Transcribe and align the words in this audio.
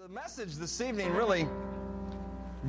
The 0.00 0.08
message 0.08 0.54
this 0.54 0.80
evening 0.80 1.12
really 1.12 1.46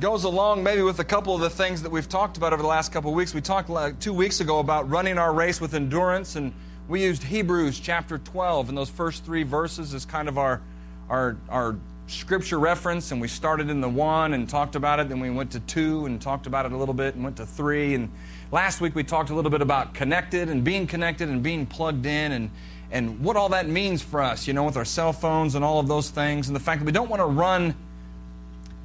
goes 0.00 0.24
along 0.24 0.62
maybe 0.62 0.82
with 0.82 0.98
a 0.98 1.04
couple 1.04 1.34
of 1.34 1.40
the 1.40 1.48
things 1.48 1.80
that 1.80 1.90
we've 1.90 2.06
talked 2.06 2.36
about 2.36 2.52
over 2.52 2.60
the 2.60 2.68
last 2.68 2.92
couple 2.92 3.08
of 3.08 3.16
weeks. 3.16 3.32
We 3.32 3.40
talked 3.40 3.70
like 3.70 3.98
two 3.98 4.12
weeks 4.12 4.40
ago 4.40 4.58
about 4.58 4.90
running 4.90 5.16
our 5.16 5.32
race 5.32 5.58
with 5.58 5.72
endurance, 5.72 6.36
and 6.36 6.52
we 6.88 7.02
used 7.02 7.22
Hebrews 7.22 7.80
chapter 7.80 8.18
12 8.18 8.68
and 8.68 8.76
those 8.76 8.90
first 8.90 9.24
three 9.24 9.44
verses 9.44 9.94
as 9.94 10.04
kind 10.04 10.28
of 10.28 10.36
our, 10.36 10.60
our, 11.08 11.38
our 11.48 11.76
scripture 12.06 12.58
reference. 12.58 13.12
And 13.12 13.20
we 13.20 13.28
started 13.28 13.70
in 13.70 13.80
the 13.80 13.88
one 13.88 14.34
and 14.34 14.46
talked 14.46 14.76
about 14.76 15.00
it, 15.00 15.08
then 15.08 15.18
we 15.18 15.30
went 15.30 15.52
to 15.52 15.60
two 15.60 16.04
and 16.04 16.20
talked 16.20 16.46
about 16.46 16.66
it 16.66 16.72
a 16.72 16.76
little 16.76 16.92
bit 16.92 17.14
and 17.14 17.24
went 17.24 17.38
to 17.38 17.46
three. 17.46 17.94
And 17.94 18.10
last 18.50 18.82
week 18.82 18.94
we 18.94 19.04
talked 19.04 19.30
a 19.30 19.34
little 19.34 19.50
bit 19.50 19.62
about 19.62 19.94
connected 19.94 20.50
and 20.50 20.62
being 20.62 20.86
connected 20.86 21.30
and 21.30 21.42
being 21.42 21.64
plugged 21.64 22.04
in 22.04 22.32
and 22.32 22.50
and 22.92 23.18
what 23.20 23.36
all 23.36 23.48
that 23.48 23.68
means 23.68 24.02
for 24.02 24.20
us, 24.20 24.46
you 24.46 24.52
know, 24.52 24.64
with 24.64 24.76
our 24.76 24.84
cell 24.84 25.12
phones 25.12 25.54
and 25.54 25.64
all 25.64 25.80
of 25.80 25.88
those 25.88 26.10
things, 26.10 26.48
and 26.48 26.54
the 26.54 26.60
fact 26.60 26.80
that 26.80 26.84
we 26.84 26.92
don't 26.92 27.08
want 27.08 27.20
to 27.20 27.26
run 27.26 27.74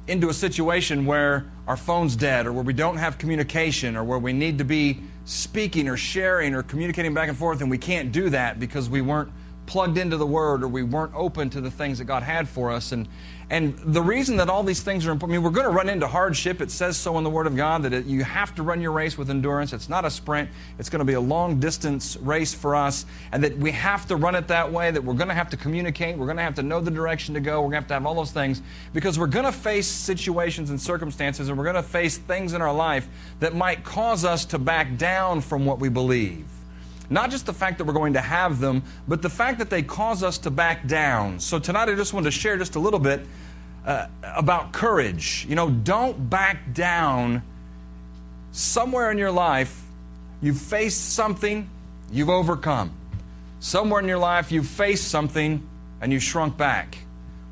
into 0.08 0.30
a 0.30 0.34
situation 0.34 1.04
where 1.04 1.44
our 1.66 1.76
phone's 1.76 2.16
dead 2.16 2.46
or 2.46 2.52
where 2.52 2.64
we 2.64 2.72
don't 2.72 2.96
have 2.96 3.18
communication 3.18 3.94
or 3.94 4.02
where 4.02 4.18
we 4.18 4.32
need 4.32 4.56
to 4.56 4.64
be 4.64 4.98
speaking 5.26 5.86
or 5.86 5.98
sharing 5.98 6.54
or 6.54 6.62
communicating 6.62 7.12
back 7.12 7.28
and 7.28 7.36
forth 7.36 7.60
and 7.60 7.70
we 7.70 7.76
can't 7.76 8.10
do 8.10 8.30
that 8.30 8.58
because 8.58 8.88
we 8.88 9.02
weren't 9.02 9.30
plugged 9.68 9.98
into 9.98 10.16
the 10.16 10.26
word 10.26 10.64
or 10.64 10.68
we 10.68 10.82
weren't 10.82 11.14
open 11.14 11.50
to 11.50 11.60
the 11.60 11.70
things 11.70 11.98
that 11.98 12.06
God 12.06 12.22
had 12.24 12.48
for 12.48 12.72
us 12.72 12.90
and 12.90 13.06
and 13.50 13.78
the 13.78 14.02
reason 14.02 14.36
that 14.36 14.50
all 14.50 14.62
these 14.62 14.82
things 14.82 15.06
are 15.06 15.10
important, 15.10 15.34
I 15.34 15.38
mean, 15.38 15.42
we're 15.42 15.54
going 15.54 15.66
to 15.66 15.72
run 15.72 15.88
into 15.88 16.06
hardship. 16.06 16.60
It 16.60 16.70
says 16.70 16.98
so 16.98 17.16
in 17.16 17.24
the 17.24 17.30
Word 17.30 17.46
of 17.46 17.56
God 17.56 17.82
that 17.84 17.94
it, 17.94 18.04
you 18.04 18.22
have 18.22 18.54
to 18.56 18.62
run 18.62 18.82
your 18.82 18.92
race 18.92 19.16
with 19.16 19.30
endurance. 19.30 19.72
It's 19.72 19.88
not 19.88 20.04
a 20.04 20.10
sprint, 20.10 20.50
it's 20.78 20.90
going 20.90 20.98
to 20.98 21.06
be 21.06 21.14
a 21.14 21.20
long 21.20 21.58
distance 21.58 22.18
race 22.18 22.52
for 22.52 22.76
us, 22.76 23.06
and 23.32 23.42
that 23.42 23.56
we 23.56 23.70
have 23.70 24.06
to 24.08 24.16
run 24.16 24.34
it 24.34 24.48
that 24.48 24.70
way, 24.70 24.90
that 24.90 25.02
we're 25.02 25.14
going 25.14 25.28
to 25.28 25.34
have 25.34 25.48
to 25.50 25.56
communicate, 25.56 26.18
we're 26.18 26.26
going 26.26 26.36
to 26.36 26.42
have 26.42 26.56
to 26.56 26.62
know 26.62 26.80
the 26.80 26.90
direction 26.90 27.32
to 27.34 27.40
go, 27.40 27.62
we're 27.62 27.70
going 27.70 27.72
to 27.72 27.76
have 27.76 27.88
to 27.88 27.94
have 27.94 28.04
all 28.04 28.14
those 28.14 28.32
things, 28.32 28.60
because 28.92 29.18
we're 29.18 29.26
going 29.26 29.46
to 29.46 29.52
face 29.52 29.86
situations 29.86 30.68
and 30.68 30.78
circumstances, 30.78 31.48
and 31.48 31.56
we're 31.56 31.64
going 31.64 31.74
to 31.74 31.82
face 31.82 32.18
things 32.18 32.52
in 32.52 32.60
our 32.60 32.74
life 32.74 33.08
that 33.40 33.54
might 33.54 33.82
cause 33.82 34.26
us 34.26 34.44
to 34.44 34.58
back 34.58 34.98
down 34.98 35.40
from 35.40 35.64
what 35.64 35.78
we 35.78 35.88
believe. 35.88 36.44
Not 37.10 37.30
just 37.30 37.46
the 37.46 37.52
fact 37.52 37.78
that 37.78 37.84
we're 37.84 37.94
going 37.94 38.12
to 38.14 38.20
have 38.20 38.60
them, 38.60 38.82
but 39.06 39.22
the 39.22 39.30
fact 39.30 39.58
that 39.58 39.70
they 39.70 39.82
cause 39.82 40.22
us 40.22 40.38
to 40.38 40.50
back 40.50 40.86
down. 40.86 41.40
So 41.40 41.58
tonight 41.58 41.88
I 41.88 41.94
just 41.94 42.12
wanted 42.12 42.26
to 42.26 42.38
share 42.38 42.58
just 42.58 42.74
a 42.74 42.78
little 42.78 42.98
bit 42.98 43.24
uh, 43.86 44.06
about 44.22 44.72
courage. 44.72 45.46
You 45.48 45.54
know, 45.54 45.70
don't 45.70 46.28
back 46.28 46.74
down. 46.74 47.42
Somewhere 48.52 49.10
in 49.10 49.18
your 49.18 49.30
life, 49.30 49.82
you've 50.42 50.60
faced 50.60 51.14
something, 51.14 51.68
you've 52.10 52.30
overcome. 52.30 52.92
Somewhere 53.60 54.00
in 54.00 54.08
your 54.08 54.18
life, 54.18 54.52
you've 54.52 54.66
faced 54.66 55.08
something 55.08 55.66
and 56.00 56.12
you 56.12 56.20
shrunk 56.20 56.56
back. 56.56 56.98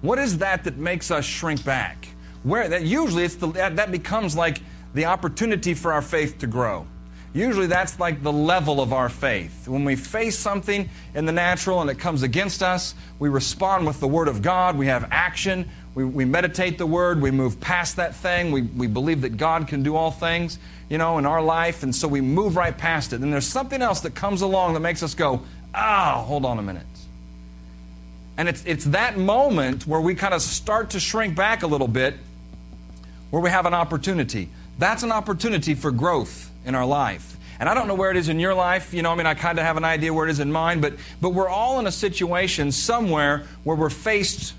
What 0.03 0.19
is 0.19 0.39
that 0.39 0.65
that 0.65 0.77
makes 0.77 1.11
us 1.11 1.25
shrink 1.25 1.65
back? 1.65 2.09
Where 2.43 2.69
that 2.69 2.83
usually 2.83 3.25
it's 3.25 3.37
the, 3.37 3.49
that 3.49 3.91
becomes 3.91 4.37
like 4.37 4.59
the 4.95 5.07
opportunity 5.07 5.75
for 5.75 5.93
our 5.93 6.03
faith 6.03 6.39
to 6.39 6.47
grow. 6.47 6.87
Usually 7.33 7.67
that's 7.67 8.01
like 8.01 8.23
the 8.23 8.33
level 8.33 8.81
of 8.81 8.93
our 8.93 9.09
faith. 9.09 9.69
When 9.69 9.85
we 9.85 9.95
face 9.95 10.39
something 10.39 10.89
in 11.15 11.27
the 11.27 11.33
natural 11.33 11.83
and 11.83 11.91
it 11.91 11.99
comes 11.99 12.23
against 12.23 12.63
us, 12.63 12.95
we 13.19 13.29
respond 13.29 13.87
with 13.87 14.01
the 14.01 14.09
Word 14.09 14.29
of 14.29 14.41
God. 14.41 14.79
We 14.79 14.87
have 14.87 15.09
action. 15.11 15.69
We, 15.95 16.05
we 16.05 16.25
meditate 16.25 16.79
the 16.79 16.87
Word. 16.87 17.21
We 17.21 17.31
move 17.31 17.61
past 17.61 17.97
that 17.97 18.15
thing. 18.15 18.53
We, 18.53 18.63
we 18.63 18.87
believe 18.87 19.21
that 19.21 19.37
God 19.37 19.69
can 19.69 19.83
do 19.83 19.97
all 19.97 20.11
things, 20.11 20.59
you 20.89 20.97
know, 20.97 21.19
in 21.19 21.27
our 21.27 21.43
life. 21.43 21.83
And 21.83 21.95
so 21.95 22.09
we 22.09 22.23
move 22.23 22.57
right 22.57 22.77
past 22.77 23.13
it. 23.13 23.21
And 23.21 23.33
there's 23.33 23.47
something 23.47 23.83
else 23.83 24.01
that 24.01 24.15
comes 24.15 24.41
along 24.41 24.73
that 24.75 24.81
makes 24.81 25.03
us 25.03 25.15
go, 25.15 25.43
ah, 25.75 26.21
oh, 26.21 26.25
hold 26.25 26.47
on 26.47 26.59
a 26.59 26.63
minute. 26.63 26.87
And 28.39 28.49
it's, 28.49 28.65
it's 28.65 28.85
that 28.87 29.19
moment 29.19 29.87
where 29.87 30.01
we 30.01 30.15
kind 30.15 30.33
of 30.33 30.43
start 30.43 30.91
to 30.91 31.01
shrink 31.01 31.35
back 31.35 31.63
a 31.63 31.67
little 31.67 31.89
bit, 31.89 32.15
where 33.31 33.43
we 33.43 33.51
have 33.51 33.67
an 33.67 33.75
opportunity. 33.75 34.49
That's 34.79 35.03
an 35.03 35.13
opportunity 35.13 35.75
for 35.75 35.91
growth 35.91 36.46
in 36.67 36.75
our 36.75 36.85
life. 36.85 37.39
And 37.59 37.69
I 37.69 37.75
don't 37.75 37.89
know 37.89 37.95
where 37.95 38.11
it 38.11 38.19
is 38.19 38.29
in 38.29 38.39
your 38.39 38.53
life. 38.53 38.93
You 38.93 39.03
know, 39.03 39.13
I 39.13 39.15
mean, 39.15 39.27
I 39.27 39.35
kind 39.35 39.59
of 39.59 39.65
have 39.65 39.79
an 39.79 39.85
idea 39.85 40.13
where 40.13 40.27
it 40.27 40.31
is 40.31 40.41
in 40.41 40.53
mine, 40.53 40.81
but, 40.81 40.95
but 41.23 41.31
we're 41.31 41.49
all 41.49 41.79
in 41.79 41.87
a 41.87 41.93
situation 41.93 42.71
somewhere 42.71 43.45
where 43.65 43.77
we're 43.77 43.89
faced 43.89 44.55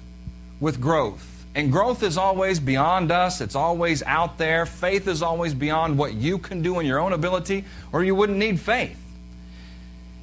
with 0.60 0.82
growth. 0.82 1.46
And 1.54 1.72
growth 1.72 2.04
is 2.04 2.18
always 2.18 2.60
beyond 2.60 3.12
us, 3.12 3.42
it's 3.42 3.56
always 3.56 4.04
out 4.04 4.38
there. 4.38 4.66
Faith 4.66 5.08
is 5.08 5.22
always 5.22 5.54
beyond 5.54 5.98
what 5.98 6.14
you 6.14 6.38
can 6.38 6.62
do 6.62 6.80
in 6.80 6.86
your 6.86 7.00
own 7.00 7.14
ability, 7.14 7.66
or 7.92 8.04
you 8.04 8.16
wouldn't 8.16 8.38
need 8.38 8.60
faith. 8.60 8.98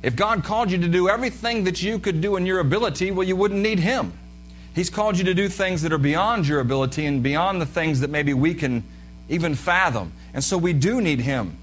If 0.02 0.16
God 0.16 0.44
called 0.44 0.70
you 0.70 0.78
to 0.78 0.88
do 0.88 1.08
everything 1.08 1.64
that 1.64 1.82
you 1.82 1.98
could 1.98 2.20
do 2.20 2.36
in 2.36 2.46
your 2.46 2.60
ability, 2.60 3.10
well, 3.10 3.26
you 3.26 3.36
wouldn't 3.36 3.60
need 3.60 3.78
Him. 3.78 4.12
He's 4.74 4.90
called 4.90 5.16
you 5.16 5.24
to 5.24 5.34
do 5.34 5.48
things 5.48 5.82
that 5.82 5.92
are 5.92 5.98
beyond 5.98 6.46
your 6.46 6.60
ability 6.60 7.06
and 7.06 7.22
beyond 7.22 7.60
the 7.60 7.66
things 7.66 8.00
that 8.00 8.10
maybe 8.10 8.34
we 8.34 8.54
can 8.54 8.84
even 9.28 9.54
fathom. 9.54 10.12
And 10.34 10.44
so 10.44 10.58
we 10.58 10.72
do 10.72 11.00
need 11.00 11.20
Him. 11.20 11.56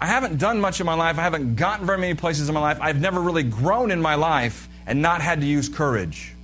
I 0.00 0.06
haven't 0.06 0.38
done 0.38 0.60
much 0.60 0.80
in 0.80 0.86
my 0.86 0.94
life. 0.94 1.18
I 1.18 1.22
haven't 1.22 1.56
gotten 1.56 1.84
very 1.84 1.98
many 1.98 2.14
places 2.14 2.48
in 2.48 2.54
my 2.54 2.60
life. 2.60 2.78
I've 2.80 3.00
never 3.00 3.20
really 3.20 3.42
grown 3.42 3.90
in 3.90 4.00
my 4.00 4.14
life 4.14 4.68
and 4.86 5.02
not 5.02 5.20
had 5.20 5.42
to 5.42 5.46
use 5.46 5.68
courage. 5.68 6.34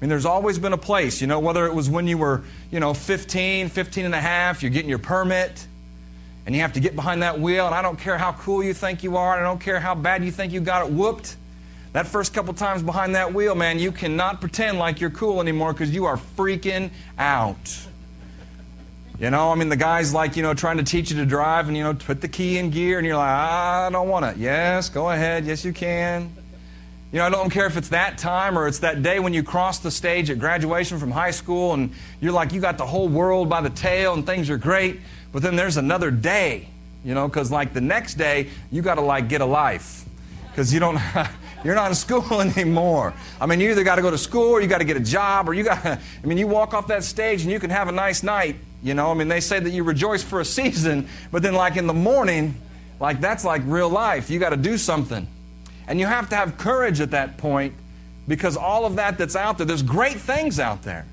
I 0.00 0.04
mean, 0.04 0.10
there's 0.10 0.26
always 0.26 0.58
been 0.58 0.72
a 0.72 0.78
place, 0.78 1.20
you 1.20 1.26
know, 1.26 1.40
whether 1.40 1.66
it 1.66 1.74
was 1.74 1.88
when 1.88 2.06
you 2.06 2.18
were, 2.18 2.42
you 2.70 2.80
know, 2.80 2.94
15, 2.94 3.68
15 3.68 4.04
and 4.04 4.14
a 4.14 4.20
half, 4.20 4.62
you're 4.62 4.70
getting 4.70 4.88
your 4.88 4.98
permit, 4.98 5.66
and 6.46 6.54
you 6.54 6.62
have 6.62 6.72
to 6.74 6.80
get 6.80 6.96
behind 6.96 7.22
that 7.22 7.38
wheel, 7.38 7.66
and 7.66 7.74
I 7.74 7.82
don't 7.82 7.98
care 7.98 8.16
how 8.16 8.32
cool 8.32 8.62
you 8.62 8.72
think 8.72 9.02
you 9.02 9.16
are, 9.16 9.36
and 9.36 9.44
I 9.44 9.48
don't 9.48 9.60
care 9.60 9.78
how 9.78 9.94
bad 9.94 10.24
you 10.24 10.30
think 10.30 10.52
you 10.52 10.60
got 10.60 10.86
it 10.86 10.92
whooped. 10.92 11.36
That 11.92 12.06
first 12.06 12.32
couple 12.32 12.54
times 12.54 12.82
behind 12.82 13.14
that 13.14 13.34
wheel, 13.34 13.54
man, 13.54 13.78
you 13.78 13.92
cannot 13.92 14.40
pretend 14.40 14.78
like 14.78 15.00
you're 15.00 15.10
cool 15.10 15.40
anymore 15.40 15.72
because 15.72 15.92
you 15.92 16.06
are 16.06 16.16
freaking 16.16 16.90
out. 17.18 17.88
You 19.20 19.28
know, 19.28 19.52
I 19.52 19.54
mean, 19.54 19.68
the 19.68 19.76
guy's 19.76 20.14
like, 20.14 20.34
you 20.34 20.42
know, 20.42 20.54
trying 20.54 20.78
to 20.78 20.82
teach 20.82 21.10
you 21.10 21.18
to 21.18 21.26
drive 21.26 21.68
and, 21.68 21.76
you 21.76 21.82
know, 21.82 21.92
put 21.92 22.22
the 22.22 22.28
key 22.28 22.56
in 22.56 22.70
gear, 22.70 22.96
and 22.96 23.06
you're 23.06 23.18
like, 23.18 23.28
I 23.28 23.90
don't 23.92 24.08
want 24.08 24.24
it. 24.24 24.38
Yes, 24.38 24.88
go 24.88 25.10
ahead. 25.10 25.44
Yes, 25.44 25.62
you 25.62 25.74
can. 25.74 26.32
You 27.12 27.18
know, 27.18 27.26
I 27.26 27.28
don't 27.28 27.50
care 27.50 27.66
if 27.66 27.76
it's 27.76 27.90
that 27.90 28.16
time 28.16 28.56
or 28.56 28.66
it's 28.66 28.78
that 28.78 29.02
day 29.02 29.18
when 29.18 29.34
you 29.34 29.42
cross 29.42 29.80
the 29.80 29.90
stage 29.90 30.30
at 30.30 30.38
graduation 30.38 30.98
from 30.98 31.10
high 31.10 31.32
school 31.32 31.74
and 31.74 31.92
you're 32.22 32.32
like, 32.32 32.54
you 32.54 32.62
got 32.62 32.78
the 32.78 32.86
whole 32.86 33.08
world 33.08 33.50
by 33.50 33.60
the 33.60 33.68
tail 33.68 34.14
and 34.14 34.24
things 34.24 34.48
are 34.48 34.56
great, 34.56 35.00
but 35.32 35.42
then 35.42 35.54
there's 35.54 35.76
another 35.76 36.10
day, 36.10 36.68
you 37.04 37.12
know, 37.12 37.28
because 37.28 37.50
like 37.50 37.74
the 37.74 37.80
next 37.80 38.14
day, 38.14 38.48
you 38.70 38.80
got 38.80 38.94
to 38.94 39.02
like 39.02 39.28
get 39.28 39.42
a 39.42 39.46
life 39.46 40.06
because 40.50 40.72
you 40.72 40.80
don't. 40.80 40.98
You're 41.62 41.74
not 41.74 41.90
in 41.90 41.94
school 41.94 42.40
anymore. 42.40 43.12
I 43.38 43.44
mean, 43.44 43.60
you 43.60 43.70
either 43.70 43.84
got 43.84 43.96
to 43.96 44.02
go 44.02 44.10
to 44.10 44.16
school 44.16 44.48
or 44.48 44.62
you 44.62 44.66
got 44.66 44.78
to 44.78 44.84
get 44.84 44.96
a 44.96 45.00
job 45.00 45.46
or 45.46 45.52
you 45.52 45.62
got 45.62 45.82
to, 45.82 46.00
I 46.22 46.26
mean, 46.26 46.38
you 46.38 46.46
walk 46.46 46.72
off 46.72 46.86
that 46.86 47.04
stage 47.04 47.42
and 47.42 47.52
you 47.52 47.60
can 47.60 47.68
have 47.68 47.86
a 47.86 47.92
nice 47.92 48.22
night 48.22 48.56
you 48.82 48.94
know, 48.94 49.10
I 49.10 49.14
mean, 49.14 49.28
they 49.28 49.40
say 49.40 49.60
that 49.60 49.70
you 49.70 49.84
rejoice 49.84 50.22
for 50.22 50.40
a 50.40 50.44
season, 50.44 51.08
but 51.30 51.42
then, 51.42 51.54
like 51.54 51.76
in 51.76 51.86
the 51.86 51.94
morning, 51.94 52.54
like 52.98 53.20
that's 53.20 53.44
like 53.44 53.62
real 53.64 53.88
life. 53.88 54.30
You 54.30 54.38
got 54.38 54.50
to 54.50 54.56
do 54.56 54.78
something. 54.78 55.26
And 55.86 55.98
you 55.98 56.06
have 56.06 56.28
to 56.30 56.36
have 56.36 56.56
courage 56.56 57.00
at 57.00 57.10
that 57.10 57.36
point 57.36 57.74
because 58.28 58.56
all 58.56 58.86
of 58.86 58.96
that 58.96 59.18
that's 59.18 59.34
out 59.34 59.58
there, 59.58 59.66
there's 59.66 59.82
great 59.82 60.18
things 60.18 60.60
out 60.60 60.82
there. 60.82 61.04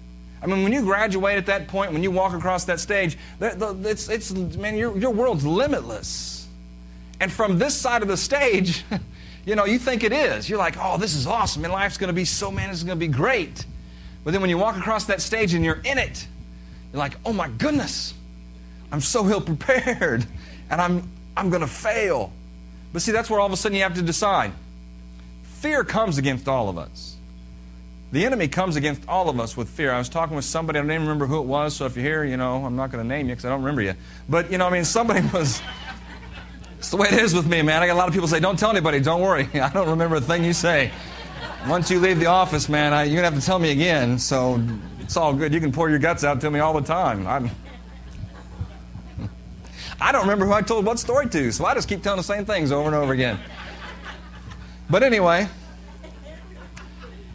I 0.42 0.46
mean, 0.46 0.62
when 0.62 0.72
you 0.72 0.82
graduate 0.82 1.38
at 1.38 1.48
that 1.48 1.68
point, 1.68 1.94
when 1.94 2.04
you 2.04 2.12
walk 2.12 2.34
across 2.34 2.66
that 2.66 2.80
stage, 2.80 3.18
it's, 3.42 4.08
it's 4.08 4.32
man, 4.32 4.76
your, 4.76 4.96
your 4.98 5.12
world's 5.12 5.46
limitless. 5.46 6.48
And 7.20 7.32
from 7.32 7.58
this 7.58 7.76
side 7.76 8.04
of 8.04 8.08
the 8.08 8.18
stage, 8.18 8.86
you 9.46 9.56
know, 9.56 9.66
you 9.66 9.80
think 9.80 10.04
it 10.04 10.14
is. 10.14 10.48
You're 10.48 10.60
like, 10.60 10.76
oh, 10.80 10.98
this 10.98 11.16
is 11.16 11.26
awesome, 11.26 11.64
and 11.64 11.74
life's 11.74 11.98
going 11.98 12.10
to 12.10 12.14
be 12.14 12.26
so, 12.26 12.52
man, 12.52 12.70
it's 12.70 12.84
going 12.84 12.98
to 12.98 13.06
be 13.06 13.12
great. 13.12 13.66
But 14.24 14.32
then 14.32 14.42
when 14.42 14.50
you 14.52 14.58
walk 14.58 14.78
across 14.78 15.06
that 15.06 15.22
stage 15.22 15.54
and 15.56 15.66
you're 15.66 15.82
in 15.84 15.98
it, 15.98 16.28
you're 16.98 17.04
like, 17.04 17.18
oh 17.26 17.34
my 17.34 17.48
goodness, 17.48 18.16
I'm 18.92 19.02
so 19.02 19.28
ill 19.30 19.40
prepared 19.40 20.26
and 20.70 20.82
I'm, 20.82 21.08
I'm 21.36 21.50
going 21.50 21.62
to 21.62 21.68
fail. 21.68 22.34
But 22.92 23.04
see, 23.04 23.12
that's 23.12 23.30
where 23.30 23.40
all 23.40 23.46
of 23.46 23.54
a 23.54 23.58
sudden 23.58 23.76
you 23.76 23.84
have 23.84 23.94
to 23.96 24.02
decide. 24.02 24.52
Fear 25.44 25.84
comes 25.84 26.18
against 26.18 26.48
all 26.48 26.70
of 26.70 26.78
us. 26.78 27.16
The 28.12 28.26
enemy 28.26 28.48
comes 28.48 28.78
against 28.78 29.08
all 29.08 29.30
of 29.30 29.40
us 29.40 29.56
with 29.56 29.70
fear. 29.70 29.92
I 29.92 30.00
was 30.00 30.10
talking 30.10 30.36
with 30.36 30.46
somebody, 30.46 30.80
I 30.80 30.82
don't 30.82 30.92
even 30.92 31.04
remember 31.04 31.28
who 31.28 31.40
it 31.40 31.46
was, 31.46 31.76
so 31.76 31.86
if 31.86 31.96
you're 31.96 32.06
here, 32.06 32.24
you 32.24 32.38
know, 32.38 32.66
I'm 32.66 32.76
not 32.76 32.92
going 32.92 33.04
to 33.04 33.08
name 33.08 33.28
you 33.28 33.34
because 33.34 33.46
I 33.46 33.50
don't 33.50 33.60
remember 33.60 33.82
you. 33.82 33.94
But, 34.30 34.52
you 34.52 34.58
know, 34.58 34.66
I 34.66 34.72
mean, 34.72 34.86
somebody 34.86 35.22
was. 35.34 35.62
It's 36.80 36.90
the 36.90 36.98
way 36.98 37.10
it 37.10 37.20
is 37.20 37.34
with 37.34 37.48
me, 37.48 37.62
man. 37.62 37.84
I 37.84 37.88
got 37.88 37.94
a 37.94 37.98
lot 37.98 38.08
of 38.08 38.14
people 38.14 38.28
say, 38.28 38.40
don't 38.40 38.58
tell 38.58 38.70
anybody, 38.72 39.02
don't 39.02 39.22
worry. 39.22 39.50
I 39.54 39.70
don't 39.70 39.90
remember 39.90 40.16
a 40.16 40.22
thing 40.22 40.44
you 40.44 40.54
say. 40.54 40.92
Once 41.68 41.92
you 41.92 42.00
leave 42.00 42.20
the 42.20 42.28
office, 42.28 42.70
man, 42.70 42.94
I, 42.94 43.04
you're 43.04 43.22
going 43.22 43.26
to 43.26 43.32
have 43.32 43.40
to 43.40 43.46
tell 43.46 43.60
me 43.60 43.72
again, 43.72 44.18
so 44.18 44.62
it's 45.08 45.16
all 45.16 45.34
good. 45.34 45.54
You 45.54 45.62
can 45.62 45.72
pour 45.72 45.90
your 45.90 46.00
guts 46.00 46.26
out 46.26 46.42
to 46.42 46.52
me 46.52 46.60
all 46.60 46.74
the 46.74 46.86
time. 46.86 47.26
I'm, 47.28 47.50
I 50.02 50.12
don't 50.12 50.24
remember 50.24 50.46
who 50.46 50.52
I 50.52 50.62
told 50.62 50.86
what 50.86 51.00
story 51.00 51.30
to, 51.30 51.50
so 51.54 51.64
I 51.64 51.74
just 51.76 51.88
keep 51.88 52.04
telling 52.04 52.18
the 52.18 52.24
same 52.24 52.44
things 52.44 52.74
over 52.74 52.88
and 52.88 52.96
over 52.96 53.14
again. 53.14 53.40
But 54.90 55.04
anyway, 55.04 55.48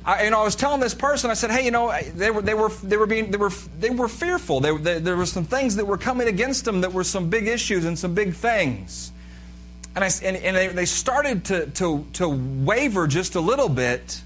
I, 0.05 0.25
you 0.25 0.31
know, 0.31 0.41
I 0.41 0.45
was 0.45 0.55
telling 0.55 0.81
this 0.81 0.93
person, 0.93 1.31
I 1.31 1.35
said, 1.35 1.51
"Hey, 1.51 1.65
you 1.65 1.71
know, 1.71 1.99
they 2.15 2.31
were, 2.31 2.43
they 2.43 2.53
were, 2.53 2.69
they 2.69 2.99
were 2.99 3.07
being, 3.07 3.31
they 3.31 3.39
were, 3.39 3.53
they 3.81 3.89
were 3.89 4.07
fearful. 4.07 4.61
They, 4.61 4.77
they, 4.77 4.99
there 4.99 5.17
were 5.17 5.25
some 5.25 5.47
things 5.47 5.77
that 5.77 5.87
were 5.87 5.97
coming 5.97 6.29
against 6.29 6.67
them 6.67 6.83
that 6.83 6.93
were 6.93 7.05
some 7.05 7.31
big 7.31 7.49
issues 7.49 7.87
and 7.87 7.99
some 7.99 8.15
big 8.15 8.35
things." 8.35 9.13
And, 9.95 10.05
I, 10.05 10.11
and, 10.23 10.37
and 10.37 10.55
they, 10.55 10.69
they 10.69 10.85
started 10.85 11.47
to, 11.47 11.67
to, 11.69 12.07
to 12.13 12.29
waver 12.29 13.07
just 13.07 13.35
a 13.35 13.41
little 13.41 13.71
bit 13.71 14.21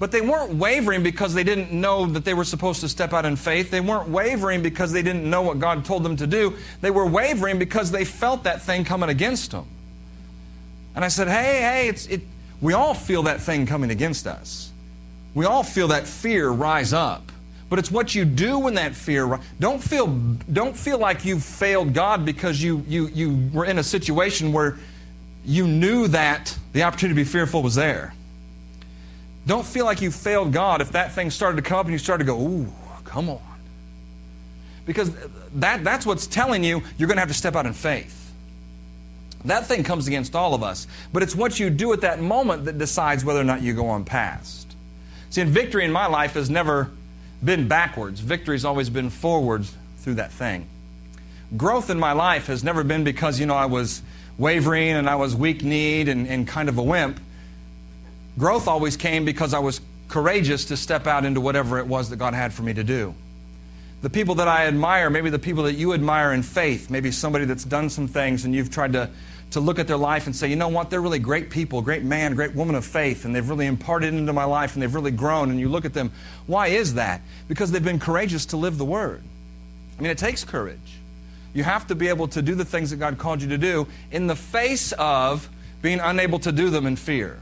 But 0.00 0.12
they 0.12 0.22
weren't 0.22 0.54
wavering 0.54 1.02
because 1.02 1.34
they 1.34 1.44
didn't 1.44 1.72
know 1.72 2.06
that 2.06 2.24
they 2.24 2.32
were 2.32 2.44
supposed 2.44 2.80
to 2.80 2.88
step 2.88 3.12
out 3.12 3.26
in 3.26 3.36
faith. 3.36 3.70
They 3.70 3.82
weren't 3.82 4.08
wavering 4.08 4.62
because 4.62 4.92
they 4.92 5.02
didn't 5.02 5.28
know 5.28 5.42
what 5.42 5.58
God 5.58 5.84
told 5.84 6.04
them 6.04 6.16
to 6.16 6.26
do. 6.26 6.56
They 6.80 6.90
were 6.90 7.04
wavering 7.04 7.58
because 7.58 7.90
they 7.90 8.06
felt 8.06 8.44
that 8.44 8.62
thing 8.62 8.82
coming 8.82 9.10
against 9.10 9.50
them. 9.50 9.66
And 10.94 11.04
I 11.04 11.08
said, 11.08 11.28
hey, 11.28 11.60
hey, 11.60 11.88
it's, 11.88 12.06
it, 12.06 12.22
we 12.62 12.72
all 12.72 12.94
feel 12.94 13.24
that 13.24 13.42
thing 13.42 13.66
coming 13.66 13.90
against 13.90 14.26
us. 14.26 14.72
We 15.34 15.44
all 15.44 15.62
feel 15.62 15.88
that 15.88 16.06
fear 16.06 16.48
rise 16.48 16.94
up. 16.94 17.30
But 17.68 17.78
it's 17.78 17.90
what 17.90 18.14
you 18.14 18.24
do 18.24 18.58
when 18.58 18.74
that 18.74 18.96
fear 18.96 19.38
don't 19.60 19.80
feel 19.80 20.08
don't 20.52 20.76
feel 20.76 20.98
like 20.98 21.24
you've 21.24 21.44
failed 21.44 21.94
God 21.94 22.24
because 22.24 22.60
you 22.60 22.84
you 22.88 23.06
you 23.06 23.48
were 23.52 23.64
in 23.64 23.78
a 23.78 23.82
situation 23.84 24.52
where 24.52 24.76
you 25.44 25.68
knew 25.68 26.08
that 26.08 26.58
the 26.72 26.82
opportunity 26.82 27.20
to 27.20 27.24
be 27.24 27.30
fearful 27.30 27.62
was 27.62 27.76
there. 27.76 28.12
Don't 29.46 29.66
feel 29.66 29.84
like 29.84 30.00
you 30.00 30.10
failed 30.10 30.52
God 30.52 30.80
if 30.80 30.92
that 30.92 31.12
thing 31.12 31.30
started 31.30 31.56
to 31.56 31.62
come 31.62 31.78
up 31.78 31.86
and 31.86 31.92
you 31.92 31.98
started 31.98 32.24
to 32.24 32.32
go, 32.32 32.40
ooh, 32.40 32.72
come 33.04 33.28
on. 33.28 33.40
Because 34.86 35.10
that, 35.56 35.84
that's 35.84 36.04
what's 36.04 36.26
telling 36.26 36.64
you 36.64 36.82
you're 36.98 37.06
going 37.06 37.16
to 37.16 37.20
have 37.20 37.28
to 37.28 37.34
step 37.34 37.56
out 37.56 37.66
in 37.66 37.72
faith. 37.72 38.16
That 39.44 39.66
thing 39.66 39.84
comes 39.84 40.06
against 40.06 40.36
all 40.36 40.54
of 40.54 40.62
us. 40.62 40.86
But 41.12 41.22
it's 41.22 41.34
what 41.34 41.58
you 41.58 41.70
do 41.70 41.92
at 41.92 42.02
that 42.02 42.20
moment 42.20 42.66
that 42.66 42.78
decides 42.78 43.24
whether 43.24 43.40
or 43.40 43.44
not 43.44 43.62
you 43.62 43.74
go 43.74 43.88
on 43.88 44.04
past. 44.04 44.74
See, 45.30 45.40
and 45.40 45.50
victory 45.50 45.84
in 45.84 45.92
my 45.92 46.06
life 46.06 46.34
has 46.34 46.50
never 46.50 46.90
been 47.42 47.68
backwards. 47.68 48.20
Victory's 48.20 48.64
always 48.64 48.90
been 48.90 49.08
forwards 49.08 49.74
through 49.98 50.14
that 50.14 50.30
thing. 50.30 50.66
Growth 51.56 51.88
in 51.90 51.98
my 51.98 52.12
life 52.12 52.46
has 52.46 52.62
never 52.62 52.84
been 52.84 53.02
because, 53.02 53.40
you 53.40 53.46
know, 53.46 53.54
I 53.54 53.66
was 53.66 54.02
wavering 54.38 54.90
and 54.90 55.08
I 55.08 55.16
was 55.16 55.34
weak 55.34 55.62
kneed 55.62 56.08
and, 56.08 56.26
and 56.28 56.46
kind 56.46 56.68
of 56.68 56.78
a 56.78 56.82
wimp. 56.82 57.20
Growth 58.40 58.68
always 58.68 58.96
came 58.96 59.26
because 59.26 59.52
I 59.52 59.58
was 59.58 59.82
courageous 60.08 60.64
to 60.66 60.76
step 60.78 61.06
out 61.06 61.26
into 61.26 61.42
whatever 61.42 61.78
it 61.78 61.86
was 61.86 62.08
that 62.08 62.16
God 62.16 62.32
had 62.32 62.54
for 62.54 62.62
me 62.62 62.72
to 62.72 62.82
do. 62.82 63.14
The 64.00 64.08
people 64.08 64.36
that 64.36 64.48
I 64.48 64.64
admire, 64.64 65.10
maybe 65.10 65.28
the 65.28 65.38
people 65.38 65.64
that 65.64 65.74
you 65.74 65.92
admire 65.92 66.32
in 66.32 66.42
faith, 66.42 66.88
maybe 66.88 67.10
somebody 67.10 67.44
that's 67.44 67.64
done 67.64 67.90
some 67.90 68.08
things 68.08 68.46
and 68.46 68.54
you've 68.54 68.70
tried 68.70 68.94
to, 68.94 69.10
to 69.50 69.60
look 69.60 69.78
at 69.78 69.86
their 69.86 69.98
life 69.98 70.24
and 70.24 70.34
say, 70.34 70.48
you 70.48 70.56
know 70.56 70.68
what, 70.68 70.88
they're 70.88 71.02
really 71.02 71.18
great 71.18 71.50
people, 71.50 71.82
great 71.82 72.02
man, 72.02 72.34
great 72.34 72.54
woman 72.54 72.76
of 72.76 72.86
faith, 72.86 73.26
and 73.26 73.36
they've 73.36 73.46
really 73.46 73.66
imparted 73.66 74.14
into 74.14 74.32
my 74.32 74.44
life 74.44 74.72
and 74.72 74.82
they've 74.82 74.94
really 74.94 75.10
grown. 75.10 75.50
And 75.50 75.60
you 75.60 75.68
look 75.68 75.84
at 75.84 75.92
them, 75.92 76.10
why 76.46 76.68
is 76.68 76.94
that? 76.94 77.20
Because 77.46 77.70
they've 77.70 77.84
been 77.84 78.00
courageous 78.00 78.46
to 78.46 78.56
live 78.56 78.78
the 78.78 78.86
word. 78.86 79.22
I 79.98 80.00
mean, 80.00 80.10
it 80.10 80.16
takes 80.16 80.44
courage. 80.44 80.78
You 81.52 81.62
have 81.64 81.86
to 81.88 81.94
be 81.94 82.08
able 82.08 82.28
to 82.28 82.40
do 82.40 82.54
the 82.54 82.64
things 82.64 82.88
that 82.88 82.96
God 82.96 83.18
called 83.18 83.42
you 83.42 83.50
to 83.50 83.58
do 83.58 83.86
in 84.10 84.28
the 84.28 84.36
face 84.36 84.92
of 84.92 85.46
being 85.82 86.00
unable 86.00 86.38
to 86.38 86.52
do 86.52 86.70
them 86.70 86.86
in 86.86 86.96
fear 86.96 87.38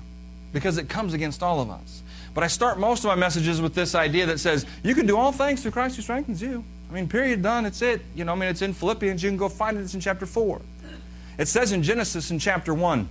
because 0.53 0.79
it 0.79 0.89
comes 0.89 1.15
against 1.15 1.43
all 1.43 1.61
of 1.61 1.71
us. 1.71 2.03
But 2.35 2.45
I 2.45 2.47
start 2.47 2.79
most 2.79 3.05
of 3.05 3.09
my 3.09 3.15
messages 3.15 3.61
with 3.61 3.75
this 3.75 3.95
idea 3.95 4.27
that 4.27 4.39
says, 4.39 4.65
you 4.83 4.95
can 4.95 5.07
do 5.07 5.17
all 5.17 5.33
things 5.33 5.63
through 5.63 5.73
Christ 5.73 5.97
who 5.97 6.03
strengthens 6.03 6.41
you. 6.41 6.63
I 6.91 6.95
mean, 6.95 7.09
period, 7.09 7.43
done, 7.43 7.67
it's 7.67 7.83
it. 7.83 8.01
You 8.15 8.25
know, 8.25 8.33
I 8.33 8.37
mean, 8.37 8.49
it's 8.49 8.63
in 8.63 8.73
Philippians. 8.73 9.23
You 9.23 9.31
can 9.31 9.37
go 9.37 9.49
find 9.49 9.77
it. 9.77 9.83
It's 9.83 9.95
in 9.95 10.01
chapter 10.01 10.25
4. 10.25 10.61
It 11.39 11.49
says 11.49 11.73
in 11.73 11.83
Genesis 11.83 12.31
in 12.31 12.39
chapter 12.39 12.75
1, 12.75 13.09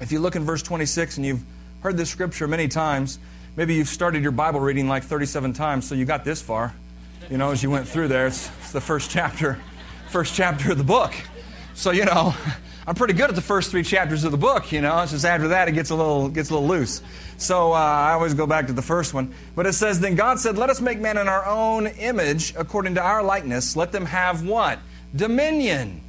if 0.00 0.12
you 0.12 0.20
look 0.20 0.36
in 0.36 0.44
verse 0.44 0.62
26 0.62 1.16
and 1.16 1.26
you've 1.26 1.42
heard 1.80 1.96
this 1.96 2.10
scripture 2.10 2.46
many 2.46 2.68
times, 2.68 3.18
maybe 3.56 3.74
you've 3.74 3.88
started 3.88 4.22
your 4.22 4.32
Bible 4.32 4.60
reading 4.60 4.88
like 4.88 5.02
37 5.02 5.52
times, 5.52 5.86
so 5.86 5.94
you 5.94 6.04
got 6.04 6.24
this 6.24 6.42
far. 6.42 6.74
You 7.30 7.38
know, 7.38 7.50
as 7.50 7.62
you 7.62 7.70
went 7.70 7.88
through 7.88 8.08
there, 8.08 8.26
it's, 8.26 8.50
it's 8.60 8.72
the 8.72 8.80
first 8.80 9.10
chapter, 9.10 9.58
first 10.10 10.34
chapter 10.34 10.72
of 10.72 10.78
the 10.78 10.84
book. 10.84 11.12
So, 11.74 11.90
you 11.90 12.04
know, 12.04 12.34
I'm 12.88 12.94
pretty 12.94 13.14
good 13.14 13.28
at 13.28 13.34
the 13.34 13.42
first 13.42 13.72
three 13.72 13.82
chapters 13.82 14.22
of 14.22 14.30
the 14.30 14.38
book, 14.38 14.70
you 14.70 14.80
know. 14.80 15.02
It's 15.02 15.10
just 15.10 15.24
after 15.24 15.48
that 15.48 15.66
it 15.66 15.72
gets 15.72 15.90
a 15.90 15.96
little 15.96 16.28
gets 16.28 16.50
a 16.50 16.54
little 16.54 16.68
loose. 16.68 17.02
So 17.36 17.72
uh, 17.72 17.76
I 17.76 18.12
always 18.12 18.32
go 18.32 18.46
back 18.46 18.68
to 18.68 18.72
the 18.72 18.82
first 18.82 19.12
one. 19.12 19.34
But 19.56 19.66
it 19.66 19.72
says, 19.72 19.98
"Then 19.98 20.14
God 20.14 20.38
said, 20.38 20.56
Let 20.56 20.70
us 20.70 20.80
make 20.80 21.00
man 21.00 21.18
in 21.18 21.26
our 21.26 21.44
own 21.44 21.88
image, 21.88 22.54
according 22.56 22.94
to 22.94 23.02
our 23.02 23.24
likeness. 23.24 23.74
Let 23.74 23.90
them 23.90 24.06
have 24.06 24.46
what? 24.46 24.78
Dominion. 25.16 26.00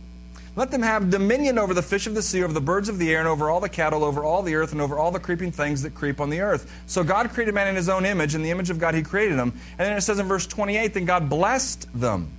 Let 0.55 0.69
them 0.69 0.83
have 0.83 1.09
dominion 1.09 1.57
over 1.57 1.73
the 1.73 1.81
fish 1.81 2.05
of 2.05 2.13
the 2.13 2.21
sea, 2.21 2.43
over 2.43 2.53
the 2.53 2.61
birds 2.61 2.89
of 2.89 2.99
the 2.99 3.11
air, 3.11 3.19
and 3.19 3.27
over 3.27 3.49
all 3.49 3.59
the 3.59 3.69
cattle, 3.69 4.03
over 4.03 4.23
all 4.23 4.43
the 4.43 4.53
earth, 4.53 4.71
and 4.71 4.79
over 4.79 4.99
all 4.99 5.09
the 5.09 5.19
creeping 5.19 5.51
things 5.51 5.81
that 5.81 5.95
creep 5.95 6.21
on 6.21 6.29
the 6.29 6.41
earth." 6.41 6.71
So 6.85 7.03
God 7.03 7.31
created 7.31 7.55
man 7.55 7.67
in 7.67 7.75
His 7.75 7.89
own 7.89 8.05
image, 8.05 8.35
in 8.35 8.43
the 8.43 8.51
image 8.51 8.69
of 8.69 8.77
God 8.77 8.93
He 8.93 9.01
created 9.01 9.39
him. 9.39 9.51
And 9.79 9.87
then 9.87 9.97
it 9.97 10.01
says 10.01 10.19
in 10.19 10.27
verse 10.27 10.45
28, 10.45 10.93
"Then 10.93 11.05
God 11.05 11.27
blessed 11.27 11.87
them." 11.99 12.29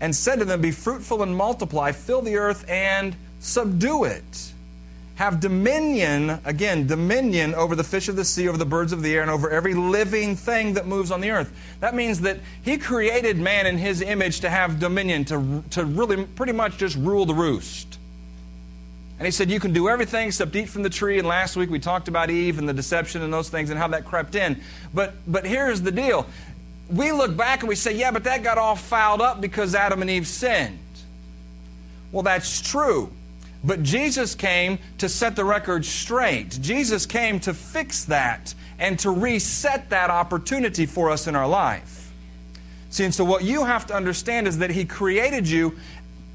And 0.00 0.14
said 0.14 0.38
to 0.38 0.44
them, 0.44 0.60
Be 0.60 0.70
fruitful 0.70 1.24
and 1.24 1.36
multiply, 1.36 1.90
fill 1.90 2.22
the 2.22 2.36
earth 2.36 2.64
and 2.68 3.16
subdue 3.40 4.04
it. 4.04 4.52
Have 5.16 5.40
dominion, 5.40 6.38
again, 6.44 6.86
dominion 6.86 7.52
over 7.54 7.74
the 7.74 7.82
fish 7.82 8.08
of 8.08 8.14
the 8.14 8.24
sea, 8.24 8.48
over 8.48 8.56
the 8.56 8.64
birds 8.64 8.92
of 8.92 9.02
the 9.02 9.12
air, 9.12 9.22
and 9.22 9.30
over 9.30 9.50
every 9.50 9.74
living 9.74 10.36
thing 10.36 10.74
that 10.74 10.86
moves 10.86 11.10
on 11.10 11.20
the 11.20 11.30
earth. 11.30 11.52
That 11.80 11.96
means 11.96 12.20
that 12.20 12.38
He 12.62 12.78
created 12.78 13.36
man 13.36 13.66
in 13.66 13.78
His 13.78 14.00
image 14.00 14.40
to 14.40 14.50
have 14.50 14.78
dominion, 14.78 15.24
to, 15.24 15.64
to 15.70 15.84
really 15.84 16.24
pretty 16.24 16.52
much 16.52 16.76
just 16.76 16.96
rule 16.96 17.26
the 17.26 17.34
roost. 17.34 17.98
And 19.18 19.26
He 19.26 19.32
said, 19.32 19.50
You 19.50 19.58
can 19.58 19.72
do 19.72 19.88
everything 19.88 20.28
except 20.28 20.54
eat 20.54 20.68
from 20.68 20.84
the 20.84 20.90
tree. 20.90 21.18
And 21.18 21.26
last 21.26 21.56
week 21.56 21.68
we 21.68 21.80
talked 21.80 22.06
about 22.06 22.30
Eve 22.30 22.60
and 22.60 22.68
the 22.68 22.72
deception 22.72 23.22
and 23.22 23.32
those 23.32 23.48
things 23.48 23.70
and 23.70 23.78
how 23.78 23.88
that 23.88 24.04
crept 24.04 24.36
in. 24.36 24.60
But, 24.94 25.14
but 25.26 25.44
here's 25.44 25.82
the 25.82 25.90
deal 25.90 26.26
we 26.90 27.12
look 27.12 27.36
back 27.36 27.60
and 27.60 27.68
we 27.68 27.74
say, 27.74 27.92
Yeah, 27.92 28.12
but 28.12 28.24
that 28.24 28.42
got 28.44 28.56
all 28.56 28.76
fouled 28.76 29.20
up 29.20 29.40
because 29.40 29.74
Adam 29.74 30.00
and 30.00 30.10
Eve 30.10 30.26
sinned. 30.28 30.78
Well, 32.12 32.22
that's 32.22 32.60
true. 32.60 33.12
But 33.64 33.82
Jesus 33.82 34.34
came 34.34 34.78
to 34.98 35.08
set 35.08 35.34
the 35.34 35.44
record 35.44 35.84
straight. 35.84 36.58
Jesus 36.60 37.06
came 37.06 37.40
to 37.40 37.52
fix 37.52 38.04
that 38.04 38.54
and 38.78 38.98
to 39.00 39.10
reset 39.10 39.90
that 39.90 40.10
opportunity 40.10 40.86
for 40.86 41.10
us 41.10 41.26
in 41.26 41.34
our 41.34 41.48
life. 41.48 42.12
See, 42.90 43.04
and 43.04 43.14
so 43.14 43.24
what 43.24 43.44
you 43.44 43.64
have 43.64 43.86
to 43.88 43.94
understand 43.94 44.46
is 44.46 44.58
that 44.58 44.70
He 44.70 44.84
created 44.84 45.48
you 45.48 45.76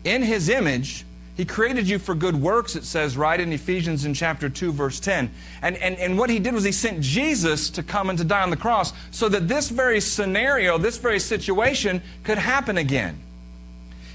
in 0.03 0.21
His 0.21 0.49
image. 0.49 1.05
He 1.35 1.45
created 1.45 1.89
you 1.89 1.97
for 1.97 2.13
good 2.13 2.35
works, 2.35 2.75
it 2.75 2.83
says, 2.83 3.17
right, 3.17 3.39
in 3.39 3.51
Ephesians 3.53 4.05
in 4.05 4.13
chapter 4.13 4.49
2, 4.49 4.71
verse 4.71 4.99
10. 4.99 5.31
And, 5.63 5.77
and, 5.77 5.97
and 5.97 6.15
what 6.15 6.29
he 6.29 6.37
did 6.37 6.53
was 6.53 6.63
he 6.63 6.71
sent 6.71 7.01
Jesus 7.01 7.71
to 7.71 7.81
come 7.81 8.11
and 8.11 8.19
to 8.19 8.23
die 8.23 8.43
on 8.43 8.51
the 8.51 8.57
cross 8.57 8.93
so 9.09 9.27
that 9.29 9.47
this 9.47 9.69
very 9.69 9.99
scenario, 9.99 10.77
this 10.77 10.97
very 10.97 11.19
situation 11.19 12.03
could 12.23 12.37
happen 12.37 12.77
again. 12.77 13.19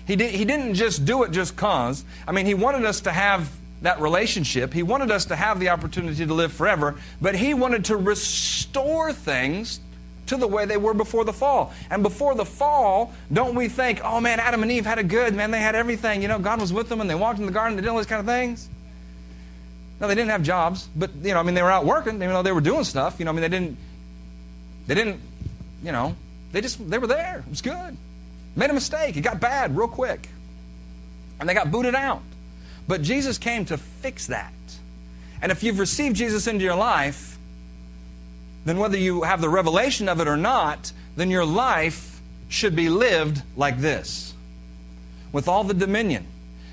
He, 0.09 0.17
did, 0.17 0.35
he 0.35 0.47
didn't 0.47 0.75
just 0.75 1.05
do 1.05 1.23
it 1.23 1.33
just 1.33 1.55
cause. 1.55 2.03
I 2.27 2.33
mean, 2.33 2.47
he 2.47 2.55
wanted 2.55 2.87
us 2.87 3.03
to 3.03 3.13
have 3.13 3.51
that 3.83 4.01
relationship. 4.01 4.73
He 4.73 4.83
wanted 4.83 5.11
us 5.11 5.27
to 5.27 5.37
have 5.37 5.61
the 5.61 5.69
opportunity 5.69 6.25
to 6.27 6.33
live 6.33 6.51
forever, 6.51 6.97
but 7.21 7.37
he 7.37 7.53
wanted 7.53 7.85
to 7.85 7.97
restore 7.97 9.13
things 9.13 9.81
to 10.29 10.39
the 10.39 10.47
way 10.47 10.65
they 10.65 10.79
were 10.79 10.95
before 10.95 11.27
the 11.27 11.33
fall. 11.35 11.75
And 11.91 12.03
before 12.03 12.35
the 12.35 12.47
fall, 12.47 13.13
don't 13.31 13.55
we 13.55 13.69
think, 13.69 14.01
oh 14.03 14.19
man, 14.19 14.41
Adam 14.41 14.63
and 14.63 14.73
Eve 14.73 14.87
had 14.87 14.99
a 14.99 15.05
good, 15.05 15.35
man, 15.35 15.51
they 15.51 15.61
had 15.61 15.75
everything. 15.75 16.23
You 16.23 16.29
know, 16.29 16.39
God 16.39 16.59
was 16.59 16.73
with 16.73 16.89
them 16.89 17.03
and 17.03 17.09
they 17.09 17.15
walked 17.15 17.39
in 17.39 17.45
the 17.45 17.53
garden, 17.53 17.77
they 17.77 17.83
did 17.83 17.89
all 17.89 17.99
these 17.99 18.07
kind 18.07 18.21
of 18.21 18.27
things. 18.27 18.67
No, 20.01 20.09
they 20.09 20.15
didn't 20.15 20.31
have 20.31 20.43
jobs, 20.43 20.89
but 20.97 21.11
you 21.23 21.35
know, 21.35 21.41
I 21.41 21.43
mean, 21.43 21.55
they 21.55 21.63
were 21.63 21.71
out 21.71 21.85
working, 21.85 22.15
even 22.15 22.31
though 22.31 22.43
they 22.43 22.53
were 22.53 22.63
doing 22.63 22.85
stuff. 22.85 23.17
You 23.19 23.27
know, 23.27 23.31
I 23.31 23.35
mean, 23.35 23.43
they 23.43 23.49
didn't, 23.51 23.77
they 24.87 24.95
didn't, 24.95 25.21
you 25.83 25.93
know, 25.93 26.17
they 26.53 26.63
just, 26.63 26.89
they 26.89 26.97
were 26.97 27.07
there. 27.07 27.41
It 27.47 27.51
was 27.51 27.61
good. 27.61 27.97
Made 28.59 28.71
a 28.71 28.75
mistake. 28.75 29.17
It 29.17 29.21
got 29.21 29.39
bad 29.39 29.77
real 29.77 29.87
quick. 29.87 30.29
And 31.39 31.49
they 31.49 31.55
got 31.55 31.71
booted 31.71 31.95
out. 31.95 32.23
But 32.89 33.03
Jesus 33.03 33.39
came 33.39 33.65
to 33.67 33.79
fix 33.79 34.27
that. 34.27 34.53
And 35.41 35.53
if 35.53 35.63
you've 35.63 35.79
received 35.79 36.17
Jesus 36.17 36.49
into 36.49 36.65
your 36.65 36.75
life, 36.75 37.39
then 38.65 38.79
whether 38.79 38.99
you 38.99 39.23
have 39.23 39.41
the 39.41 39.49
revelation 39.49 40.09
of 40.09 40.21
it 40.21 40.27
or 40.27 40.37
not, 40.37 40.93
then 41.15 41.31
your 41.31 41.45
life 41.45 42.21
should 42.49 42.75
be 42.75 42.89
lived 42.89 43.43
like 43.57 43.79
this 43.79 44.35
with 45.31 45.47
all 45.47 45.63
the 45.63 45.75
dominion. 45.75 46.27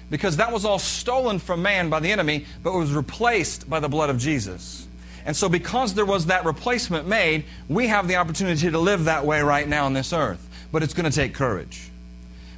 Because 0.09 0.37
that 0.37 0.51
was 0.51 0.65
all 0.65 0.79
stolen 0.79 1.37
from 1.37 1.61
man 1.61 1.91
by 1.91 1.99
the 1.99 2.11
enemy, 2.11 2.45
but 2.63 2.73
was 2.73 2.93
replaced 2.93 3.69
by 3.69 3.79
the 3.79 3.89
blood 3.89 4.09
of 4.09 4.17
Jesus. 4.17 4.87
And 5.23 5.35
so, 5.35 5.49
because 5.49 5.93
there 5.93 6.05
was 6.05 6.27
that 6.27 6.45
replacement 6.45 7.07
made, 7.07 7.45
we 7.69 7.87
have 7.87 8.07
the 8.07 8.15
opportunity 8.15 8.71
to 8.71 8.79
live 8.79 9.05
that 9.05 9.23
way 9.23 9.41
right 9.41 9.67
now 9.67 9.85
on 9.85 9.93
this 9.93 10.13
earth 10.13 10.44
but 10.71 10.83
it's 10.83 10.93
going 10.93 11.09
to 11.09 11.15
take 11.15 11.33
courage. 11.33 11.89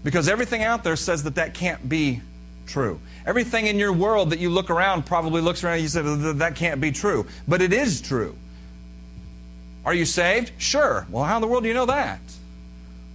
Because 0.04 0.30
everything 0.30 0.64
out 0.64 0.84
there 0.84 0.96
says 0.96 1.24
that 1.24 1.36
that 1.36 1.54
can't 1.54 1.88
be 1.88 2.22
true. 2.66 3.00
Everything 3.26 3.68
in 3.68 3.78
your 3.78 3.92
world 3.94 4.30
that 4.30 4.40
you 4.40 4.50
look 4.50 4.70
around 4.70 5.06
probably 5.06 5.42
looks 5.42 5.64
around 5.64 5.76
and 5.76 5.84
you 5.84 5.90
say, 5.90 6.02
that 6.34 6.56
can't 6.56 6.80
be 6.80 6.92
true. 6.92 7.26
But 7.48 7.62
it 7.62 7.74
is 7.74 8.02
true. 8.02 8.36
Are 9.86 9.94
you 9.94 10.06
saved? 10.06 10.52
Sure. 10.58 11.08
Well, 11.10 11.24
how 11.24 11.38
in 11.38 11.42
the 11.42 11.48
world 11.48 11.64
do 11.64 11.70
you 11.70 11.74
know 11.74 11.86
that? 11.86 12.20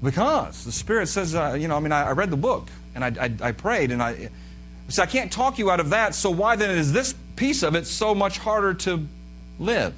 Because 0.02 0.64
the 0.64 0.72
Spirit 0.72 1.06
says, 1.06 1.34
uh, 1.34 1.56
you 1.58 1.68
know, 1.68 1.76
I 1.76 1.80
mean, 1.80 1.92
I, 1.92 2.08
I, 2.08 2.12
read 2.12 2.30
the 2.30 2.36
book 2.36 2.68
and 2.94 3.04
I, 3.04 3.24
I, 3.24 3.48
I 3.48 3.52
prayed 3.52 3.92
and 3.92 4.02
I. 4.02 4.30
So 4.88 5.02
I 5.02 5.06
can't 5.06 5.30
talk 5.30 5.58
you 5.58 5.70
out 5.70 5.80
of 5.80 5.90
that. 5.90 6.14
So 6.14 6.30
why 6.30 6.56
then 6.56 6.70
is 6.70 6.92
this 6.92 7.14
piece 7.36 7.62
of 7.62 7.76
it 7.76 7.86
so 7.86 8.14
much 8.14 8.38
harder 8.38 8.74
to 8.74 9.06
live? 9.58 9.94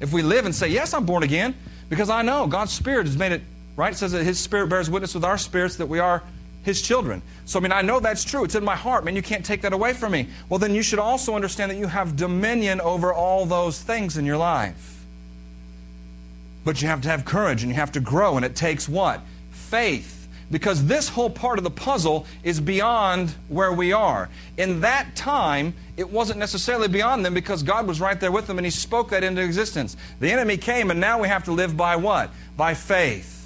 If 0.00 0.12
we 0.12 0.22
live 0.22 0.46
and 0.46 0.54
say, 0.54 0.68
yes, 0.68 0.94
I'm 0.94 1.04
born 1.04 1.22
again, 1.22 1.54
because 1.88 2.10
I 2.10 2.22
know 2.22 2.46
God's 2.46 2.72
Spirit 2.72 3.06
has 3.06 3.16
made 3.16 3.32
it 3.32 3.42
Right? 3.76 3.92
It 3.92 3.96
says 3.96 4.12
that 4.12 4.24
His 4.24 4.38
Spirit 4.38 4.68
bears 4.68 4.90
witness 4.90 5.14
with 5.14 5.24
our 5.24 5.38
spirits 5.38 5.76
that 5.76 5.86
we 5.86 5.98
are 5.98 6.22
His 6.62 6.82
children. 6.82 7.22
So, 7.44 7.58
I 7.58 7.62
mean, 7.62 7.72
I 7.72 7.82
know 7.82 8.00
that's 8.00 8.24
true. 8.24 8.44
It's 8.44 8.54
in 8.54 8.64
my 8.64 8.76
heart. 8.76 9.04
Man, 9.04 9.16
you 9.16 9.22
can't 9.22 9.44
take 9.44 9.62
that 9.62 9.72
away 9.72 9.92
from 9.92 10.12
me. 10.12 10.28
Well, 10.48 10.58
then 10.58 10.74
you 10.74 10.82
should 10.82 10.98
also 10.98 11.34
understand 11.34 11.70
that 11.70 11.78
you 11.78 11.86
have 11.86 12.16
dominion 12.16 12.80
over 12.80 13.12
all 13.12 13.46
those 13.46 13.80
things 13.80 14.16
in 14.16 14.26
your 14.26 14.36
life. 14.36 15.04
But 16.64 16.82
you 16.82 16.88
have 16.88 17.00
to 17.02 17.08
have 17.08 17.24
courage 17.24 17.62
and 17.62 17.70
you 17.70 17.76
have 17.76 17.92
to 17.92 18.00
grow, 18.00 18.36
and 18.36 18.44
it 18.44 18.54
takes 18.54 18.88
what? 18.88 19.22
Faith 19.50 20.20
because 20.50 20.84
this 20.86 21.08
whole 21.08 21.30
part 21.30 21.58
of 21.58 21.64
the 21.64 21.70
puzzle 21.70 22.26
is 22.42 22.60
beyond 22.60 23.34
where 23.48 23.72
we 23.72 23.92
are. 23.92 24.28
In 24.56 24.80
that 24.80 25.14
time, 25.14 25.74
it 25.96 26.10
wasn't 26.10 26.38
necessarily 26.38 26.88
beyond 26.88 27.24
them 27.24 27.34
because 27.34 27.62
God 27.62 27.86
was 27.86 28.00
right 28.00 28.18
there 28.18 28.32
with 28.32 28.46
them 28.46 28.58
and 28.58 28.66
He 28.66 28.70
spoke 28.70 29.10
that 29.10 29.22
into 29.22 29.42
existence. 29.42 29.96
The 30.18 30.30
enemy 30.32 30.56
came, 30.56 30.90
and 30.90 31.00
now 31.00 31.20
we 31.20 31.28
have 31.28 31.44
to 31.44 31.52
live 31.52 31.76
by 31.76 31.96
what? 31.96 32.30
By 32.56 32.74
faith. 32.74 33.36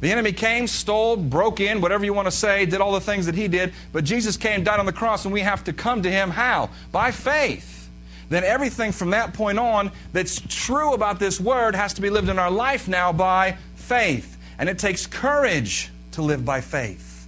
The 0.00 0.10
enemy 0.10 0.32
came, 0.32 0.66
stole, 0.66 1.16
broke 1.16 1.60
in, 1.60 1.80
whatever 1.80 2.04
you 2.04 2.14
want 2.14 2.26
to 2.26 2.32
say, 2.32 2.64
did 2.64 2.80
all 2.80 2.92
the 2.92 3.00
things 3.00 3.26
that 3.26 3.34
he 3.34 3.48
did, 3.48 3.74
but 3.92 4.04
Jesus 4.04 4.36
came, 4.36 4.64
died 4.64 4.80
on 4.80 4.86
the 4.86 4.92
cross, 4.92 5.24
and 5.24 5.32
we 5.32 5.40
have 5.40 5.64
to 5.64 5.72
come 5.74 6.02
to 6.02 6.10
him 6.10 6.30
how? 6.30 6.70
By 6.90 7.10
faith. 7.10 7.88
Then 8.30 8.44
everything 8.44 8.92
from 8.92 9.10
that 9.10 9.34
point 9.34 9.58
on 9.58 9.90
that's 10.12 10.40
true 10.48 10.94
about 10.94 11.18
this 11.18 11.40
word 11.40 11.74
has 11.74 11.94
to 11.94 12.00
be 12.00 12.10
lived 12.10 12.28
in 12.28 12.38
our 12.38 12.50
life 12.50 12.88
now 12.88 13.12
by 13.12 13.58
faith. 13.74 14.38
And 14.58 14.68
it 14.68 14.78
takes 14.78 15.06
courage 15.06 15.90
to 16.12 16.22
live 16.22 16.44
by 16.44 16.60
faith. 16.60 17.26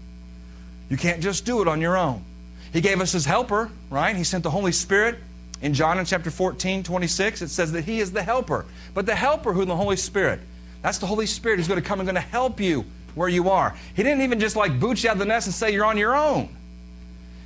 You 0.88 0.96
can't 0.96 1.22
just 1.22 1.44
do 1.44 1.60
it 1.60 1.68
on 1.68 1.80
your 1.80 1.96
own. 1.96 2.24
He 2.72 2.80
gave 2.80 3.00
us 3.00 3.12
His 3.12 3.24
helper, 3.24 3.70
right? 3.90 4.14
He 4.14 4.24
sent 4.24 4.44
the 4.44 4.50
Holy 4.50 4.72
Spirit. 4.72 5.18
In 5.60 5.74
John 5.74 5.98
in 5.98 6.04
chapter 6.04 6.30
14, 6.30 6.82
26, 6.82 7.42
it 7.42 7.48
says 7.48 7.72
that 7.72 7.84
He 7.84 8.00
is 8.00 8.12
the 8.12 8.22
helper. 8.22 8.64
But 8.94 9.06
the 9.06 9.14
helper, 9.14 9.52
who 9.52 9.64
the 9.64 9.76
Holy 9.76 9.96
Spirit? 9.96 10.40
That's 10.82 10.98
the 10.98 11.06
Holy 11.06 11.26
Spirit 11.26 11.58
who's 11.58 11.68
going 11.68 11.80
to 11.80 11.86
come 11.86 12.00
and 12.00 12.06
going 12.06 12.16
to 12.16 12.20
help 12.20 12.60
you 12.60 12.84
where 13.14 13.28
you 13.28 13.50
are. 13.50 13.74
He 13.94 14.02
didn't 14.02 14.22
even 14.22 14.40
just 14.40 14.56
like 14.56 14.78
boot 14.78 15.02
you 15.02 15.10
out 15.10 15.14
of 15.14 15.18
the 15.18 15.24
nest 15.24 15.46
and 15.46 15.54
say 15.54 15.72
you're 15.72 15.84
on 15.84 15.96
your 15.96 16.14
own. 16.14 16.48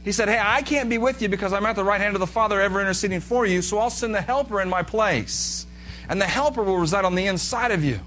He 0.05 0.13
said, 0.13 0.29
Hey, 0.29 0.41
I 0.41 0.63
can't 0.63 0.89
be 0.89 0.99
with 0.99 1.21
you 1.21 1.29
because 1.29 1.53
I'm 1.53 1.67
at 1.67 1.77
the 1.77 1.85
right 1.85 2.01
hand 2.01 2.15
of 2.15 2.21
the 2.21 2.27
Father 2.27 2.61
ever 2.61 2.81
interceding 2.81 3.21
for 3.21 3.45
you, 3.45 3.63
so 3.63 3.79
I'll 3.79 3.91
send 3.91 4.15
the 4.15 4.21
helper 4.21 4.61
in 4.61 4.69
my 4.69 4.83
place. 4.83 5.67
And 6.09 6.21
the 6.21 6.27
helper 6.27 6.63
will 6.63 6.79
reside 6.79 7.05
on 7.05 7.15
the 7.15 7.27
inside 7.27 7.73
of 7.73 7.85
you 7.85 8.01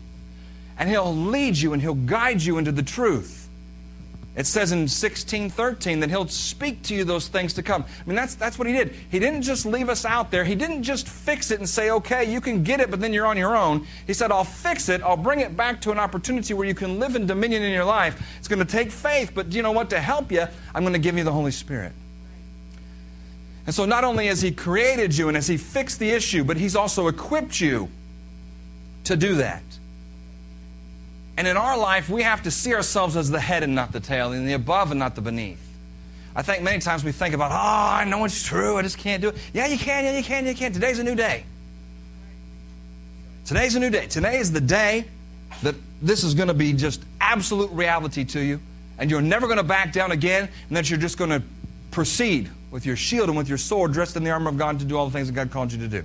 and 0.79 0.89
He'll 0.89 1.13
lead 1.13 1.57
you 1.57 1.73
and 1.73 1.81
He'll 1.81 1.93
guide 1.93 2.41
you 2.41 2.57
into 2.57 2.71
the 2.71 2.81
truth. 2.81 3.38
It 4.35 4.45
says 4.45 4.71
in 4.71 4.81
1613 4.81 5.99
that 5.99 6.09
He'll 6.09 6.27
speak 6.27 6.83
to 6.83 6.95
you 6.95 7.03
those 7.03 7.27
things 7.27 7.53
to 7.53 7.63
come. 7.63 7.83
I 7.83 8.07
mean, 8.07 8.15
that's, 8.15 8.35
that's 8.35 8.57
what 8.57 8.67
He 8.67 8.73
did. 8.73 8.93
He 9.09 9.19
didn't 9.19 9.41
just 9.41 9.65
leave 9.65 9.89
us 9.89 10.05
out 10.05 10.31
there. 10.31 10.45
He 10.45 10.55
didn't 10.55 10.83
just 10.83 11.07
fix 11.07 11.51
it 11.51 11.59
and 11.59 11.67
say, 11.67 11.89
okay, 11.89 12.31
you 12.31 12.39
can 12.39 12.63
get 12.63 12.79
it, 12.79 12.89
but 12.91 12.99
then 12.99 13.11
you're 13.11 13.25
on 13.25 13.37
your 13.37 13.57
own. 13.57 13.85
He 14.07 14.13
said, 14.13 14.31
I'll 14.31 14.43
fix 14.43 14.87
it. 14.87 15.01
I'll 15.01 15.17
bring 15.17 15.39
it 15.39 15.57
back 15.57 15.81
to 15.81 15.91
an 15.91 15.99
opportunity 15.99 16.53
where 16.53 16.67
you 16.67 16.75
can 16.75 16.99
live 16.99 17.15
in 17.15 17.25
dominion 17.25 17.63
in 17.63 17.73
your 17.73 17.85
life. 17.85 18.21
It's 18.37 18.47
going 18.47 18.59
to 18.59 18.65
take 18.65 18.91
faith, 18.91 19.31
but 19.33 19.51
you 19.51 19.61
know 19.61 19.71
what? 19.71 19.89
To 19.89 19.99
help 19.99 20.31
you, 20.31 20.45
I'm 20.73 20.83
going 20.83 20.93
to 20.93 20.99
give 20.99 21.17
you 21.17 21.23
the 21.23 21.33
Holy 21.33 21.51
Spirit. 21.51 21.91
And 23.65 23.75
so 23.75 23.85
not 23.85 24.03
only 24.03 24.27
has 24.27 24.41
He 24.41 24.51
created 24.51 25.17
you 25.17 25.27
and 25.27 25.35
has 25.35 25.47
He 25.47 25.57
fixed 25.57 25.99
the 25.99 26.11
issue, 26.11 26.43
but 26.43 26.55
He's 26.55 26.75
also 26.75 27.07
equipped 27.07 27.59
you 27.59 27.89
to 29.03 29.17
do 29.17 29.35
that. 29.35 29.63
And 31.39 31.47
in 31.47 31.55
our 31.55 31.77
life, 31.77 32.09
we 32.09 32.23
have 32.23 32.43
to 32.43 32.51
see 32.51 32.73
ourselves 32.73 33.15
as 33.15 33.31
the 33.31 33.39
head 33.39 33.63
and 33.63 33.73
not 33.73 33.93
the 33.93 34.01
tail, 34.01 34.33
and 34.33 34.45
the 34.45 34.51
above 34.51 34.91
and 34.91 34.99
not 34.99 35.15
the 35.15 35.21
beneath. 35.21 35.65
I 36.35 36.41
think 36.41 36.63
many 36.63 36.79
times 36.79 37.01
we 37.01 37.13
think 37.13 37.33
about, 37.33 37.53
oh, 37.53 37.95
I 37.95 38.03
know 38.03 38.25
it's 38.25 38.43
true, 38.43 38.75
I 38.75 38.81
just 38.81 38.97
can't 38.97 39.21
do 39.21 39.29
it. 39.29 39.37
Yeah, 39.53 39.67
you 39.67 39.77
can, 39.77 40.03
yeah, 40.03 40.17
you 40.17 40.23
can, 40.23 40.43
yeah, 40.43 40.51
you 40.51 40.57
can. 40.57 40.73
Today's 40.73 40.99
a 40.99 41.03
new 41.05 41.15
day. 41.15 41.45
Today's 43.45 43.73
a 43.75 43.79
new 43.79 43.89
day. 43.89 44.07
Today 44.07 44.37
is 44.37 44.51
the 44.51 44.59
day 44.59 45.05
that 45.63 45.75
this 46.01 46.25
is 46.25 46.33
going 46.33 46.49
to 46.49 46.53
be 46.53 46.73
just 46.73 47.05
absolute 47.21 47.71
reality 47.71 48.25
to 48.25 48.41
you, 48.41 48.59
and 48.97 49.09
you're 49.09 49.21
never 49.21 49.47
going 49.47 49.59
to 49.59 49.63
back 49.63 49.93
down 49.93 50.11
again, 50.11 50.49
and 50.67 50.75
that 50.75 50.89
you're 50.89 50.99
just 50.99 51.17
going 51.17 51.29
to 51.29 51.41
proceed 51.91 52.49
with 52.69 52.85
your 52.85 52.97
shield 52.97 53.29
and 53.29 53.37
with 53.37 53.47
your 53.47 53.57
sword 53.57 53.93
dressed 53.93 54.17
in 54.17 54.25
the 54.25 54.31
armor 54.31 54.49
of 54.49 54.57
God 54.57 54.77
to 54.79 54.85
do 54.85 54.97
all 54.97 55.05
the 55.05 55.13
things 55.13 55.29
that 55.29 55.35
God 55.35 55.51
called 55.51 55.71
you 55.71 55.79
to 55.79 55.87
do. 55.87 56.03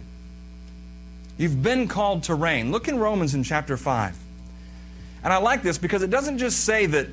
You've 1.39 1.61
been 1.61 1.89
called 1.89 2.23
to 2.25 2.37
reign. 2.37 2.71
Look 2.71 2.87
in 2.87 3.01
Romans 3.01 3.35
in 3.35 3.43
chapter 3.43 3.77
5. 3.77 4.21
And 5.25 5.33
I 5.33 5.39
like 5.39 5.63
this 5.63 5.79
because 5.79 6.03
it 6.03 6.11
doesn't 6.11 6.39
just 6.39 6.65
say 6.65 6.87
that 6.87 7.09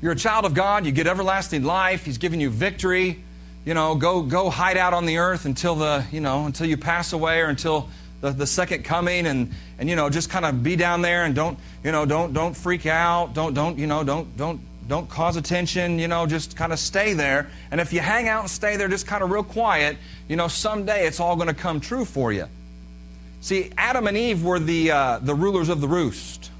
you're 0.00 0.12
a 0.12 0.16
child 0.16 0.44
of 0.44 0.54
God, 0.54 0.86
you 0.86 0.92
get 0.92 1.06
everlasting 1.06 1.64
life, 1.64 2.04
He's 2.04 2.18
giving 2.18 2.40
you 2.40 2.50
victory. 2.50 3.22
You 3.66 3.74
know, 3.74 3.94
go 3.94 4.22
go 4.22 4.50
hide 4.50 4.76
out 4.76 4.92
on 4.92 5.06
the 5.06 5.18
earth 5.18 5.44
until 5.44 5.74
the 5.74 6.04
you 6.12 6.20
know 6.20 6.46
until 6.46 6.66
you 6.66 6.76
pass 6.76 7.12
away 7.12 7.40
or 7.40 7.46
until 7.46 7.88
the, 8.24 8.30
the 8.30 8.46
second 8.46 8.84
coming 8.84 9.26
and 9.26 9.52
and 9.78 9.88
you 9.88 9.96
know 9.96 10.08
just 10.08 10.30
kind 10.30 10.46
of 10.46 10.62
be 10.62 10.76
down 10.76 11.02
there 11.02 11.24
and 11.24 11.34
don't 11.34 11.58
you 11.82 11.92
know 11.92 12.06
don't 12.06 12.32
don't 12.32 12.56
freak 12.56 12.86
out 12.86 13.34
don't 13.34 13.52
don't 13.52 13.78
you 13.78 13.86
know 13.86 14.02
don't 14.02 14.34
don't 14.38 14.60
don't 14.88 15.08
cause 15.10 15.36
attention 15.36 15.98
you 15.98 16.08
know 16.08 16.26
just 16.26 16.56
kind 16.56 16.72
of 16.72 16.78
stay 16.78 17.12
there 17.12 17.50
and 17.70 17.82
if 17.82 17.92
you 17.92 18.00
hang 18.00 18.26
out 18.26 18.40
and 18.40 18.50
stay 18.50 18.76
there 18.76 18.88
just 18.88 19.06
kind 19.06 19.22
of 19.22 19.30
real 19.30 19.42
quiet 19.42 19.98
you 20.26 20.36
know 20.36 20.48
someday 20.48 21.06
it's 21.06 21.20
all 21.20 21.36
going 21.36 21.48
to 21.48 21.54
come 21.54 21.80
true 21.80 22.04
for 22.06 22.32
you 22.32 22.46
See, 23.44 23.70
Adam 23.76 24.06
and 24.06 24.16
Eve 24.16 24.42
were 24.42 24.58
the, 24.58 24.90
uh, 24.90 25.18
the 25.18 25.34
rulers 25.34 25.68
of 25.68 25.82
the 25.82 25.86
roost. 25.86 26.50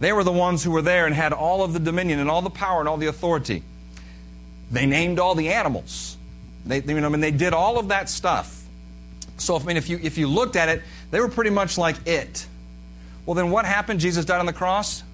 They 0.00 0.12
were 0.12 0.24
the 0.24 0.32
ones 0.32 0.64
who 0.64 0.72
were 0.72 0.82
there 0.82 1.06
and 1.06 1.14
had 1.14 1.32
all 1.32 1.62
of 1.62 1.74
the 1.74 1.78
dominion 1.78 2.18
and 2.18 2.28
all 2.28 2.42
the 2.42 2.50
power 2.50 2.80
and 2.80 2.88
all 2.88 2.96
the 2.96 3.06
authority. 3.06 3.62
They 4.68 4.84
named 4.84 5.20
all 5.20 5.36
the 5.36 5.50
animals. 5.50 6.16
They, 6.66 6.80
you 6.80 7.00
know, 7.00 7.06
I 7.06 7.08
mean, 7.08 7.20
they 7.20 7.30
did 7.30 7.52
all 7.52 7.78
of 7.78 7.86
that 7.90 8.08
stuff. 8.08 8.64
So, 9.38 9.56
I 9.56 9.62
mean, 9.62 9.76
if 9.76 9.88
you, 9.88 10.00
if 10.02 10.18
you 10.18 10.26
looked 10.26 10.56
at 10.56 10.68
it, 10.68 10.82
they 11.12 11.20
were 11.20 11.28
pretty 11.28 11.50
much 11.50 11.78
like 11.78 12.04
it. 12.04 12.48
Well, 13.24 13.36
then 13.36 13.52
what 13.52 13.64
happened? 13.64 14.00
Jesus 14.00 14.24
died 14.24 14.40
on 14.40 14.46
the 14.46 14.52
cross 14.52 15.04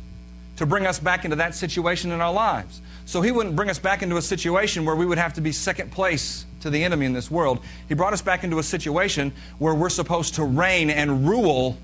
to 0.57 0.65
bring 0.65 0.87
us 0.87 0.99
back 0.99 1.27
into 1.27 1.37
that 1.37 1.55
situation 1.55 2.13
in 2.13 2.23
our 2.23 2.33
lives. 2.33 2.81
So 3.05 3.21
he 3.21 3.31
wouldn't 3.31 3.57
bring 3.57 3.69
us 3.69 3.79
back 3.79 4.01
into 4.01 4.17
a 4.17 4.23
situation 4.23 4.87
where 4.87 4.97
we 4.97 5.05
would 5.05 5.19
have 5.19 5.35
to 5.35 5.43
be 5.43 5.53
second 5.53 5.93
place 5.93 6.47
to 6.63 6.71
the 6.71 6.83
enemy 6.85 7.07
in 7.07 7.13
this 7.13 7.31
world. 7.31 7.63
He 7.89 7.95
brought 7.95 8.13
us 8.13 8.23
back 8.23 8.45
into 8.45 8.59
a 8.59 8.63
situation 8.63 9.33
where 9.59 9.75
we're 9.75 9.91
supposed 9.91 10.35
to 10.35 10.45
reign 10.45 10.91
and 10.91 11.29
rule 11.29 11.77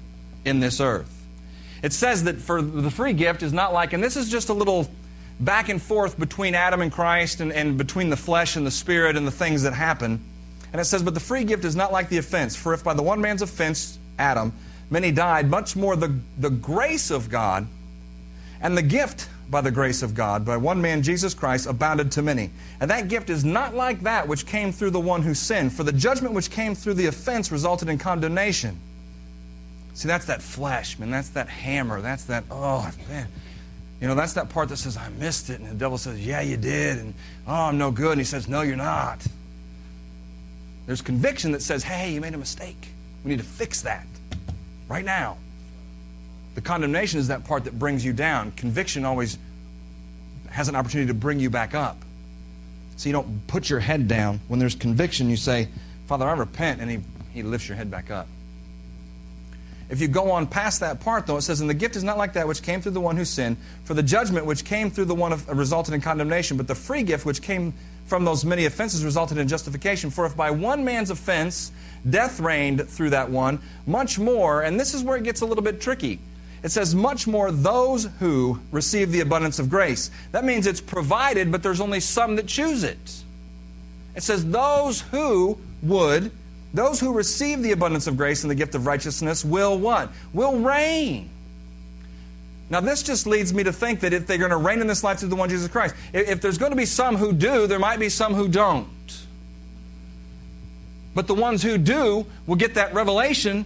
in 0.44 0.60
this 0.60 0.80
earth. 0.80 1.14
It 1.82 1.92
says 1.92 2.24
that 2.24 2.38
for 2.38 2.60
the 2.60 2.90
free 2.90 3.12
gift 3.12 3.42
is 3.42 3.52
not 3.52 3.72
like, 3.72 3.92
and 3.92 4.02
this 4.02 4.16
is 4.16 4.30
just 4.30 4.48
a 4.48 4.54
little 4.54 4.88
back 5.38 5.68
and 5.68 5.80
forth 5.80 6.18
between 6.18 6.54
Adam 6.54 6.80
and 6.80 6.90
Christ 6.90 7.40
and, 7.40 7.52
and 7.52 7.78
between 7.78 8.10
the 8.10 8.16
flesh 8.16 8.56
and 8.56 8.66
the 8.66 8.70
spirit 8.70 9.16
and 9.16 9.26
the 9.26 9.32
things 9.32 9.62
that 9.62 9.74
happen. 9.74 10.20
And 10.72 10.80
it 10.80 10.84
says, 10.84 11.02
But 11.02 11.14
the 11.14 11.20
free 11.20 11.44
gift 11.44 11.64
is 11.64 11.76
not 11.76 11.92
like 11.92 12.08
the 12.08 12.18
offense. 12.18 12.56
For 12.56 12.74
if 12.74 12.82
by 12.82 12.94
the 12.94 13.02
one 13.02 13.20
man's 13.20 13.42
offense, 13.42 13.98
Adam, 14.18 14.52
many 14.90 15.12
died, 15.12 15.48
much 15.48 15.76
more 15.76 15.94
the, 15.94 16.18
the 16.38 16.50
grace 16.50 17.10
of 17.10 17.30
God 17.30 17.66
and 18.60 18.76
the 18.76 18.82
gift 18.82 19.28
by 19.50 19.60
the 19.60 19.70
grace 19.70 20.02
of 20.02 20.14
God, 20.14 20.44
by 20.44 20.56
one 20.56 20.80
man, 20.80 21.02
Jesus 21.02 21.34
Christ, 21.34 21.66
abounded 21.66 22.12
to 22.12 22.22
many. 22.22 22.50
And 22.80 22.90
that 22.90 23.08
gift 23.08 23.30
is 23.30 23.44
not 23.44 23.74
like 23.74 24.00
that 24.02 24.28
which 24.28 24.46
came 24.46 24.72
through 24.72 24.90
the 24.90 25.00
one 25.00 25.22
who 25.22 25.34
sinned, 25.34 25.72
for 25.72 25.84
the 25.84 25.92
judgment 25.92 26.34
which 26.34 26.50
came 26.50 26.74
through 26.74 26.94
the 26.94 27.06
offense 27.06 27.50
resulted 27.50 27.88
in 27.88 27.98
condemnation. 27.98 28.78
See, 29.94 30.06
that's 30.06 30.26
that 30.26 30.42
flesh, 30.42 30.98
man. 30.98 31.10
That's 31.10 31.30
that 31.30 31.48
hammer. 31.48 32.00
That's 32.00 32.24
that, 32.24 32.44
oh, 32.50 32.88
man. 33.08 33.26
You 34.00 34.06
know, 34.06 34.14
that's 34.14 34.34
that 34.34 34.48
part 34.48 34.68
that 34.68 34.76
says, 34.76 34.96
I 34.96 35.08
missed 35.08 35.50
it. 35.50 35.58
And 35.60 35.70
the 35.70 35.74
devil 35.74 35.98
says, 35.98 36.24
Yeah, 36.24 36.40
you 36.40 36.56
did. 36.56 36.98
And, 36.98 37.14
oh, 37.46 37.52
I'm 37.52 37.78
no 37.78 37.90
good. 37.90 38.12
And 38.12 38.20
he 38.20 38.24
says, 38.24 38.48
No, 38.48 38.62
you're 38.62 38.76
not. 38.76 39.26
There's 40.86 41.02
conviction 41.02 41.52
that 41.52 41.62
says, 41.62 41.82
Hey, 41.82 42.12
you 42.12 42.20
made 42.20 42.34
a 42.34 42.38
mistake. 42.38 42.88
We 43.24 43.30
need 43.30 43.38
to 43.38 43.44
fix 43.44 43.82
that 43.82 44.06
right 44.88 45.04
now. 45.04 45.36
The 46.58 46.62
condemnation 46.62 47.20
is 47.20 47.28
that 47.28 47.44
part 47.44 47.66
that 47.66 47.78
brings 47.78 48.04
you 48.04 48.12
down. 48.12 48.50
Conviction 48.50 49.04
always 49.04 49.38
has 50.50 50.68
an 50.68 50.74
opportunity 50.74 51.06
to 51.06 51.14
bring 51.14 51.38
you 51.38 51.50
back 51.50 51.72
up. 51.72 51.98
So 52.96 53.08
you 53.08 53.12
don't 53.12 53.46
put 53.46 53.70
your 53.70 53.78
head 53.78 54.08
down. 54.08 54.40
When 54.48 54.58
there's 54.58 54.74
conviction, 54.74 55.30
you 55.30 55.36
say, 55.36 55.68
Father, 56.08 56.26
I 56.26 56.32
repent, 56.32 56.80
and 56.80 56.90
he, 56.90 56.98
he 57.32 57.44
lifts 57.44 57.68
your 57.68 57.76
head 57.76 57.92
back 57.92 58.10
up. 58.10 58.26
If 59.88 60.00
you 60.00 60.08
go 60.08 60.32
on 60.32 60.48
past 60.48 60.80
that 60.80 60.98
part, 60.98 61.28
though, 61.28 61.36
it 61.36 61.42
says, 61.42 61.60
And 61.60 61.70
the 61.70 61.74
gift 61.74 61.94
is 61.94 62.02
not 62.02 62.18
like 62.18 62.32
that 62.32 62.48
which 62.48 62.60
came 62.60 62.80
through 62.80 62.90
the 62.90 63.00
one 63.00 63.16
who 63.16 63.24
sinned, 63.24 63.56
for 63.84 63.94
the 63.94 64.02
judgment 64.02 64.44
which 64.44 64.64
came 64.64 64.90
through 64.90 65.04
the 65.04 65.14
one 65.14 65.32
of, 65.32 65.48
resulted 65.48 65.94
in 65.94 66.00
condemnation, 66.00 66.56
but 66.56 66.66
the 66.66 66.74
free 66.74 67.04
gift 67.04 67.24
which 67.24 67.40
came 67.40 67.72
from 68.06 68.24
those 68.24 68.44
many 68.44 68.64
offenses 68.64 69.04
resulted 69.04 69.38
in 69.38 69.46
justification. 69.46 70.10
For 70.10 70.26
if 70.26 70.36
by 70.36 70.50
one 70.50 70.84
man's 70.84 71.10
offense 71.10 71.70
death 72.10 72.40
reigned 72.40 72.88
through 72.88 73.10
that 73.10 73.30
one, 73.30 73.60
much 73.86 74.18
more, 74.18 74.62
and 74.62 74.80
this 74.80 74.92
is 74.92 75.04
where 75.04 75.16
it 75.16 75.22
gets 75.22 75.40
a 75.40 75.46
little 75.46 75.62
bit 75.62 75.80
tricky. 75.80 76.18
It 76.62 76.70
says, 76.70 76.94
much 76.94 77.26
more 77.26 77.52
those 77.52 78.08
who 78.18 78.58
receive 78.72 79.12
the 79.12 79.20
abundance 79.20 79.58
of 79.58 79.70
grace. 79.70 80.10
That 80.32 80.44
means 80.44 80.66
it's 80.66 80.80
provided, 80.80 81.52
but 81.52 81.62
there's 81.62 81.80
only 81.80 82.00
some 82.00 82.36
that 82.36 82.46
choose 82.46 82.82
it. 82.82 83.22
It 84.16 84.22
says, 84.22 84.44
those 84.44 85.02
who 85.02 85.58
would, 85.82 86.32
those 86.74 86.98
who 86.98 87.12
receive 87.12 87.62
the 87.62 87.72
abundance 87.72 88.06
of 88.06 88.16
grace 88.16 88.42
and 88.42 88.50
the 88.50 88.56
gift 88.56 88.74
of 88.74 88.86
righteousness 88.86 89.44
will 89.44 89.78
what? 89.78 90.10
Will 90.32 90.58
reign. 90.58 91.30
Now, 92.70 92.80
this 92.80 93.02
just 93.02 93.26
leads 93.26 93.54
me 93.54 93.64
to 93.64 93.72
think 93.72 94.00
that 94.00 94.12
if 94.12 94.26
they're 94.26 94.36
going 94.36 94.50
to 94.50 94.56
reign 94.56 94.80
in 94.80 94.86
this 94.86 95.02
life 95.02 95.20
through 95.20 95.30
the 95.30 95.36
one 95.36 95.48
Jesus 95.48 95.68
Christ, 95.68 95.94
if 96.12 96.40
there's 96.40 96.58
going 96.58 96.72
to 96.72 96.76
be 96.76 96.84
some 96.84 97.16
who 97.16 97.32
do, 97.32 97.66
there 97.66 97.78
might 97.78 97.98
be 97.98 98.08
some 98.10 98.34
who 98.34 98.48
don't. 98.48 98.88
But 101.14 101.26
the 101.26 101.34
ones 101.34 101.62
who 101.62 101.78
do 101.78 102.26
will 102.46 102.56
get 102.56 102.74
that 102.74 102.92
revelation 102.92 103.64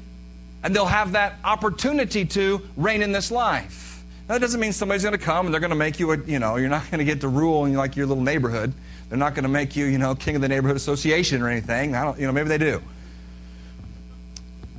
and 0.62 0.74
they'll 0.74 0.86
have 0.86 1.12
that 1.12 1.34
opportunity 1.44 2.24
to 2.24 2.62
reign 2.76 3.02
in 3.02 3.12
this 3.12 3.30
life. 3.30 4.04
Now, 4.28 4.34
that 4.34 4.40
doesn't 4.40 4.60
mean 4.60 4.72
somebody's 4.72 5.02
going 5.02 5.18
to 5.18 5.24
come 5.24 5.46
and 5.46 5.52
they're 5.52 5.60
going 5.60 5.70
to 5.70 5.76
make 5.76 5.98
you 5.98 6.12
a, 6.12 6.18
you 6.18 6.38
know, 6.38 6.56
you're 6.56 6.68
not 6.68 6.88
going 6.90 6.98
to 7.00 7.04
get 7.04 7.20
to 7.22 7.28
rule 7.28 7.64
in 7.64 7.74
like 7.74 7.96
your 7.96 8.06
little 8.06 8.22
neighborhood. 8.22 8.72
They're 9.08 9.18
not 9.18 9.34
going 9.34 9.42
to 9.42 9.48
make 9.48 9.76
you, 9.76 9.86
you 9.86 9.98
know, 9.98 10.14
king 10.14 10.36
of 10.36 10.42
the 10.42 10.48
neighborhood 10.48 10.76
association 10.76 11.42
or 11.42 11.48
anything. 11.48 11.94
I 11.94 12.04
don't, 12.04 12.18
you 12.18 12.26
know, 12.26 12.32
maybe 12.32 12.48
they 12.48 12.58
do. 12.58 12.80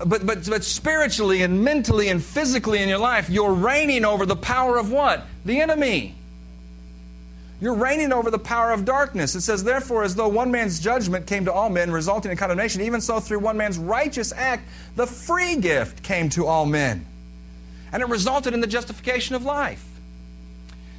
but, 0.06 0.26
but, 0.26 0.50
but 0.50 0.64
spiritually 0.64 1.44
and 1.44 1.64
mentally 1.64 2.08
and 2.08 2.24
physically 2.24 2.82
in 2.82 2.90
your 2.90 2.98
life, 2.98 3.30
you're 3.30 3.54
reigning 3.54 4.06
over 4.06 4.26
the 4.26 4.36
power 4.36 4.78
of 4.78 4.92
what? 4.92 5.26
The 5.46 5.62
enemy. 5.62 6.16
You're 7.62 7.76
reigning 7.76 8.12
over 8.12 8.30
the 8.30 8.40
power 8.40 8.72
of 8.72 8.84
darkness. 8.84 9.36
It 9.36 9.42
says, 9.42 9.64
Therefore, 9.64 10.04
as 10.04 10.16
though 10.16 10.28
one 10.28 10.52
man's 10.52 10.80
judgment 10.80 11.28
came 11.28 11.46
to 11.46 11.54
all 11.54 11.70
men, 11.70 11.92
resulting 11.92 12.32
in 12.32 12.38
condemnation, 12.38 12.82
even 12.82 13.00
so 13.00 13.20
through 13.20 13.40
one 13.40 13.58
man's 13.58 13.78
righteous 13.78 14.34
act, 14.34 14.68
the 14.96 15.08
free 15.08 15.56
gift 15.56 16.04
came 16.04 16.30
to 16.30 16.46
all 16.46 16.66
men. 16.66 17.06
And 17.92 18.02
it 18.02 18.10
resulted 18.10 18.54
in 18.54 18.60
the 18.60 18.68
justification 18.68 19.36
of 19.36 19.46
life. 19.46 19.86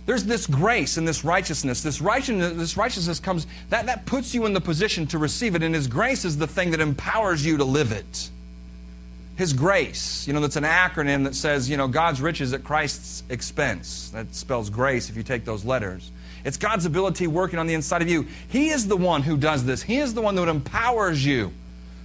There's 0.06 0.24
this 0.24 0.46
grace 0.46 0.96
and 0.96 1.08
this 1.08 1.24
righteousness. 1.24 1.82
This 1.82 2.00
righteousness, 2.00 2.52
this 2.56 2.76
righteousness 2.76 3.20
comes, 3.20 3.46
that, 3.70 3.86
that 3.86 4.06
puts 4.06 4.34
you 4.34 4.46
in 4.46 4.52
the 4.52 4.60
position 4.60 5.06
to 5.08 5.18
receive 5.18 5.54
it. 5.54 5.62
And 5.62 5.74
His 5.74 5.86
grace 5.86 6.24
is 6.24 6.36
the 6.36 6.46
thing 6.46 6.70
that 6.72 6.80
empowers 6.80 7.44
you 7.44 7.56
to 7.56 7.64
live 7.64 7.90
it. 7.90 8.30
His 9.36 9.52
grace, 9.52 10.26
you 10.28 10.32
know, 10.32 10.40
that's 10.40 10.56
an 10.56 10.64
acronym 10.64 11.24
that 11.24 11.34
says, 11.34 11.68
you 11.68 11.76
know, 11.76 11.88
God's 11.88 12.20
riches 12.20 12.52
at 12.52 12.62
Christ's 12.62 13.24
expense. 13.28 14.10
That 14.10 14.32
spells 14.34 14.70
grace 14.70 15.10
if 15.10 15.16
you 15.16 15.24
take 15.24 15.44
those 15.44 15.64
letters. 15.64 16.12
It's 16.44 16.58
God's 16.58 16.84
ability 16.84 17.26
working 17.26 17.58
on 17.58 17.66
the 17.66 17.74
inside 17.74 18.02
of 18.02 18.08
you. 18.08 18.26
He 18.48 18.68
is 18.68 18.86
the 18.86 18.96
one 18.96 19.22
who 19.22 19.36
does 19.36 19.64
this. 19.64 19.82
He 19.82 19.98
is 19.98 20.14
the 20.14 20.20
one 20.20 20.34
that 20.34 20.48
empowers 20.48 21.24
you 21.24 21.52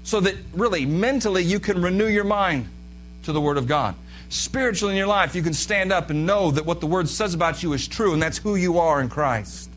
so 0.03 0.19
that 0.22 0.36
really 0.53 0.86
mentally 0.86 1.43
you 1.43 1.60
can 1.60 1.81
renew 1.81 2.08
your 2.08 2.24
mind 2.24 2.67
to 3.24 3.34
the 3.34 3.41
Word 3.41 3.58
of 3.58 3.67
God. 3.67 3.96
Spiritually 4.29 4.93
in 4.93 4.98
your 4.98 5.08
life, 5.08 5.36
you 5.36 5.43
can 5.43 5.53
stand 5.53 5.91
up 5.91 6.10
and 6.10 6.25
know 6.25 6.51
that 6.51 6.65
what 6.65 6.79
the 6.79 6.88
Word 6.88 7.10
says 7.10 7.34
about 7.34 7.62
you 7.62 7.74
is 7.74 7.88
true, 7.88 8.13
and 8.13 8.22
that's 8.22 8.38
who 8.38 8.55
you 8.55 8.79
are 8.79 9.01
in 9.01 9.10
Christ. 9.10 9.69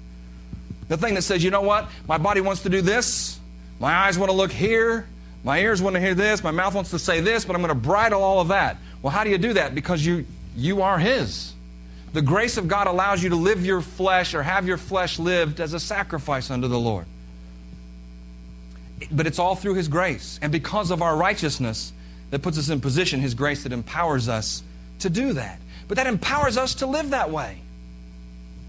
The 0.89 0.97
thing 0.97 1.15
that 1.15 1.23
says, 1.23 1.43
you 1.43 1.51
know 1.51 1.63
what? 1.63 1.89
My 2.07 2.19
body 2.19 2.41
wants 2.41 2.63
to 2.63 2.69
do 2.69 2.83
this, 2.83 3.41
my 3.81 3.93
eyes 3.93 4.19
want 4.19 4.31
to 4.31 4.37
look 4.37 4.53
here, 4.53 5.07
my 5.43 5.59
ears 5.59 5.83
want 5.83 5.95
to 5.95 6.01
hear 6.01 6.15
this, 6.15 6.45
my 6.45 6.51
mouth 6.51 6.75
wants 6.75 6.91
to 6.91 6.99
say 6.99 7.21
this, 7.21 7.45
but 7.45 7.57
I'm 7.57 7.63
going 7.63 7.75
to 7.75 7.81
bridle 7.81 8.23
all 8.23 8.41
of 8.41 8.49
that. 8.49 8.77
Well, 9.01 9.11
how 9.11 9.25
do 9.25 9.31
you 9.31 9.39
do 9.39 9.55
that? 9.55 9.75
Because 9.75 10.05
you, 10.05 10.25
you 10.57 10.83
are 10.83 10.99
His. 10.99 11.52
The 12.13 12.23
grace 12.23 12.57
of 12.59 12.69
God 12.69 12.87
allows 12.87 13.23
you 13.23 13.31
to 13.31 13.37
live 13.37 13.65
your 13.65 13.81
flesh 13.81 14.35
or 14.35 14.43
have 14.43 14.67
your 14.67 14.77
flesh 14.77 15.19
lived 15.19 15.61
as 15.61 15.73
a 15.73 15.81
sacrifice 15.81 16.51
unto 16.51 16.69
the 16.69 16.79
Lord. 16.79 17.07
But 19.11 19.27
it's 19.27 19.39
all 19.39 19.57
through 19.57 19.75
His 19.75 19.89
grace. 19.89 20.39
And 20.43 20.53
because 20.53 20.91
of 20.91 21.03
our 21.03 21.17
righteousness 21.17 21.93
that 22.31 22.43
puts 22.43 22.59
us 22.59 22.69
in 22.69 22.81
position, 22.81 23.21
His 23.21 23.35
grace 23.35 23.63
that 23.63 23.73
empowers 23.73 24.29
us 24.29 24.63
to 25.01 25.11
do 25.11 25.33
that. 25.33 25.59
But 25.89 25.97
that 25.97 26.07
empowers 26.07 26.57
us 26.57 26.77
to 26.77 26.87
live 26.87 27.11
that 27.11 27.31
way. 27.31 27.59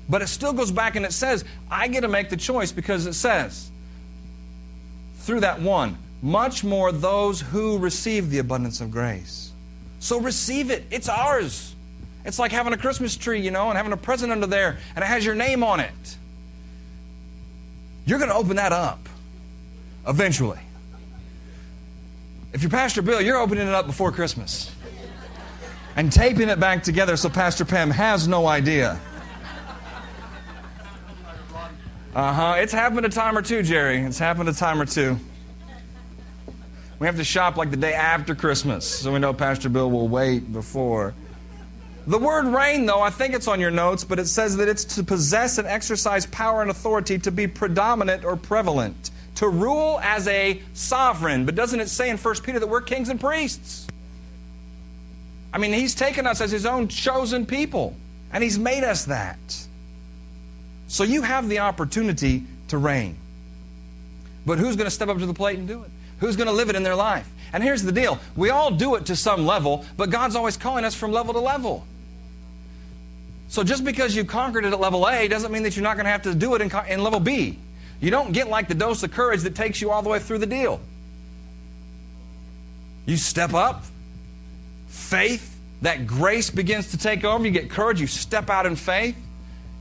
But 0.10 0.22
it 0.22 0.28
still 0.28 0.54
goes 0.54 0.72
back 0.72 0.96
and 0.96 1.06
it 1.06 1.14
says, 1.14 1.46
I 1.70 1.88
get 1.88 2.02
to 2.02 2.08
make 2.08 2.30
the 2.30 2.38
choice 2.38 2.72
because 2.72 3.06
it 3.06 3.14
says, 3.14 3.70
through 5.20 5.42
that 5.42 5.62
one, 5.62 5.98
much 6.22 6.64
more 6.64 6.92
those 6.92 7.42
who 7.42 7.78
receive 7.78 8.30
the 8.30 8.40
abundance 8.40 8.82
of 8.82 8.92
grace. 8.92 9.52
So 10.00 10.20
receive 10.20 10.72
it. 10.72 10.86
It's 10.92 11.08
ours. 11.08 11.73
It's 12.26 12.40
like 12.40 12.52
having 12.52 12.74
a 12.74 12.78
Christmas 12.78 13.18
tree, 13.18 13.42
you 13.42 13.52
know, 13.52 13.70
and 13.70 13.78
having 13.78 13.92
a 13.92 13.98
present 13.98 14.32
under 14.32 14.48
there, 14.48 14.78
and 14.96 15.04
it 15.04 15.08
has 15.08 15.26
your 15.26 15.36
name 15.36 15.64
on 15.64 15.80
it. 15.80 16.18
You're 18.06 18.20
going 18.20 18.30
to 18.30 18.36
open 18.36 18.58
that 18.58 18.72
up 18.72 19.08
eventually. 20.08 20.60
If 22.54 22.62
you're 22.62 22.70
Pastor 22.72 23.02
Bill, 23.02 23.22
you're 23.22 23.38
opening 23.38 23.68
it 23.68 23.74
up 23.74 23.88
before 23.88 24.12
Christmas 24.12 24.72
and 25.96 26.12
taping 26.12 26.50
it 26.50 26.60
back 26.60 26.84
together 26.84 27.18
so 27.18 27.30
Pastor 27.30 27.66
Pam 27.66 27.90
has 27.90 28.28
no 28.28 28.48
idea. 28.48 29.00
Uh 32.16 32.32
huh. 32.32 32.56
It's 32.60 32.72
happened 32.72 33.06
a 33.08 33.10
time 33.10 33.38
or 33.38 33.42
two, 33.42 33.64
Jerry. 33.64 33.98
It's 34.02 34.20
happened 34.20 34.48
a 34.48 34.54
time 34.54 34.80
or 34.80 34.86
two. 34.86 35.18
We 37.00 37.08
have 37.08 37.16
to 37.18 37.24
shop 37.24 37.58
like 37.58 37.72
the 37.72 37.78
day 37.78 37.94
after 37.94 38.36
Christmas, 38.36 38.88
so 38.88 39.12
we 39.12 39.20
know 39.20 39.34
Pastor 39.34 39.68
Bill 39.68 39.90
will 39.90 40.08
wait 40.08 40.54
before. 40.54 41.16
The 42.06 42.18
word 42.18 42.46
reign, 42.48 42.86
though, 42.86 43.02
I 43.02 43.10
think 43.10 43.34
it's 43.34 43.48
on 43.48 43.62
your 43.62 43.72
notes, 43.72 44.04
but 44.04 44.20
it 44.20 44.28
says 44.28 44.58
that 44.58 44.68
it's 44.68 44.84
to 44.96 45.04
possess 45.04 45.58
and 45.58 45.68
exercise 45.68 46.26
power 46.26 46.62
and 46.62 46.70
authority, 46.70 47.18
to 47.20 47.32
be 47.32 47.48
predominant 47.48 48.26
or 48.26 48.36
prevalent, 48.36 49.12
to 49.36 49.48
rule 49.48 50.00
as 50.04 50.28
a 50.28 50.62
sovereign. 50.74 51.46
But 51.46 51.56
doesn't 51.56 51.80
it 51.80 51.88
say 51.88 52.10
in 52.10 52.18
1 52.18 52.36
Peter 52.44 52.60
that 52.60 52.68
we're 52.68 52.82
kings 52.82 53.08
and 53.08 53.20
priests? 53.20 53.88
I 55.54 55.60
mean, 55.60 55.72
he's 55.72 55.96
taken 55.96 56.28
us 56.28 56.42
as 56.42 56.52
his 56.52 56.66
own 56.66 56.90
chosen 56.90 57.46
people, 57.46 57.96
and 58.34 58.44
he's 58.44 58.60
made 58.60 58.84
us 58.84 59.06
that. 59.06 59.40
So 60.88 61.04
you 61.06 61.22
have 61.22 61.48
the 61.48 61.60
opportunity 61.60 62.44
to 62.68 62.78
reign. 62.78 63.16
But 64.46 64.60
who's 64.60 64.76
going 64.76 64.88
to 64.88 64.92
step 64.92 65.08
up 65.08 65.20
to 65.20 65.26
the 65.26 65.34
plate 65.34 65.58
and 65.58 65.68
do 65.68 65.84
it? 65.84 65.92
Who's 66.20 66.36
going 66.36 66.48
to 66.48 66.54
live 66.54 66.70
it 66.70 66.76
in 66.76 66.84
their 66.84 66.96
life? 66.96 67.30
And 67.54 67.64
here's 67.64 67.84
the 67.84 67.92
deal 67.92 68.20
we 68.36 68.50
all 68.50 68.72
do 68.72 68.96
it 68.96 69.06
to 69.06 69.16
some 69.16 69.46
level, 69.46 69.86
but 69.96 70.10
God's 70.10 70.36
always 70.36 70.58
calling 70.58 70.84
us 70.84 70.96
from 70.96 71.14
level 71.14 71.34
to 71.34 71.40
level. 71.40 71.86
So 73.54 73.64
just 73.64 73.86
because 73.86 74.16
you 74.16 74.26
conquered 74.26 74.66
it 74.66 74.74
at 74.74 74.80
level 74.80 75.08
A 75.08 75.28
doesn't 75.28 75.52
mean 75.52 75.62
that 75.62 75.76
you're 75.76 75.84
not 75.84 75.96
going 75.96 76.06
to 76.06 76.12
have 76.12 76.24
to 76.24 76.34
do 76.34 76.56
it 76.56 76.62
in, 76.64 76.72
in 76.90 77.04
level 77.04 77.20
B. 77.20 77.60
You 78.02 78.10
don't 78.10 78.32
get 78.32 78.48
like 78.48 78.68
the 78.68 78.74
dose 78.74 79.04
of 79.04 79.12
courage 79.12 79.42
that 79.42 79.54
takes 79.54 79.80
you 79.80 79.92
all 79.92 80.02
the 80.02 80.10
way 80.10 80.18
through 80.18 80.40
the 80.40 80.48
deal. 80.48 80.82
You 83.06 83.16
step 83.16 83.54
up, 83.54 83.84
faith, 84.88 85.56
that 85.84 86.08
grace 86.08 86.50
begins 86.50 86.90
to 86.92 86.98
take 86.98 87.24
over. 87.24 87.46
You 87.46 87.52
get 87.52 87.70
courage, 87.70 88.02
you 88.02 88.08
step 88.08 88.50
out 88.50 88.66
in 88.66 88.76
faith. 88.76 89.16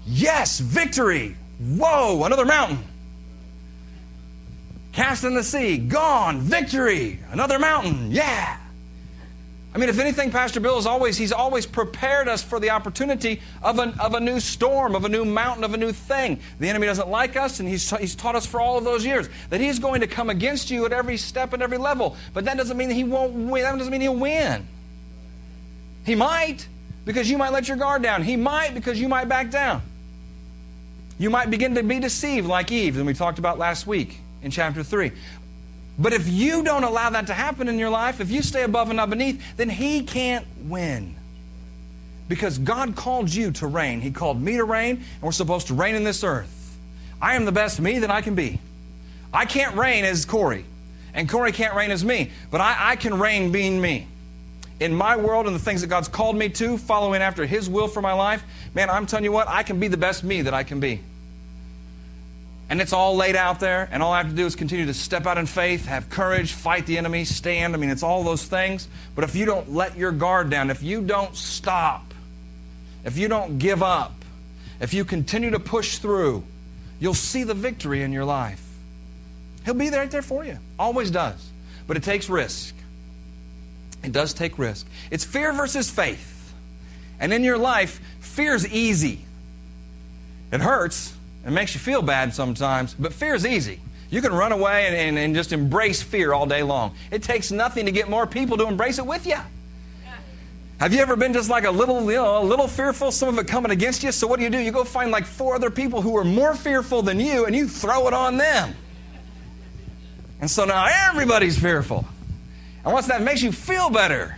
Yes, 0.05 0.61
victory. 0.61 1.35
Whoa, 1.59 2.25
another 2.25 2.45
mountain. 2.45 2.85
Cast 4.93 5.25
in 5.25 5.35
the 5.35 5.43
sea, 5.43 5.79
gone, 5.79 6.41
victory, 6.41 7.21
another 7.31 7.59
mountain. 7.59 8.11
Yeah. 8.11 8.59
I 9.75 9.79
mean, 9.79 9.89
if 9.89 9.99
anything, 9.99 10.31
Pastor 10.31 10.61
Bill 10.61 10.77
is 10.77 10.85
always, 10.85 11.17
he's 11.17 11.33
always 11.33 11.65
prepared 11.65 12.29
us 12.29 12.43
for 12.43 12.61
the 12.61 12.71
opportunity 12.71 13.41
of, 13.63 13.79
an, 13.79 13.95
of 13.99 14.15
a 14.15 14.21
new 14.21 14.39
storm, 14.39 14.95
of 14.95 15.07
a 15.07 15.09
new 15.09 15.25
mountain, 15.25 15.65
of 15.65 15.73
a 15.73 15.79
new 15.79 15.93
thing. 15.93 16.41
The 16.61 16.69
enemy 16.69 16.87
doesn't 16.87 17.09
like 17.09 17.37
us, 17.37 17.59
and 17.59 17.67
he's, 17.67 17.89
he's 17.97 18.15
taught 18.15 18.37
us 18.37 18.45
for 18.45 18.61
all 18.61 18.77
of 18.77 18.85
those 18.85 19.07
years 19.07 19.31
that 19.49 19.61
he's 19.63 19.79
going 19.79 20.03
to 20.03 20.07
come 20.07 20.29
against 20.29 20.71
you 20.71 20.85
at 20.85 20.93
every 20.93 21.17
step 21.17 21.55
and 21.55 21.63
every 21.63 21.79
level. 21.79 22.17
But 22.35 22.45
that 22.45 22.59
doesn't 22.59 22.77
mean 22.77 22.89
that 22.89 22.95
he 22.95 23.05
won't 23.05 23.33
win. 23.33 23.63
That 23.63 23.79
doesn't 23.79 23.91
mean 23.91 24.03
he'll 24.03 24.15
win. 24.15 24.67
He 26.05 26.17
might, 26.17 26.69
because 27.07 27.31
you 27.31 27.39
might 27.39 27.53
let 27.53 27.67
your 27.67 27.79
guard 27.79 28.03
down. 28.03 28.23
He 28.23 28.37
might, 28.37 28.75
because 28.75 29.01
you 29.01 29.09
might 29.09 29.29
back 29.29 29.51
down. 29.51 29.81
You 31.19 31.31
might 31.31 31.51
begin 31.51 31.77
to 31.77 31.83
be 31.83 31.99
deceived 31.99 32.47
like 32.47 32.71
Eve, 32.71 32.99
and 32.99 33.07
we 33.07 33.15
talked 33.15 33.39
about 33.39 33.59
last 33.59 33.87
week 33.87 34.19
in 34.43 34.51
chapter 34.51 34.83
3. 34.83 35.13
But 35.99 36.13
if 36.13 36.29
you 36.29 36.65
don't 36.65 36.85
allow 36.85 37.11
that 37.11 37.27
to 37.27 37.35
happen 37.35 37.69
in 37.69 37.79
your 37.79 37.91
life, 37.91 38.21
if 38.21 38.31
you 38.31 38.43
stay 38.43 38.63
above 38.63 38.89
and 38.89 38.97
not 38.97 39.11
beneath, 39.11 39.57
then 39.57 39.69
He 39.69 40.03
can't 40.03 40.47
win. 40.65 41.15
Because 42.29 42.59
God 42.59 42.97
called 42.97 43.33
you 43.33 43.51
to 43.53 43.67
reign. 43.67 44.01
He 44.01 44.11
called 44.11 44.41
me 44.41 44.57
to 44.57 44.65
reign, 44.65 44.97
and 44.97 45.23
we're 45.23 45.33
supposed 45.33 45.67
to 45.67 45.75
reign 45.75 45.95
in 45.95 46.05
this 46.05 46.25
earth. 46.25 46.79
I 47.21 47.37
am 47.37 47.45
the 47.45 47.53
best 47.53 47.79
me 47.79 47.99
that 47.99 48.11
I 48.11 48.23
can 48.23 48.35
be. 48.35 48.59
I 49.35 49.45
can't 49.45 49.77
reign 49.77 50.05
as 50.05 50.25
Corey, 50.25 50.65
and 51.15 51.29
Corey 51.29 51.53
can't 51.53 51.75
reign 51.75 51.91
as 51.91 52.05
me, 52.05 52.31
but 52.51 52.61
I, 52.61 52.77
I 52.93 52.97
can 52.97 53.19
reign 53.19 53.53
being 53.53 53.81
me. 53.81 54.07
In 54.81 54.95
my 54.95 55.17
world 55.17 55.47
and 55.47 55.55
the 55.55 55.61
things 55.61 55.83
that 55.83 55.87
God's 55.87 56.09
called 56.09 56.37
me 56.37 56.49
to, 56.51 56.77
following 56.77 57.23
after 57.23 57.47
His 57.47 57.69
will 57.69 57.87
for 57.87 58.03
my 58.03 58.13
life, 58.13 58.43
man, 58.75 58.91
I'm 58.91 59.07
telling 59.07 59.25
you 59.25 59.33
what, 59.33 59.49
I 59.49 59.63
can 59.63 59.79
be 59.79 59.89
the 59.89 59.97
best 59.97 60.25
me 60.25 60.43
that 60.43 60.55
I 60.55 60.65
can 60.65 60.81
be 60.81 61.01
and 62.73 62.81
it's 62.81 62.95
all 62.95 63.17
laid 63.17 63.37
out 63.37 63.61
there, 63.61 63.87
and 63.93 64.03
all 64.03 64.15
I 64.15 64.17
have 64.17 64.31
to 64.31 64.35
do 64.35 64.47
is 64.47 64.57
continue 64.57 64.87
to 64.87 64.95
step 64.95 65.27
out 65.27 65.37
in 65.37 65.45
faith, 65.45 65.85
have 65.85 66.09
courage, 66.09 66.55
fight 66.55 66.87
the 66.87 66.97
enemy, 66.97 67.27
stand. 67.27 67.75
I 67.75 67.77
mean, 67.77 67.91
it's 67.91 68.03
all 68.03 68.25
those 68.25 68.47
things. 68.47 68.89
But 69.15 69.25
if 69.25 69.35
you 69.35 69.45
don't 69.45 69.75
let 69.75 69.99
your 69.99 70.11
guard 70.11 70.49
down, 70.49 70.71
if 70.71 70.83
you 70.83 71.03
don't 71.03 71.37
stop, 71.37 72.15
if 73.05 73.19
you 73.19 73.29
don't 73.29 73.59
give 73.59 73.83
up, 73.83 74.15
if 74.81 74.95
you 74.95 75.05
continue 75.05 75.51
to 75.51 75.61
push 75.61 75.99
through, 75.99 76.45
you'll 76.99 77.13
see 77.13 77.45
the 77.45 77.53
victory 77.53 78.03
in 78.05 78.11
your 78.11 78.25
life. 78.25 78.67
He'll 79.67 79.75
be 79.75 79.91
right 79.91 80.11
there 80.11 80.23
for 80.23 80.43
you. 80.43 80.57
Always 80.79 81.11
does. 81.11 81.51
But 81.87 81.99
it 81.99 82.03
takes 82.03 82.31
risk. 82.31 82.75
It 84.03 84.13
does 84.13 84.33
take 84.33 84.59
risk. 84.59 84.87
It's 85.11 85.25
fear 85.25 85.53
versus 85.53 85.91
faith. 85.91 86.55
And 87.21 87.35
in 87.35 87.45
your 87.45 87.59
life, 87.59 88.01
fear's 88.21 88.67
easy. 88.73 89.21
It 90.51 90.63
hurts, 90.63 91.13
it 91.45 91.51
makes 91.51 91.75
you 91.75 91.81
feel 91.81 92.03
bad 92.03 92.35
sometimes, 92.35 92.95
but 92.95 93.13
fear 93.13 93.35
is 93.35 93.45
easy. 93.45 93.81
You 94.11 94.21
can 94.21 94.33
run 94.33 94.53
away 94.53 94.87
and, 94.87 94.95
and, 94.95 95.19
and, 95.19 95.35
just 95.35 95.53
embrace 95.53 96.03
fear 96.03 96.35
all 96.35 96.45
day 96.45 96.63
long. 96.63 96.95
It 97.11 97.23
takes 97.23 97.51
nothing 97.51 97.87
to 97.87 97.93
get 97.93 98.11
more 98.11 98.27
people 98.27 98.59
to 98.59 98.67
embrace 98.67 98.99
it 98.99 99.07
with 99.07 99.27
you. 99.27 99.39
Have 100.79 100.93
you 100.93 101.01
ever 101.01 101.17
been 101.17 101.33
just 101.33 101.49
like 101.49 101.65
a 101.65 101.71
little, 101.71 102.03
you 102.11 102.17
know, 102.17 102.43
a 102.43 102.45
little 102.45 102.69
fearful, 102.69 103.11
some 103.11 103.29
of 103.29 103.39
it 103.39 103.47
coming 103.47 103.71
against 103.71 104.03
you? 104.03 104.13
So 104.13 104.27
what 104.27 104.39
do 104.39 104.45
you 104.45 104.51
do? 104.51 104.59
You 104.59 104.71
go 104.71 104.85
find 104.85 105.11
like 105.11 105.25
four 105.25 105.55
other 105.55 105.71
people 105.71 106.03
who 106.03 106.17
are 106.17 106.25
more 106.25 106.55
fearful 106.55 107.03
than 107.03 107.21
you 107.21 107.47
and 107.47 107.57
you 107.57 107.69
throw 107.69 108.07
it 108.09 108.13
on 108.13 108.37
them. 108.37 108.75
And 110.41 110.51
so 110.51 110.65
now 110.65 110.87
everybody's 111.09 111.59
fearful. 111.59 112.05
And 112.85 112.93
once 112.93 113.07
that 113.07 113.23
makes 113.23 113.43
you 113.43 113.53
feel 113.53 113.91
better, 113.91 114.37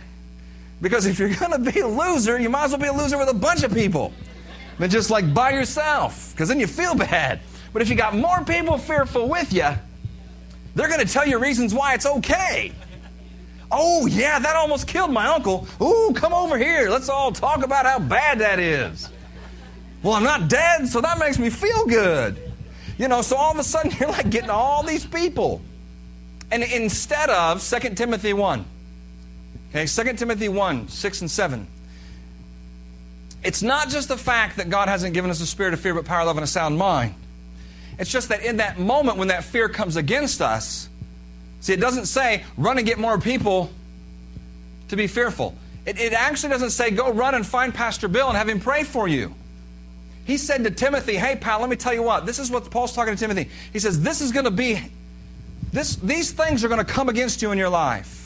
because 0.81 1.05
if 1.05 1.19
you're 1.19 1.33
going 1.35 1.51
to 1.51 1.71
be 1.71 1.79
a 1.79 1.87
loser, 1.87 2.39
you 2.39 2.49
might 2.49 2.65
as 2.65 2.71
well 2.71 2.79
be 2.79 2.87
a 2.87 2.93
loser 2.93 3.17
with 3.17 3.29
a 3.29 3.33
bunch 3.33 3.63
of 3.63 3.73
people 3.73 4.13
than 4.77 4.89
just 4.89 5.09
like 5.09 5.33
by 5.33 5.51
yourself, 5.51 6.31
because 6.31 6.49
then 6.49 6.59
you 6.59 6.67
feel 6.67 6.95
bad. 6.95 7.39
But 7.73 7.81
if 7.81 7.89
you 7.89 7.95
got 7.95 8.15
more 8.15 8.43
people 8.43 8.77
fearful 8.77 9.27
with 9.27 9.51
you, 9.53 9.69
they're 10.75 10.87
going 10.87 11.05
to 11.05 11.11
tell 11.11 11.27
you 11.27 11.39
reasons 11.39 11.73
why 11.73 11.93
it's 11.93 12.05
okay. 12.05 12.71
Oh, 13.71 14.05
yeah, 14.05 14.39
that 14.39 14.55
almost 14.55 14.87
killed 14.87 15.11
my 15.11 15.27
uncle. 15.27 15.67
Ooh, 15.81 16.13
come 16.13 16.33
over 16.33 16.57
here. 16.57 16.89
Let's 16.89 17.09
all 17.09 17.31
talk 17.31 17.63
about 17.63 17.85
how 17.85 17.99
bad 17.99 18.39
that 18.39 18.59
is. 18.59 19.09
Well, 20.03 20.13
I'm 20.13 20.23
not 20.23 20.49
dead, 20.49 20.87
so 20.87 21.01
that 21.01 21.17
makes 21.17 21.39
me 21.39 21.49
feel 21.49 21.85
good. 21.85 22.39
You 22.97 23.07
know, 23.07 23.21
so 23.21 23.35
all 23.35 23.51
of 23.51 23.57
a 23.57 23.63
sudden 23.63 23.91
you're 23.99 24.09
like 24.09 24.29
getting 24.29 24.49
all 24.49 24.83
these 24.83 25.05
people. 25.05 25.61
And 26.51 26.63
instead 26.63 27.29
of 27.29 27.61
2 27.67 27.95
Timothy 27.95 28.33
1, 28.33 28.65
okay, 29.69 29.85
2 29.85 30.13
Timothy 30.13 30.47
1, 30.47 30.87
6 30.87 31.21
and 31.21 31.31
7, 31.31 31.67
it's 33.45 33.61
not 33.61 33.89
just 33.89 34.07
the 34.07 34.17
fact 34.17 34.57
that 34.57 34.69
God 34.69 34.89
hasn't 34.89 35.13
given 35.13 35.29
us 35.29 35.39
a 35.39 35.45
spirit 35.45 35.73
of 35.73 35.79
fear, 35.79 35.93
but 35.93 36.05
power, 36.05 36.25
love, 36.25 36.35
and 36.35 36.43
a 36.43 36.47
sound 36.47 36.77
mind. 36.77 37.13
It's 37.99 38.11
just 38.11 38.29
that 38.29 38.43
in 38.43 38.57
that 38.57 38.79
moment 38.79 39.17
when 39.17 39.27
that 39.29 39.43
fear 39.43 39.69
comes 39.69 39.95
against 39.95 40.41
us, 40.41 40.89
see, 41.61 41.71
it 41.71 41.79
doesn't 41.79 42.07
say 42.07 42.43
run 42.57 42.77
and 42.77 42.85
get 42.85 42.97
more 42.97 43.19
people 43.19 43.69
to 44.89 44.95
be 44.95 45.07
fearful. 45.07 45.55
It, 45.85 45.99
it 45.99 46.13
actually 46.13 46.49
doesn't 46.49 46.71
say 46.71 46.89
go 46.89 47.11
run 47.11 47.35
and 47.35 47.45
find 47.45 47.73
Pastor 47.73 48.07
Bill 48.07 48.27
and 48.27 48.35
have 48.35 48.49
him 48.49 48.59
pray 48.59 48.83
for 48.83 49.07
you. 49.07 49.33
He 50.25 50.37
said 50.37 50.63
to 50.63 50.71
Timothy, 50.71 51.15
Hey, 51.15 51.35
pal, 51.35 51.59
let 51.61 51.69
me 51.69 51.75
tell 51.75 51.93
you 51.93 52.01
what. 52.01 52.25
This 52.25 52.39
is 52.39 52.49
what 52.49 52.69
Paul's 52.71 52.93
talking 52.93 53.13
to 53.13 53.19
Timothy. 53.19 53.49
He 53.71 53.77
says, 53.79 54.01
This 54.01 54.21
is 54.21 54.31
going 54.31 54.45
to 54.45 54.51
be, 54.51 54.81
this, 55.71 55.97
these 55.97 56.31
things 56.31 56.63
are 56.63 56.67
going 56.67 56.83
to 56.83 56.91
come 56.91 57.09
against 57.09 57.43
you 57.43 57.51
in 57.51 57.59
your 57.59 57.69
life. 57.69 58.24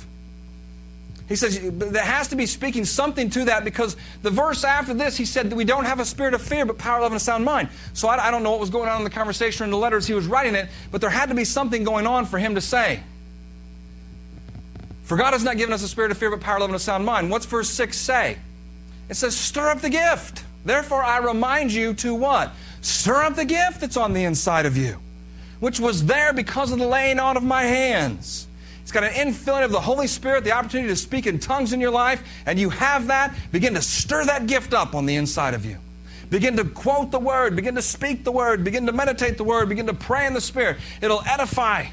He 1.30 1.36
says 1.36 1.60
there 1.62 2.04
has 2.04 2.28
to 2.30 2.36
be 2.36 2.48
speaking 2.48 2.84
something 2.86 3.30
to 3.30 3.46
that 3.46 3.63
because 3.63 3.96
the 4.24 4.32
verse 4.32 4.63
after 4.63 4.96
this, 4.96 5.15
he 5.15 5.26
said 5.26 5.52
that 5.52 5.56
we 5.56 5.63
don't 5.63 5.86
have 5.86 6.00
a 6.00 6.06
spirit 6.06 6.34
of 6.34 6.42
fear, 6.42 6.65
but 6.65 6.80
power, 6.80 7.02
love, 7.02 7.12
and 7.12 7.18
a 7.18 7.24
sound 7.24 7.46
mind. 7.46 7.70
So 7.94 8.08
I, 8.08 8.28
I 8.28 8.32
don't 8.32 8.42
know 8.42 8.50
what 8.50 8.60
was 8.60 8.72
going 8.72 8.89
on 8.89 8.98
in 8.98 9.04
the 9.04 9.12
conversation 9.12 9.63
or 9.63 9.65
in 9.65 9.72
the 9.72 9.78
letters 9.78 10.08
he 10.08 10.15
was 10.15 10.26
writing 10.26 10.56
it, 10.56 10.70
but 10.92 11.02
there 11.02 11.10
had 11.12 11.30
to 11.30 11.36
be 11.36 11.46
something 11.46 11.84
going 11.84 12.08
on 12.08 12.26
for 12.26 12.39
him 12.39 12.56
to 12.56 12.62
say. 12.62 13.04
For 15.04 15.18
God 15.18 15.34
has 15.34 15.44
not 15.44 15.58
given 15.58 15.72
us 15.72 15.84
a 15.84 15.88
spirit 15.88 16.10
of 16.10 16.18
fear, 16.18 16.32
but 16.32 16.42
power, 16.42 16.60
love, 16.60 16.70
and 16.70 16.76
a 16.76 16.80
sound 16.80 17.06
mind. 17.06 17.30
What's 17.30 17.46
verse 17.46 17.70
6 17.70 17.96
say? 17.96 18.39
It 19.08 19.13
says, 19.13 19.38
stir 19.38 19.70
up 19.70 19.82
the 19.82 19.89
gift. 19.89 20.44
Therefore, 20.65 21.04
I 21.04 21.20
remind 21.20 21.72
you 21.72 21.94
to 21.96 22.15
what? 22.15 22.52
Stir 22.82 23.24
up 23.24 23.36
the 23.36 23.46
gift 23.46 23.82
that's 23.82 23.98
on 23.98 24.13
the 24.13 24.24
inside 24.24 24.65
of 24.65 24.78
you, 24.78 25.00
which 25.60 25.80
was 25.80 26.08
there 26.08 26.34
because 26.34 26.72
of 26.72 26.80
the 26.80 26.88
laying 26.88 27.20
on 27.20 27.38
of 27.38 27.44
my 27.44 27.63
hands. 27.63 28.48
It's 28.89 28.93
got 28.95 29.04
an 29.04 29.13
infilling 29.13 29.63
of 29.63 29.71
the 29.71 29.80
Holy 29.80 30.08
Spirit, 30.08 30.43
the 30.43 30.54
opportunity 30.54 30.89
to 30.89 30.95
speak 30.95 31.28
in 31.28 31.38
tongues 31.38 31.73
in 31.73 31.80
your 31.80 31.91
life, 31.91 32.23
and 32.47 32.58
you 32.58 32.71
have 32.71 33.06
that. 33.06 33.36
Begin 33.52 33.75
to 33.75 33.84
stir 33.84 34.25
that 34.25 34.47
gift 34.47 34.73
up 34.73 34.95
on 34.95 35.06
the 35.06 35.15
inside 35.15 35.54
of 35.54 35.63
you. 35.63 35.78
Begin 36.32 36.58
to 36.58 36.65
quote 36.65 37.12
the 37.12 37.19
Word, 37.19 37.56
begin 37.56 37.75
to 37.75 37.84
speak 37.84 38.23
the 38.23 38.32
Word, 38.32 38.63
begin 38.63 38.88
to 38.88 38.91
meditate 38.91 39.38
the 39.38 39.43
Word, 39.43 39.69
begin 39.69 39.86
to 39.86 39.93
pray 39.93 40.25
in 40.25 40.34
the 40.34 40.41
Spirit. 40.41 40.78
It'll 41.04 41.21
edify. 41.28 41.86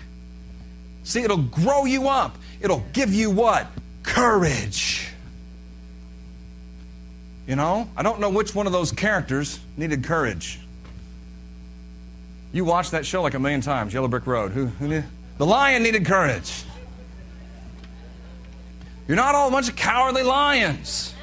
See, 1.04 1.20
it'll 1.20 1.36
grow 1.36 1.84
you 1.84 2.08
up. 2.08 2.38
It'll 2.62 2.82
give 2.94 3.12
you 3.12 3.30
what? 3.30 3.66
Courage. 4.02 5.10
You 7.46 7.56
know, 7.56 7.90
I 7.94 8.04
don't 8.04 8.20
know 8.20 8.30
which 8.30 8.54
one 8.54 8.66
of 8.66 8.72
those 8.72 8.90
characters 8.90 9.60
needed 9.76 10.02
courage. 10.02 10.60
You 12.54 12.64
watched 12.64 12.92
that 12.92 13.04
show 13.04 13.20
like 13.20 13.34
a 13.34 13.38
million 13.38 13.60
times, 13.60 13.92
Yellow 13.92 14.08
Brick 14.08 14.26
Road. 14.26 14.52
Who, 14.52 14.64
who? 14.64 15.02
The 15.36 15.44
lion 15.44 15.82
needed 15.82 16.06
courage. 16.06 16.64
You're 19.08 19.16
not 19.16 19.34
all 19.34 19.48
a 19.48 19.50
bunch 19.50 19.68
of 19.68 19.76
cowardly 19.76 20.22
lions. 20.22 21.14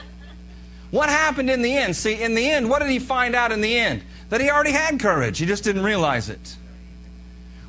What 0.91 1.09
happened 1.09 1.49
in 1.49 1.61
the 1.61 1.75
end? 1.75 1.95
See, 1.95 2.21
in 2.21 2.35
the 2.35 2.49
end, 2.49 2.69
what 2.69 2.79
did 2.79 2.89
he 2.89 2.99
find 2.99 3.35
out 3.35 3.51
in 3.51 3.61
the 3.61 3.75
end? 3.77 4.03
That 4.29 4.41
he 4.41 4.49
already 4.49 4.71
had 4.71 4.99
courage. 4.99 5.39
He 5.39 5.45
just 5.45 5.63
didn't 5.63 5.83
realize 5.83 6.29
it. 6.29 6.55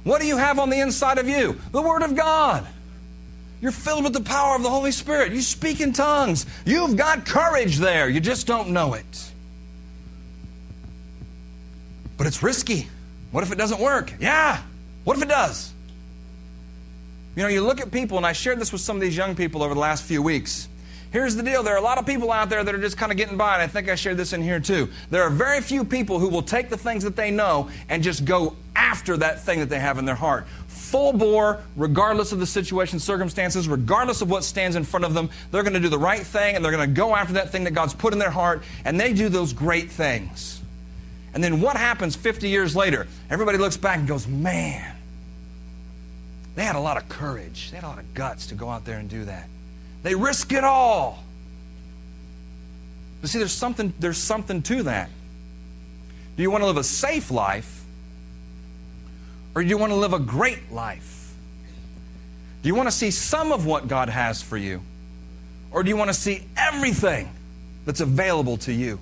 What 0.04 0.20
do 0.20 0.26
you 0.26 0.36
have 0.36 0.58
on 0.58 0.70
the 0.70 0.78
inside 0.80 1.18
of 1.18 1.28
you? 1.28 1.58
The 1.72 1.80
Word 1.80 2.02
of 2.02 2.14
God. 2.14 2.66
You're 3.60 3.72
filled 3.72 4.04
with 4.04 4.12
the 4.12 4.20
power 4.20 4.54
of 4.54 4.62
the 4.62 4.68
Holy 4.68 4.92
Spirit. 4.92 5.32
You 5.32 5.40
speak 5.40 5.80
in 5.80 5.94
tongues. 5.94 6.44
You've 6.66 6.96
got 6.96 7.24
courage 7.24 7.78
there. 7.78 8.10
You 8.10 8.20
just 8.20 8.46
don't 8.46 8.70
know 8.70 8.92
it. 8.92 9.32
But 12.18 12.26
it's 12.26 12.42
risky. 12.42 12.88
What 13.30 13.42
if 13.42 13.50
it 13.50 13.56
doesn't 13.56 13.80
work? 13.80 14.12
Yeah. 14.20 14.60
What 15.04 15.16
if 15.16 15.22
it 15.22 15.30
does? 15.30 15.72
You 17.36 17.42
know, 17.42 17.48
you 17.48 17.62
look 17.62 17.80
at 17.80 17.90
people, 17.90 18.16
and 18.16 18.26
I 18.26 18.32
shared 18.32 18.60
this 18.60 18.70
with 18.70 18.80
some 18.80 18.96
of 18.96 19.02
these 19.02 19.16
young 19.16 19.34
people 19.34 19.62
over 19.62 19.74
the 19.74 19.80
last 19.80 20.04
few 20.04 20.22
weeks. 20.22 20.68
Here's 21.10 21.36
the 21.36 21.44
deal 21.44 21.62
there 21.62 21.74
are 21.74 21.78
a 21.78 21.80
lot 21.80 21.98
of 21.98 22.06
people 22.06 22.32
out 22.32 22.48
there 22.48 22.64
that 22.64 22.74
are 22.74 22.80
just 22.80 22.96
kind 22.96 23.12
of 23.12 23.16
getting 23.16 23.36
by, 23.36 23.54
and 23.54 23.62
I 23.62 23.68
think 23.68 23.88
I 23.88 23.94
shared 23.94 24.16
this 24.16 24.32
in 24.32 24.42
here 24.42 24.58
too. 24.58 24.88
There 25.10 25.22
are 25.22 25.30
very 25.30 25.60
few 25.60 25.84
people 25.84 26.18
who 26.18 26.28
will 26.28 26.42
take 26.42 26.70
the 26.70 26.76
things 26.76 27.04
that 27.04 27.14
they 27.14 27.30
know 27.30 27.70
and 27.88 28.02
just 28.02 28.24
go 28.24 28.56
after 28.74 29.16
that 29.18 29.40
thing 29.40 29.60
that 29.60 29.68
they 29.68 29.78
have 29.78 29.98
in 29.98 30.04
their 30.04 30.16
heart. 30.16 30.46
Full 30.66 31.12
bore, 31.12 31.60
regardless 31.76 32.32
of 32.32 32.40
the 32.40 32.46
situation, 32.46 32.98
circumstances, 32.98 33.68
regardless 33.68 34.22
of 34.22 34.30
what 34.30 34.42
stands 34.42 34.74
in 34.74 34.82
front 34.82 35.04
of 35.04 35.14
them, 35.14 35.30
they're 35.52 35.62
going 35.62 35.74
to 35.74 35.80
do 35.80 35.88
the 35.88 35.98
right 35.98 36.22
thing 36.22 36.56
and 36.56 36.64
they're 36.64 36.72
going 36.72 36.88
to 36.88 36.94
go 36.94 37.14
after 37.14 37.34
that 37.34 37.50
thing 37.50 37.62
that 37.64 37.74
God's 37.74 37.94
put 37.94 38.12
in 38.12 38.18
their 38.18 38.30
heart, 38.30 38.62
and 38.84 38.98
they 38.98 39.12
do 39.12 39.28
those 39.28 39.52
great 39.52 39.90
things. 39.90 40.62
And 41.32 41.42
then 41.42 41.60
what 41.60 41.76
happens 41.76 42.16
50 42.16 42.48
years 42.48 42.74
later? 42.74 43.06
Everybody 43.30 43.58
looks 43.58 43.76
back 43.76 43.98
and 43.98 44.08
goes, 44.08 44.26
man, 44.26 44.93
they 46.54 46.64
had 46.64 46.76
a 46.76 46.80
lot 46.80 46.96
of 46.96 47.08
courage. 47.08 47.70
They 47.70 47.76
had 47.76 47.84
a 47.84 47.88
lot 47.88 47.98
of 47.98 48.14
guts 48.14 48.46
to 48.48 48.54
go 48.54 48.68
out 48.68 48.84
there 48.84 48.98
and 48.98 49.08
do 49.08 49.24
that. 49.24 49.48
They 50.02 50.14
risk 50.14 50.52
it 50.52 50.64
all. 50.64 51.24
But 53.20 53.30
see, 53.30 53.38
there's 53.38 53.52
something, 53.52 53.92
there's 53.98 54.18
something 54.18 54.62
to 54.62 54.84
that. 54.84 55.10
Do 56.36 56.42
you 56.42 56.50
want 56.50 56.62
to 56.62 56.66
live 56.66 56.76
a 56.76 56.84
safe 56.84 57.30
life? 57.30 57.84
Or 59.54 59.62
do 59.62 59.68
you 59.68 59.78
want 59.78 59.92
to 59.92 59.96
live 59.96 60.12
a 60.12 60.18
great 60.18 60.70
life? 60.72 61.32
Do 62.62 62.68
you 62.68 62.74
want 62.74 62.88
to 62.88 62.92
see 62.92 63.10
some 63.10 63.52
of 63.52 63.66
what 63.66 63.88
God 63.88 64.08
has 64.08 64.42
for 64.42 64.56
you? 64.56 64.80
Or 65.70 65.82
do 65.82 65.88
you 65.88 65.96
want 65.96 66.08
to 66.08 66.14
see 66.14 66.44
everything 66.56 67.28
that's 67.84 68.00
available 68.00 68.56
to 68.58 68.72
you 68.72 68.98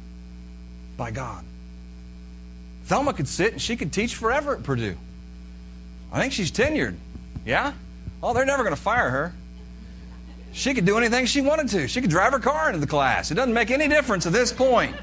by 0.97 1.11
God? 1.11 1.45
Thelma 2.85 3.13
could 3.13 3.29
sit 3.29 3.53
and 3.53 3.63
she 3.63 3.77
could 3.77 3.93
teach 3.93 4.15
forever 4.15 4.57
at 4.57 4.63
Purdue. 4.63 4.97
I 6.13 6.21
think 6.21 6.33
she's 6.33 6.51
tenured. 6.51 6.97
Yeah? 7.45 7.73
Oh, 8.23 8.33
they're 8.35 8.45
never 8.45 8.63
going 8.63 8.75
to 8.75 8.81
fire 8.81 9.11
her. 9.11 9.35
She 10.53 10.75
could 10.75 10.85
do 10.85 10.99
anything 10.99 11.27
she 11.27 11.41
wanted 11.41 11.69
to. 11.71 11.89
She 11.89 12.01
could 12.01 12.11
drive 12.11 12.33
her 12.33 12.39
car 12.39 12.69
into 12.69 12.79
the 12.79 12.87
class. 12.87 13.31
It 13.31 13.35
doesn't 13.35 13.55
make 13.55 13.71
any 13.71 13.89
difference 13.89 14.27
at 14.27 14.33
this 14.33 14.53
point. 14.53 14.95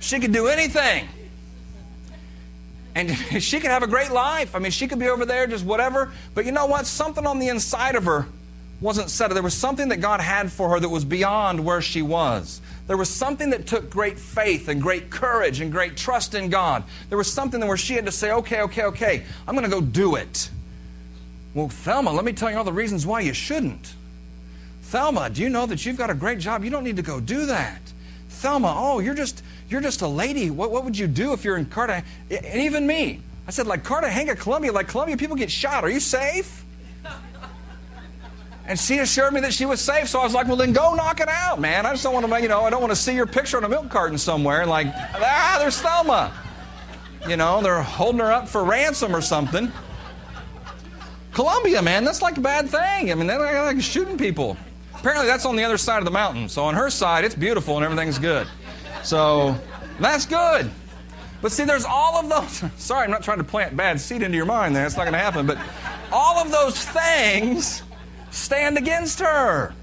She 0.00 0.18
could 0.18 0.32
do 0.32 0.48
anything. 0.48 1.06
And 2.94 3.10
she 3.40 3.60
could 3.60 3.70
have 3.70 3.82
a 3.82 3.86
great 3.86 4.10
life. 4.10 4.54
I 4.56 4.58
mean, 4.58 4.72
she 4.72 4.88
could 4.88 4.98
be 4.98 5.08
over 5.08 5.24
there 5.24 5.46
just 5.46 5.64
whatever. 5.64 6.12
But 6.34 6.46
you 6.46 6.52
know 6.52 6.66
what? 6.66 6.86
Something 6.86 7.26
on 7.26 7.38
the 7.38 7.48
inside 7.48 7.94
of 7.94 8.04
her 8.04 8.26
wasn't 8.80 9.10
settled. 9.10 9.36
There 9.36 9.42
was 9.42 9.54
something 9.54 9.88
that 9.90 9.98
God 9.98 10.20
had 10.20 10.50
for 10.50 10.70
her 10.70 10.80
that 10.80 10.88
was 10.88 11.04
beyond 11.04 11.64
where 11.64 11.80
she 11.80 12.02
was. 12.02 12.60
There 12.88 12.96
was 12.96 13.08
something 13.08 13.50
that 13.50 13.66
took 13.66 13.90
great 13.90 14.18
faith 14.18 14.68
and 14.68 14.82
great 14.82 15.08
courage 15.08 15.60
and 15.60 15.70
great 15.70 15.96
trust 15.96 16.34
in 16.34 16.50
God. 16.50 16.82
There 17.08 17.18
was 17.18 17.32
something 17.32 17.64
where 17.66 17.76
she 17.76 17.94
had 17.94 18.06
to 18.06 18.12
say, 18.12 18.32
okay, 18.32 18.62
okay, 18.62 18.84
okay, 18.84 19.22
I'm 19.46 19.54
going 19.54 19.64
to 19.64 19.70
go 19.70 19.80
do 19.80 20.16
it. 20.16 20.50
Well, 21.54 21.68
Thelma, 21.68 22.12
let 22.12 22.24
me 22.24 22.32
tell 22.32 22.50
you 22.50 22.56
all 22.56 22.64
the 22.64 22.72
reasons 22.72 23.06
why 23.06 23.20
you 23.20 23.34
shouldn't. 23.34 23.94
Thelma, 24.82 25.30
do 25.30 25.42
you 25.42 25.48
know 25.48 25.66
that 25.66 25.84
you've 25.84 25.96
got 25.96 26.10
a 26.10 26.14
great 26.14 26.38
job? 26.38 26.64
You 26.64 26.70
don't 26.70 26.84
need 26.84 26.96
to 26.96 27.02
go 27.02 27.20
do 27.20 27.46
that. 27.46 27.80
Thelma, 28.28 28.74
oh, 28.76 28.98
you're 28.98 29.14
just 29.14 29.42
you're 29.68 29.80
just 29.80 30.02
a 30.02 30.08
lady. 30.08 30.50
What, 30.50 30.70
what 30.70 30.84
would 30.84 30.98
you 30.98 31.06
do 31.06 31.32
if 31.32 31.44
you're 31.44 31.56
in 31.56 31.66
Cartagena? 31.66 32.06
And 32.30 32.62
even 32.62 32.86
me. 32.86 33.20
I 33.46 33.50
said, 33.50 33.66
like 33.66 33.84
Cartagena, 33.84 34.36
Colombia, 34.36 34.72
like 34.72 34.88
Colombia, 34.88 35.16
people 35.16 35.36
get 35.36 35.50
shot. 35.50 35.84
Are 35.84 35.90
you 35.90 36.00
safe? 36.00 36.64
And 38.64 38.78
she 38.78 38.98
assured 38.98 39.32
me 39.32 39.40
that 39.40 39.52
she 39.52 39.66
was 39.66 39.80
safe, 39.80 40.08
so 40.08 40.20
I 40.20 40.24
was 40.24 40.34
like, 40.34 40.46
well, 40.46 40.54
then 40.54 40.72
go 40.72 40.94
knock 40.94 41.18
it 41.18 41.28
out, 41.28 41.60
man. 41.60 41.84
I 41.84 41.90
just 41.90 42.04
don't 42.04 42.14
want 42.14 42.24
to, 42.24 42.40
you 42.40 42.46
know, 42.46 42.62
I 42.62 42.70
don't 42.70 42.80
want 42.80 42.92
to 42.92 42.96
see 42.96 43.12
your 43.12 43.26
picture 43.26 43.56
on 43.56 43.64
a 43.64 43.68
milk 43.68 43.90
carton 43.90 44.16
somewhere. 44.16 44.60
And 44.60 44.70
like, 44.70 44.86
ah, 44.86 45.56
there's 45.58 45.80
Thelma. 45.80 46.32
You 47.28 47.36
know, 47.36 47.60
they're 47.60 47.82
holding 47.82 48.20
her 48.20 48.30
up 48.30 48.48
for 48.48 48.62
ransom 48.62 49.16
or 49.16 49.20
something. 49.20 49.72
Colombia, 51.32 51.80
man, 51.80 52.04
that's 52.04 52.22
like 52.22 52.36
a 52.36 52.40
bad 52.40 52.68
thing. 52.68 53.10
I 53.10 53.14
mean, 53.14 53.26
they're 53.26 53.62
like 53.62 53.80
shooting 53.80 54.18
people. 54.18 54.56
Apparently, 54.94 55.26
that's 55.26 55.46
on 55.46 55.56
the 55.56 55.64
other 55.64 55.78
side 55.78 55.98
of 55.98 56.04
the 56.04 56.10
mountain. 56.10 56.48
So 56.48 56.64
on 56.64 56.74
her 56.74 56.90
side, 56.90 57.24
it's 57.24 57.34
beautiful 57.34 57.76
and 57.76 57.84
everything's 57.84 58.18
good. 58.18 58.46
So 59.02 59.56
that's 59.98 60.26
good. 60.26 60.70
But 61.40 61.50
see, 61.50 61.64
there's 61.64 61.84
all 61.84 62.16
of 62.16 62.28
those. 62.28 62.70
Sorry, 62.80 63.04
I'm 63.04 63.10
not 63.10 63.22
trying 63.22 63.38
to 63.38 63.44
plant 63.44 63.76
bad 63.76 64.00
seed 64.00 64.22
into 64.22 64.36
your 64.36 64.46
mind 64.46 64.76
there. 64.76 64.86
It's 64.86 64.96
not 64.96 65.04
going 65.04 65.14
to 65.14 65.18
happen. 65.18 65.46
But 65.46 65.58
all 66.12 66.38
of 66.38 66.52
those 66.52 66.78
things 66.84 67.82
stand 68.30 68.78
against 68.78 69.18
her. 69.18 69.74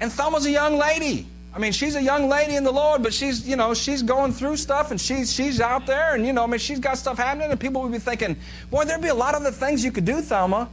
And 0.00 0.10
Thelma's 0.10 0.46
a 0.46 0.50
young 0.50 0.78
lady. 0.78 1.26
I 1.52 1.58
mean, 1.58 1.72
she's 1.72 1.96
a 1.96 2.02
young 2.02 2.28
lady 2.28 2.54
in 2.54 2.62
the 2.62 2.72
Lord, 2.72 3.02
but 3.02 3.12
she's, 3.12 3.46
you 3.46 3.56
know, 3.56 3.74
she's 3.74 4.02
going 4.02 4.32
through 4.32 4.56
stuff 4.56 4.92
and 4.92 5.00
she's 5.00 5.32
she's 5.32 5.60
out 5.60 5.84
there 5.84 6.14
and 6.14 6.24
you 6.24 6.32
know, 6.32 6.44
I 6.44 6.46
mean, 6.46 6.60
she's 6.60 6.78
got 6.78 6.96
stuff 6.96 7.18
happening 7.18 7.50
and 7.50 7.58
people 7.58 7.82
would 7.82 7.92
be 7.92 7.98
thinking, 7.98 8.36
boy, 8.70 8.84
there'd 8.84 9.02
be 9.02 9.08
a 9.08 9.14
lot 9.14 9.34
of 9.34 9.42
the 9.42 9.50
things 9.50 9.84
you 9.84 9.90
could 9.90 10.04
do, 10.04 10.20
Thelma. 10.20 10.68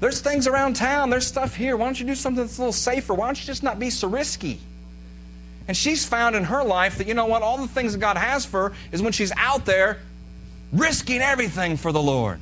There's 0.00 0.20
things 0.20 0.48
around 0.48 0.74
town, 0.74 1.10
there's 1.10 1.26
stuff 1.26 1.54
here. 1.54 1.76
Why 1.76 1.84
don't 1.84 2.00
you 2.00 2.06
do 2.06 2.16
something 2.16 2.42
that's 2.42 2.58
a 2.58 2.60
little 2.60 2.72
safer? 2.72 3.14
Why 3.14 3.26
don't 3.26 3.38
you 3.38 3.46
just 3.46 3.62
not 3.62 3.78
be 3.78 3.90
so 3.90 4.08
risky? 4.08 4.58
And 5.68 5.76
she's 5.76 6.04
found 6.04 6.34
in 6.34 6.42
her 6.44 6.64
life 6.64 6.98
that, 6.98 7.06
you 7.06 7.14
know 7.14 7.26
what, 7.26 7.42
all 7.42 7.58
the 7.58 7.68
things 7.68 7.92
that 7.92 8.00
God 8.00 8.16
has 8.16 8.44
for 8.44 8.70
her 8.70 8.74
is 8.90 9.00
when 9.00 9.12
she's 9.12 9.32
out 9.36 9.64
there 9.64 10.00
risking 10.72 11.20
everything 11.20 11.76
for 11.76 11.92
the 11.92 12.02
Lord. 12.02 12.40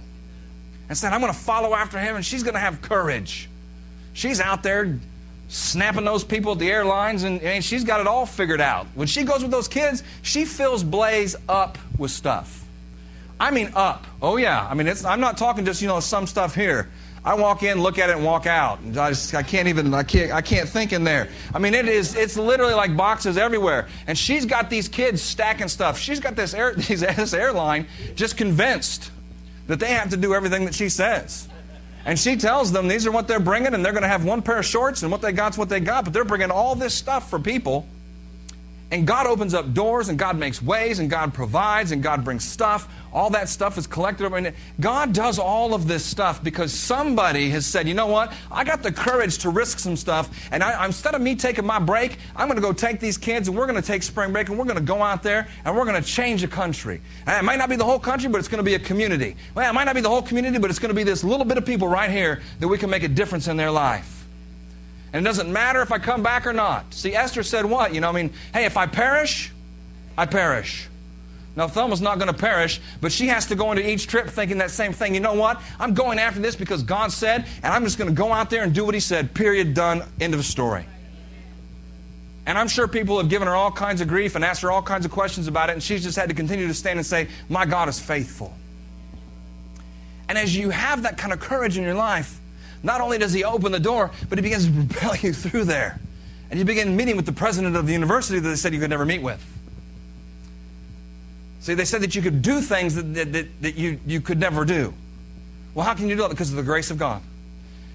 And 0.88 0.96
saying, 0.96 1.12
I'm 1.12 1.20
going 1.20 1.32
to 1.32 1.38
follow 1.38 1.74
after 1.74 1.98
him, 1.98 2.16
and 2.16 2.24
she's 2.24 2.42
going 2.42 2.54
to 2.54 2.60
have 2.60 2.80
courage. 2.80 3.48
She's 4.12 4.40
out 4.40 4.62
there 4.62 4.98
snapping 5.50 6.04
those 6.04 6.22
people 6.22 6.52
at 6.52 6.58
the 6.58 6.70
airlines, 6.70 7.24
and, 7.24 7.42
and 7.42 7.62
she's 7.62 7.84
got 7.84 8.00
it 8.00 8.06
all 8.06 8.24
figured 8.24 8.60
out. 8.60 8.86
When 8.94 9.08
she 9.08 9.24
goes 9.24 9.42
with 9.42 9.50
those 9.50 9.68
kids, 9.68 10.02
she 10.22 10.44
fills 10.44 10.84
Blaze 10.84 11.36
up 11.48 11.76
with 11.98 12.12
stuff. 12.12 12.64
I 13.38 13.50
mean, 13.50 13.72
up. 13.74 14.06
Oh, 14.22 14.36
yeah. 14.36 14.66
I 14.68 14.74
mean, 14.74 14.86
it's, 14.86 15.04
I'm 15.04 15.20
not 15.20 15.36
talking 15.36 15.64
just, 15.64 15.82
you 15.82 15.88
know, 15.88 15.98
some 16.00 16.26
stuff 16.26 16.54
here. 16.54 16.88
I 17.24 17.34
walk 17.34 17.62
in, 17.64 17.82
look 17.82 17.98
at 17.98 18.08
it, 18.10 18.16
and 18.16 18.24
walk 18.24 18.46
out. 18.46 18.78
I, 18.96 19.10
just, 19.10 19.34
I 19.34 19.42
can't 19.42 19.66
even, 19.66 19.92
I 19.92 20.04
can't, 20.04 20.30
I 20.32 20.40
can't 20.40 20.68
think 20.68 20.92
in 20.92 21.04
there. 21.04 21.28
I 21.52 21.58
mean, 21.58 21.74
it 21.74 21.88
is, 21.88 22.14
it's 22.14 22.36
literally 22.36 22.74
like 22.74 22.96
boxes 22.96 23.36
everywhere. 23.36 23.88
And 24.06 24.16
she's 24.16 24.46
got 24.46 24.70
these 24.70 24.88
kids 24.88 25.20
stacking 25.20 25.68
stuff. 25.68 25.98
She's 25.98 26.20
got 26.20 26.36
this, 26.36 26.54
air, 26.54 26.74
this 26.76 27.34
airline 27.34 27.86
just 28.14 28.36
convinced 28.36 29.10
that 29.66 29.80
they 29.80 29.88
have 29.88 30.10
to 30.10 30.16
do 30.16 30.32
everything 30.32 30.64
that 30.66 30.74
she 30.74 30.88
says. 30.88 31.48
And 32.04 32.18
she 32.18 32.36
tells 32.36 32.72
them 32.72 32.88
these 32.88 33.06
are 33.06 33.12
what 33.12 33.28
they're 33.28 33.40
bringing, 33.40 33.74
and 33.74 33.84
they're 33.84 33.92
going 33.92 34.02
to 34.02 34.08
have 34.08 34.24
one 34.24 34.42
pair 34.42 34.58
of 34.58 34.66
shorts, 34.66 35.02
and 35.02 35.12
what 35.12 35.20
they 35.20 35.32
got's 35.32 35.58
what 35.58 35.68
they 35.68 35.80
got. 35.80 36.04
But 36.04 36.12
they're 36.12 36.24
bringing 36.24 36.50
all 36.50 36.74
this 36.74 36.94
stuff 36.94 37.28
for 37.28 37.38
people 37.38 37.86
and 38.90 39.06
God 39.06 39.26
opens 39.26 39.54
up 39.54 39.72
doors 39.72 40.08
and 40.08 40.18
God 40.18 40.36
makes 40.36 40.60
ways 40.60 40.98
and 40.98 41.08
God 41.08 41.32
provides 41.32 41.92
and 41.92 42.02
God 42.02 42.24
brings 42.24 42.44
stuff. 42.44 42.88
All 43.12 43.30
that 43.30 43.48
stuff 43.48 43.76
is 43.76 43.86
collected. 43.86 44.32
I 44.32 44.40
mean, 44.40 44.52
God 44.78 45.12
does 45.12 45.38
all 45.38 45.74
of 45.74 45.88
this 45.88 46.04
stuff 46.04 46.42
because 46.44 46.72
somebody 46.72 47.50
has 47.50 47.66
said, 47.66 47.88
you 47.88 47.94
know 47.94 48.06
what? 48.06 48.32
I 48.50 48.62
got 48.62 48.82
the 48.82 48.92
courage 48.92 49.38
to 49.38 49.50
risk 49.50 49.80
some 49.80 49.96
stuff. 49.96 50.30
And 50.52 50.62
I, 50.62 50.86
instead 50.86 51.14
of 51.14 51.20
me 51.20 51.34
taking 51.34 51.66
my 51.66 51.80
break, 51.80 52.18
I'm 52.36 52.46
going 52.46 52.56
to 52.56 52.62
go 52.62 52.72
take 52.72 53.00
these 53.00 53.18
kids 53.18 53.48
and 53.48 53.56
we're 53.56 53.66
going 53.66 53.80
to 53.80 53.86
take 53.86 54.02
spring 54.02 54.32
break 54.32 54.48
and 54.48 54.58
we're 54.58 54.64
going 54.64 54.76
to 54.76 54.82
go 54.82 55.02
out 55.02 55.22
there 55.22 55.48
and 55.64 55.76
we're 55.76 55.84
going 55.84 56.00
to 56.00 56.08
change 56.08 56.44
a 56.44 56.48
country. 56.48 57.00
And 57.26 57.36
it 57.36 57.44
might 57.44 57.58
not 57.58 57.68
be 57.68 57.76
the 57.76 57.84
whole 57.84 57.98
country, 57.98 58.28
but 58.28 58.38
it's 58.38 58.48
going 58.48 58.62
to 58.62 58.64
be 58.64 58.74
a 58.74 58.78
community. 58.78 59.36
Well, 59.54 59.68
it 59.68 59.72
might 59.72 59.84
not 59.84 59.96
be 59.96 60.00
the 60.02 60.08
whole 60.08 60.22
community, 60.22 60.58
but 60.58 60.70
it's 60.70 60.78
going 60.78 60.90
to 60.90 60.94
be 60.94 61.04
this 61.04 61.24
little 61.24 61.44
bit 61.46 61.58
of 61.58 61.66
people 61.66 61.88
right 61.88 62.10
here 62.10 62.42
that 62.60 62.68
we 62.68 62.78
can 62.78 62.90
make 62.90 63.02
a 63.02 63.08
difference 63.08 63.48
in 63.48 63.56
their 63.56 63.70
life. 63.70 64.24
And 65.12 65.24
it 65.24 65.28
doesn't 65.28 65.52
matter 65.52 65.82
if 65.82 65.90
I 65.90 65.98
come 65.98 66.22
back 66.22 66.46
or 66.46 66.52
not. 66.52 66.94
See, 66.94 67.16
Esther 67.16 67.42
said 67.42 67.64
what? 67.64 67.92
You 67.92 68.00
know, 68.00 68.08
I 68.08 68.12
mean, 68.12 68.30
hey, 68.54 68.66
if 68.66 68.76
I 68.76 68.86
perish, 68.86 69.52
I 70.16 70.26
perish. 70.26 70.89
Now, 71.56 71.66
Thelma's 71.66 72.00
not 72.00 72.18
going 72.18 72.32
to 72.32 72.38
perish, 72.38 72.80
but 73.00 73.10
she 73.10 73.26
has 73.26 73.46
to 73.46 73.56
go 73.56 73.72
into 73.72 73.88
each 73.88 74.06
trip 74.06 74.28
thinking 74.28 74.58
that 74.58 74.70
same 74.70 74.92
thing. 74.92 75.14
You 75.14 75.20
know 75.20 75.34
what? 75.34 75.60
I'm 75.80 75.94
going 75.94 76.18
after 76.18 76.40
this 76.40 76.54
because 76.54 76.82
God 76.82 77.10
said, 77.10 77.44
and 77.62 77.72
I'm 77.72 77.84
just 77.84 77.98
going 77.98 78.08
to 78.08 78.14
go 78.14 78.32
out 78.32 78.50
there 78.50 78.62
and 78.62 78.72
do 78.72 78.84
what 78.84 78.94
He 78.94 79.00
said. 79.00 79.34
Period, 79.34 79.74
done, 79.74 80.04
end 80.20 80.34
of 80.34 80.44
story. 80.44 80.86
And 82.46 82.56
I'm 82.56 82.68
sure 82.68 82.88
people 82.88 83.18
have 83.18 83.28
given 83.28 83.48
her 83.48 83.54
all 83.54 83.70
kinds 83.70 84.00
of 84.00 84.08
grief 84.08 84.36
and 84.36 84.44
asked 84.44 84.62
her 84.62 84.70
all 84.70 84.82
kinds 84.82 85.04
of 85.04 85.10
questions 85.10 85.48
about 85.48 85.70
it, 85.70 85.74
and 85.74 85.82
she's 85.82 86.02
just 86.02 86.16
had 86.16 86.28
to 86.28 86.34
continue 86.34 86.66
to 86.68 86.74
stand 86.74 86.98
and 86.98 87.06
say, 87.06 87.28
My 87.48 87.66
God 87.66 87.88
is 87.88 87.98
faithful. 87.98 88.54
And 90.28 90.38
as 90.38 90.56
you 90.56 90.70
have 90.70 91.02
that 91.02 91.18
kind 91.18 91.32
of 91.32 91.40
courage 91.40 91.76
in 91.76 91.82
your 91.82 91.94
life, 91.94 92.40
not 92.82 93.00
only 93.00 93.18
does 93.18 93.32
he 93.32 93.44
open 93.44 93.72
the 93.72 93.80
door, 93.80 94.10
but 94.28 94.38
he 94.38 94.42
begins 94.42 94.66
to 94.66 94.72
propel 94.72 95.16
you 95.20 95.32
through 95.32 95.64
there. 95.64 96.00
And 96.50 96.58
you 96.58 96.64
begin 96.64 96.96
meeting 96.96 97.16
with 97.16 97.26
the 97.26 97.32
president 97.32 97.76
of 97.76 97.86
the 97.86 97.92
university 97.92 98.38
that 98.38 98.48
they 98.48 98.56
said 98.56 98.72
you 98.72 98.80
could 98.80 98.90
never 98.90 99.04
meet 99.04 99.22
with. 99.22 99.44
See, 101.60 101.74
they 101.74 101.84
said 101.84 102.00
that 102.02 102.14
you 102.14 102.22
could 102.22 102.42
do 102.42 102.60
things 102.60 102.94
that, 102.94 103.14
that, 103.14 103.32
that, 103.32 103.62
that 103.62 103.76
you, 103.76 104.00
you 104.06 104.20
could 104.20 104.40
never 104.40 104.64
do. 104.64 104.94
Well, 105.74 105.84
how 105.84 105.94
can 105.94 106.08
you 106.08 106.16
do 106.16 106.22
that? 106.22 106.30
Because 106.30 106.50
of 106.50 106.56
the 106.56 106.62
grace 106.62 106.90
of 106.90 106.98
God. 106.98 107.22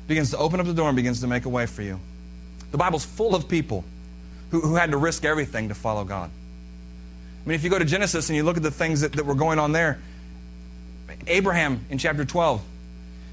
begins 0.08 0.32
to 0.32 0.38
open 0.38 0.60
up 0.60 0.67
the 0.67 0.73
door 0.73 0.88
and 0.88 0.95
begins 0.95 1.21
to 1.21 1.28
make 1.28 1.45
a 1.45 1.49
way 1.49 1.65
for 1.65 1.82
you. 1.82 1.99
The 2.71 2.78
Bible's 2.78 3.06
full 3.06 3.36
of 3.36 3.49
people 3.49 3.84
who, 4.51 4.62
who 4.62 4.75
had 4.75 4.91
to 4.91 4.97
risk 4.97 5.25
everything 5.25 5.69
to 5.69 5.75
follow 5.75 6.04
God. 6.04 6.30
I 6.30 7.49
mean, 7.49 7.56
if 7.56 7.63
you 7.63 7.69
go 7.69 7.80
to 7.80 7.86
Genesis 7.86 8.30
and 8.30 8.36
you 8.36 8.43
look 8.43 8.58
at 8.58 8.63
the 8.63 8.71
things 8.71 9.01
that, 9.01 9.13
that 9.13 9.25
were 9.25 9.36
going 9.36 9.60
on 9.60 9.71
there, 9.71 9.99
Abraham 11.28 11.86
in 11.89 11.97
chapter 11.97 12.23
12, 12.23 12.62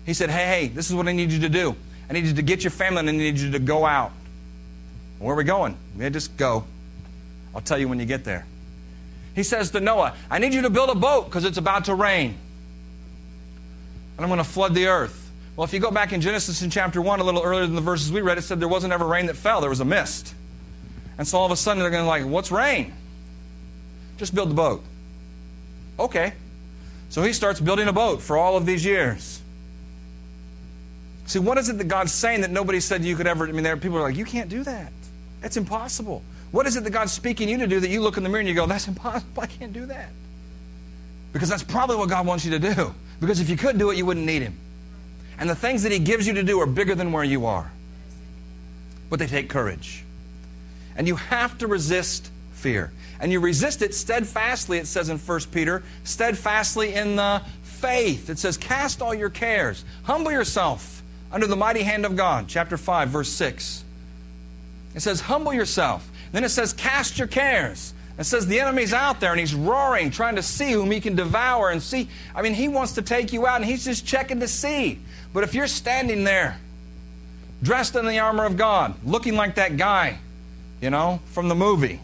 he 0.06 0.14
said, 0.14 0.30
Hey, 0.30 0.46
hey, 0.46 0.68
this 0.68 0.88
is 0.88 0.96
what 0.96 1.08
I 1.08 1.12
need 1.12 1.30
you 1.30 1.40
to 1.40 1.48
do. 1.48 1.76
I 2.08 2.14
need 2.14 2.24
you 2.24 2.34
to 2.34 2.42
get 2.42 2.64
your 2.64 2.70
family 2.70 3.00
and 3.00 3.08
I 3.08 3.12
need 3.12 3.38
you 3.38 3.52
to 3.52 3.58
go 3.58 3.84
out. 3.84 4.12
Where 5.18 5.34
are 5.34 5.36
we 5.36 5.44
going? 5.44 5.76
Yeah, 5.98 6.08
just 6.08 6.36
go. 6.36 6.64
I'll 7.54 7.60
tell 7.60 7.78
you 7.78 7.88
when 7.88 8.00
you 8.00 8.06
get 8.06 8.24
there. 8.24 8.46
He 9.34 9.42
says 9.42 9.70
to 9.70 9.80
Noah, 9.80 10.14
I 10.30 10.38
need 10.38 10.54
you 10.54 10.62
to 10.62 10.70
build 10.70 10.90
a 10.90 10.94
boat 10.94 11.26
because 11.26 11.44
it's 11.44 11.58
about 11.58 11.86
to 11.86 11.94
rain. 11.94 12.36
And 14.16 14.24
I'm 14.24 14.28
going 14.28 14.38
to 14.38 14.44
flood 14.44 14.74
the 14.74 14.86
earth. 14.86 15.30
Well, 15.56 15.64
if 15.64 15.72
you 15.72 15.80
go 15.80 15.90
back 15.90 16.12
in 16.12 16.20
Genesis 16.20 16.62
in 16.62 16.70
chapter 16.70 17.00
1, 17.00 17.20
a 17.20 17.24
little 17.24 17.42
earlier 17.42 17.66
than 17.66 17.74
the 17.74 17.82
verses 17.82 18.10
we 18.10 18.20
read, 18.20 18.38
it 18.38 18.42
said 18.42 18.60
there 18.60 18.68
wasn't 18.68 18.92
ever 18.92 19.06
rain 19.06 19.26
that 19.26 19.36
fell, 19.36 19.60
there 19.60 19.70
was 19.70 19.80
a 19.80 19.84
mist. 19.84 20.34
And 21.18 21.28
so 21.28 21.38
all 21.38 21.46
of 21.46 21.52
a 21.52 21.56
sudden 21.56 21.80
they're 21.80 21.90
going 21.90 22.04
to 22.04 22.08
like, 22.08 22.24
what's 22.24 22.50
rain? 22.50 22.92
Just 24.16 24.34
build 24.34 24.50
the 24.50 24.54
boat. 24.54 24.82
Okay. 25.98 26.32
So 27.10 27.22
he 27.22 27.32
starts 27.32 27.60
building 27.60 27.88
a 27.88 27.92
boat 27.92 28.22
for 28.22 28.38
all 28.38 28.56
of 28.56 28.64
these 28.64 28.84
years. 28.84 29.40
See, 31.26 31.38
what 31.38 31.58
is 31.58 31.68
it 31.68 31.78
that 31.78 31.88
God's 31.88 32.12
saying 32.12 32.40
that 32.40 32.50
nobody 32.50 32.80
said 32.80 33.04
you 33.04 33.16
could 33.16 33.26
ever? 33.26 33.46
I 33.46 33.52
mean, 33.52 33.64
there 33.64 33.76
people 33.76 33.98
are 33.98 34.02
like, 34.02 34.16
you 34.16 34.24
can't 34.24 34.48
do 34.48 34.64
that. 34.64 34.92
That's 35.40 35.56
impossible. 35.56 36.22
What 36.52 36.66
is 36.66 36.76
it 36.76 36.84
that 36.84 36.90
God's 36.90 37.12
speaking 37.12 37.48
you 37.48 37.58
to 37.58 37.66
do 37.66 37.80
that 37.80 37.88
you 37.88 38.00
look 38.02 38.18
in 38.18 38.22
the 38.22 38.28
mirror 38.28 38.40
and 38.40 38.48
you 38.48 38.54
go, 38.54 38.66
that's 38.66 38.86
impossible. 38.86 39.42
I 39.42 39.46
can't 39.46 39.72
do 39.72 39.86
that. 39.86 40.10
Because 41.32 41.48
that's 41.48 41.62
probably 41.62 41.96
what 41.96 42.10
God 42.10 42.26
wants 42.26 42.44
you 42.44 42.52
to 42.52 42.74
do. 42.74 42.94
Because 43.20 43.40
if 43.40 43.48
you 43.48 43.56
could 43.56 43.78
do 43.78 43.90
it, 43.90 43.96
you 43.96 44.04
wouldn't 44.04 44.26
need 44.26 44.42
Him. 44.42 44.54
And 45.38 45.48
the 45.48 45.54
things 45.54 45.82
that 45.84 45.92
He 45.92 45.98
gives 45.98 46.26
you 46.26 46.34
to 46.34 46.42
do 46.42 46.60
are 46.60 46.66
bigger 46.66 46.94
than 46.94 47.10
where 47.10 47.24
you 47.24 47.46
are. 47.46 47.72
But 49.08 49.18
they 49.18 49.26
take 49.26 49.48
courage. 49.48 50.04
And 50.94 51.08
you 51.08 51.16
have 51.16 51.56
to 51.58 51.66
resist 51.66 52.30
fear. 52.52 52.92
And 53.18 53.32
you 53.32 53.40
resist 53.40 53.80
it 53.80 53.94
steadfastly, 53.94 54.78
it 54.78 54.86
says 54.86 55.08
in 55.08 55.18
1 55.18 55.40
Peter, 55.52 55.82
steadfastly 56.04 56.94
in 56.94 57.16
the 57.16 57.42
faith. 57.62 58.28
It 58.28 58.38
says, 58.38 58.58
cast 58.58 59.00
all 59.00 59.14
your 59.14 59.30
cares, 59.30 59.84
humble 60.02 60.32
yourself 60.32 61.02
under 61.30 61.46
the 61.46 61.56
mighty 61.56 61.82
hand 61.82 62.04
of 62.04 62.14
God. 62.14 62.46
Chapter 62.46 62.76
5, 62.76 63.08
verse 63.08 63.30
6. 63.30 63.84
It 64.94 65.00
says, 65.00 65.22
Humble 65.22 65.54
yourself. 65.54 66.08
Then 66.32 66.44
it 66.44 66.48
says, 66.48 66.72
Cast 66.72 67.18
your 67.18 67.28
cares. 67.28 67.94
It 68.18 68.24
says 68.24 68.46
the 68.46 68.60
enemy's 68.60 68.92
out 68.92 69.20
there 69.20 69.30
and 69.30 69.40
he's 69.40 69.54
roaring, 69.54 70.10
trying 70.10 70.36
to 70.36 70.42
see 70.42 70.72
whom 70.72 70.90
he 70.90 71.00
can 71.00 71.16
devour 71.16 71.70
and 71.70 71.82
see. 71.82 72.08
I 72.34 72.42
mean, 72.42 72.54
he 72.54 72.68
wants 72.68 72.92
to 72.92 73.02
take 73.02 73.32
you 73.32 73.46
out 73.46 73.56
and 73.56 73.64
he's 73.64 73.84
just 73.84 74.06
checking 74.06 74.40
to 74.40 74.48
see. 74.48 74.98
But 75.32 75.44
if 75.44 75.54
you're 75.54 75.66
standing 75.66 76.24
there, 76.24 76.58
dressed 77.62 77.96
in 77.96 78.06
the 78.06 78.18
armor 78.18 78.44
of 78.44 78.56
God, 78.56 78.94
looking 79.04 79.34
like 79.34 79.54
that 79.54 79.76
guy, 79.76 80.18
you 80.80 80.90
know, 80.90 81.20
from 81.26 81.48
the 81.48 81.54
movie, 81.54 82.00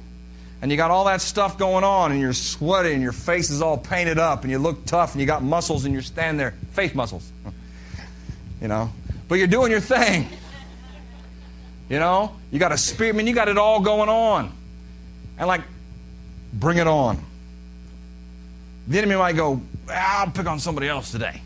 and 0.62 0.70
you 0.70 0.76
got 0.76 0.90
all 0.90 1.04
that 1.04 1.20
stuff 1.20 1.58
going 1.58 1.84
on 1.84 2.10
and 2.10 2.20
you're 2.20 2.32
sweaty 2.32 2.92
and 2.92 3.02
your 3.02 3.12
face 3.12 3.50
is 3.50 3.62
all 3.62 3.78
painted 3.78 4.18
up 4.18 4.42
and 4.42 4.50
you 4.50 4.58
look 4.58 4.86
tough 4.86 5.12
and 5.12 5.20
you 5.20 5.26
got 5.26 5.42
muscles 5.42 5.84
and 5.84 5.92
you're 5.92 6.02
standing 6.02 6.38
there, 6.38 6.54
faith 6.72 6.94
muscles, 6.94 7.30
you 8.62 8.66
know, 8.66 8.90
but 9.28 9.36
you're 9.36 9.46
doing 9.46 9.70
your 9.70 9.80
thing. 9.80 10.28
You 11.88 11.98
know, 11.98 12.35
you 12.51 12.59
got 12.59 12.72
a 12.72 12.79
spirit, 12.79 13.14
I 13.14 13.16
mean, 13.16 13.27
you 13.27 13.35
got 13.35 13.48
it 13.48 13.57
all 13.57 13.81
going 13.81 14.09
on. 14.09 14.53
And 15.38 15.48
like, 15.48 15.62
bring 16.53 16.79
it 16.79 16.87
on. 16.87 17.22
The 18.88 18.98
enemy 18.98 19.16
might 19.16 19.37
go, 19.37 19.61
I'll 19.90 20.31
pick 20.31 20.46
on 20.46 20.61
somebody 20.61 20.88
else 20.88 21.11
today. 21.11 21.40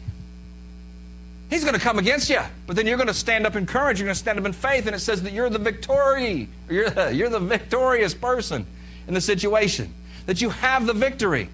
He's 1.51 1.65
going 1.65 1.75
to 1.75 1.81
come 1.81 1.99
against 1.99 2.31
you, 2.31 2.41
but 2.67 2.77
then 2.77 2.87
you're 2.87 2.97
going 2.97 3.09
to 3.09 3.15
stand 3.15 3.47
up 3.47 3.57
in 3.57 3.67
courage. 3.67 3.99
You're 3.99 4.07
going 4.07 4.15
to 4.15 4.19
stand 4.19 4.39
up 4.39 4.47
in 4.47 4.53
faith, 4.53 4.87
and 4.87 4.97
it 4.97 5.01
says 5.01 5.23
that 5.23 5.33
you're 5.33 5.51
the 5.51 5.59
victory. 5.59 6.49
You're 6.71 6.89
the, 6.89 7.15
you're 7.15 7.29
the 7.29 7.41
victorious 7.41 8.15
person 8.15 8.67
in 9.07 9.15
the 9.15 9.21
situation. 9.21 9.93
That 10.27 10.41
you 10.41 10.49
have 10.49 10.87
the 10.87 10.95
victory. 10.95 11.51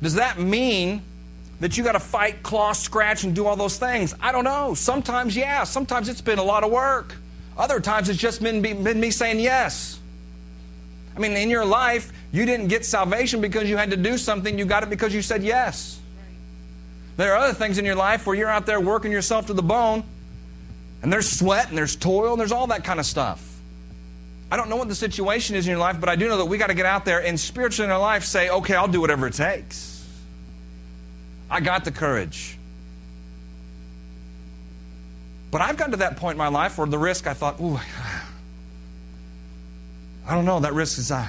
Does 0.00 0.14
that 0.14 0.38
mean 0.38 1.02
that 1.60 1.76
you 1.76 1.84
got 1.84 1.92
to 1.92 2.00
fight, 2.00 2.42
claw, 2.42 2.72
scratch, 2.72 3.24
and 3.24 3.34
do 3.34 3.46
all 3.46 3.56
those 3.56 3.78
things? 3.78 4.14
I 4.20 4.32
don't 4.32 4.44
know. 4.44 4.74
Sometimes, 4.74 5.36
yeah. 5.36 5.64
Sometimes 5.64 6.08
it's 6.08 6.20
been 6.20 6.38
a 6.38 6.44
lot 6.44 6.64
of 6.64 6.70
work. 6.70 7.16
Other 7.56 7.80
times 7.80 8.08
it's 8.08 8.18
just 8.18 8.42
been, 8.42 8.62
been 8.62 9.00
me 9.00 9.10
saying 9.10 9.40
yes. 9.40 9.98
I 11.16 11.20
mean, 11.20 11.32
in 11.32 11.50
your 11.50 11.64
life, 11.64 12.12
you 12.30 12.46
didn't 12.46 12.68
get 12.68 12.84
salvation 12.84 13.40
because 13.40 13.68
you 13.68 13.76
had 13.76 13.90
to 13.90 13.96
do 13.96 14.16
something. 14.16 14.56
You 14.56 14.64
got 14.64 14.84
it 14.84 14.90
because 14.90 15.12
you 15.12 15.20
said 15.20 15.42
yes. 15.42 15.98
There 17.16 17.32
are 17.32 17.36
other 17.38 17.54
things 17.54 17.78
in 17.78 17.84
your 17.84 17.96
life 17.96 18.24
where 18.24 18.36
you're 18.36 18.48
out 18.48 18.66
there 18.66 18.80
working 18.80 19.10
yourself 19.10 19.48
to 19.48 19.52
the 19.52 19.62
bone, 19.62 20.04
and 21.02 21.12
there's 21.12 21.28
sweat 21.28 21.68
and 21.68 21.76
there's 21.76 21.96
toil 21.96 22.32
and 22.32 22.40
there's 22.40 22.52
all 22.52 22.68
that 22.68 22.84
kind 22.84 23.00
of 23.00 23.06
stuff. 23.06 23.44
I 24.52 24.56
don't 24.56 24.70
know 24.70 24.76
what 24.76 24.86
the 24.86 24.94
situation 24.94 25.56
is 25.56 25.66
in 25.66 25.70
your 25.70 25.80
life, 25.80 25.98
but 25.98 26.08
I 26.08 26.14
do 26.14 26.28
know 26.28 26.38
that 26.38 26.44
we 26.46 26.56
got 26.56 26.68
to 26.68 26.74
get 26.74 26.86
out 26.86 27.04
there 27.04 27.20
and 27.20 27.38
spiritually 27.38 27.86
in 27.86 27.90
our 27.90 27.98
life 27.98 28.24
say, 28.24 28.48
okay, 28.48 28.74
I'll 28.74 28.86
do 28.86 29.00
whatever 29.00 29.26
it 29.26 29.34
takes. 29.34 29.97
I 31.50 31.60
got 31.60 31.84
the 31.84 31.90
courage. 31.90 32.58
But 35.50 35.62
I've 35.62 35.76
gotten 35.76 35.92
to 35.92 35.98
that 35.98 36.16
point 36.16 36.34
in 36.34 36.38
my 36.38 36.48
life 36.48 36.76
where 36.76 36.86
the 36.86 36.98
risk, 36.98 37.26
I 37.26 37.34
thought, 37.34 37.58
ooh, 37.60 37.80
I 40.26 40.34
don't 40.34 40.44
know, 40.44 40.60
that 40.60 40.74
risk 40.74 40.98
is. 40.98 41.10
Uh, 41.10 41.26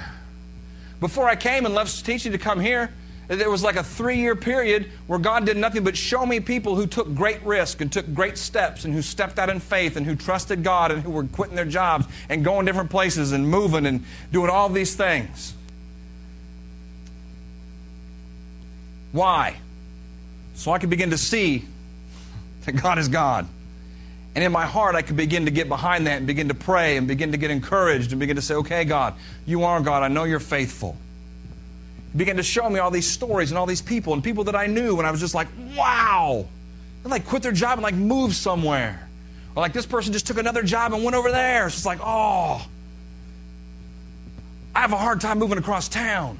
before 1.00 1.26
I 1.26 1.36
came 1.36 1.64
and 1.64 1.74
left 1.74 2.04
teaching 2.04 2.32
to 2.32 2.38
come 2.38 2.60
here, 2.60 2.90
there 3.28 3.48
was 3.48 3.62
like 3.62 3.76
a 3.76 3.84
three 3.84 4.18
year 4.18 4.36
period 4.36 4.90
where 5.06 5.18
God 5.18 5.46
did 5.46 5.56
nothing 5.56 5.84
but 5.84 5.96
show 5.96 6.26
me 6.26 6.40
people 6.40 6.74
who 6.74 6.86
took 6.86 7.14
great 7.14 7.40
risk 7.42 7.80
and 7.80 7.90
took 7.90 8.12
great 8.12 8.36
steps 8.36 8.84
and 8.84 8.92
who 8.92 9.00
stepped 9.00 9.38
out 9.38 9.48
in 9.48 9.60
faith 9.60 9.96
and 9.96 10.04
who 10.04 10.16
trusted 10.16 10.62
God 10.62 10.90
and 10.90 11.02
who 11.02 11.12
were 11.12 11.24
quitting 11.24 11.54
their 11.54 11.64
jobs 11.64 12.06
and 12.28 12.44
going 12.44 12.66
different 12.66 12.90
places 12.90 13.32
and 13.32 13.48
moving 13.48 13.86
and 13.86 14.04
doing 14.32 14.50
all 14.50 14.68
these 14.68 14.96
things. 14.96 15.54
Why? 19.12 19.56
So 20.60 20.72
I 20.72 20.78
could 20.78 20.90
begin 20.90 21.08
to 21.08 21.16
see 21.16 21.64
that 22.66 22.72
God 22.72 22.98
is 22.98 23.08
God. 23.08 23.48
And 24.34 24.44
in 24.44 24.52
my 24.52 24.66
heart, 24.66 24.94
I 24.94 25.00
could 25.00 25.16
begin 25.16 25.46
to 25.46 25.50
get 25.50 25.70
behind 25.70 26.06
that 26.06 26.18
and 26.18 26.26
begin 26.26 26.48
to 26.48 26.54
pray 26.54 26.98
and 26.98 27.08
begin 27.08 27.32
to 27.32 27.38
get 27.38 27.50
encouraged 27.50 28.12
and 28.12 28.20
begin 28.20 28.36
to 28.36 28.42
say, 28.42 28.56
okay, 28.56 28.84
God, 28.84 29.14
you 29.46 29.64
are 29.64 29.80
God. 29.80 30.02
I 30.02 30.08
know 30.08 30.24
you're 30.24 30.38
faithful. 30.38 30.98
He 32.12 32.18
began 32.18 32.36
to 32.36 32.42
show 32.42 32.68
me 32.68 32.78
all 32.78 32.90
these 32.90 33.10
stories 33.10 33.50
and 33.50 33.56
all 33.56 33.64
these 33.64 33.80
people 33.80 34.12
and 34.12 34.22
people 34.22 34.44
that 34.44 34.54
I 34.54 34.66
knew, 34.66 34.98
and 34.98 35.06
I 35.06 35.10
was 35.10 35.20
just 35.20 35.34
like, 35.34 35.48
wow. 35.74 36.44
They 37.04 37.08
like 37.08 37.24
quit 37.24 37.42
their 37.42 37.52
job 37.52 37.78
and 37.78 37.82
like 37.82 37.94
move 37.94 38.34
somewhere. 38.34 39.08
Or 39.56 39.62
like 39.62 39.72
this 39.72 39.86
person 39.86 40.12
just 40.12 40.26
took 40.26 40.36
another 40.36 40.62
job 40.62 40.92
and 40.92 41.02
went 41.02 41.16
over 41.16 41.30
there. 41.30 41.68
It's 41.68 41.76
just 41.76 41.86
like, 41.86 42.00
oh, 42.02 42.66
I 44.74 44.80
have 44.80 44.92
a 44.92 44.98
hard 44.98 45.22
time 45.22 45.38
moving 45.38 45.56
across 45.56 45.88
town. 45.88 46.38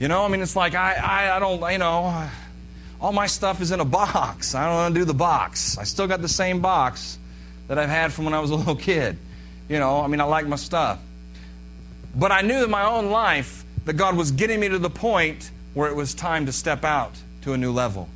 You 0.00 0.08
know, 0.08 0.24
I 0.24 0.28
mean, 0.28 0.40
it's 0.40 0.56
like 0.56 0.74
I, 0.74 0.94
I, 0.94 1.36
I 1.36 1.38
don't, 1.38 1.70
you 1.70 1.76
know, 1.76 2.30
all 3.04 3.12
my 3.12 3.26
stuff 3.26 3.60
is 3.60 3.70
in 3.70 3.80
a 3.80 3.84
box. 3.84 4.54
I 4.54 4.64
don't 4.64 4.74
want 4.76 4.94
to 4.94 5.00
do 5.02 5.04
the 5.04 5.12
box. 5.12 5.76
I 5.76 5.84
still 5.84 6.06
got 6.06 6.22
the 6.22 6.28
same 6.28 6.60
box 6.60 7.18
that 7.68 7.78
I've 7.78 7.90
had 7.90 8.14
from 8.14 8.24
when 8.24 8.32
I 8.32 8.40
was 8.40 8.50
a 8.50 8.54
little 8.54 8.76
kid. 8.76 9.18
You 9.68 9.78
know, 9.78 10.00
I 10.00 10.06
mean, 10.06 10.22
I 10.22 10.24
like 10.24 10.46
my 10.46 10.56
stuff. 10.56 11.00
But 12.16 12.32
I 12.32 12.40
knew 12.40 12.64
in 12.64 12.70
my 12.70 12.86
own 12.86 13.10
life 13.10 13.62
that 13.84 13.92
God 13.92 14.16
was 14.16 14.30
getting 14.30 14.58
me 14.58 14.70
to 14.70 14.78
the 14.78 14.88
point 14.88 15.50
where 15.74 15.90
it 15.90 15.94
was 15.94 16.14
time 16.14 16.46
to 16.46 16.52
step 16.52 16.82
out 16.82 17.12
to 17.42 17.52
a 17.52 17.58
new 17.58 17.72
level. 17.72 18.08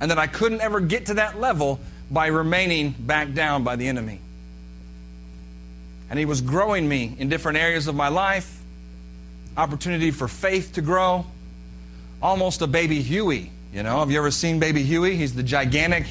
And 0.00 0.10
that 0.10 0.18
I 0.18 0.26
couldn't 0.26 0.62
ever 0.62 0.80
get 0.80 1.06
to 1.06 1.14
that 1.14 1.38
level 1.38 1.80
by 2.10 2.28
remaining 2.28 2.94
back 2.98 3.34
down 3.34 3.62
by 3.62 3.76
the 3.76 3.88
enemy. 3.88 4.20
And 6.08 6.18
He 6.18 6.24
was 6.24 6.40
growing 6.40 6.88
me 6.88 7.14
in 7.18 7.28
different 7.28 7.58
areas 7.58 7.88
of 7.88 7.94
my 7.94 8.08
life, 8.08 8.62
opportunity 9.54 10.10
for 10.10 10.28
faith 10.28 10.72
to 10.76 10.80
grow, 10.80 11.26
almost 12.24 12.62
a 12.62 12.66
baby 12.66 13.02
Huey. 13.02 13.52
You 13.70 13.82
know, 13.82 13.98
have 13.98 14.10
you 14.10 14.16
ever 14.16 14.30
seen 14.30 14.58
baby 14.58 14.82
Huey? 14.82 15.14
He's 15.14 15.34
the 15.34 15.42
gigantic 15.42 16.06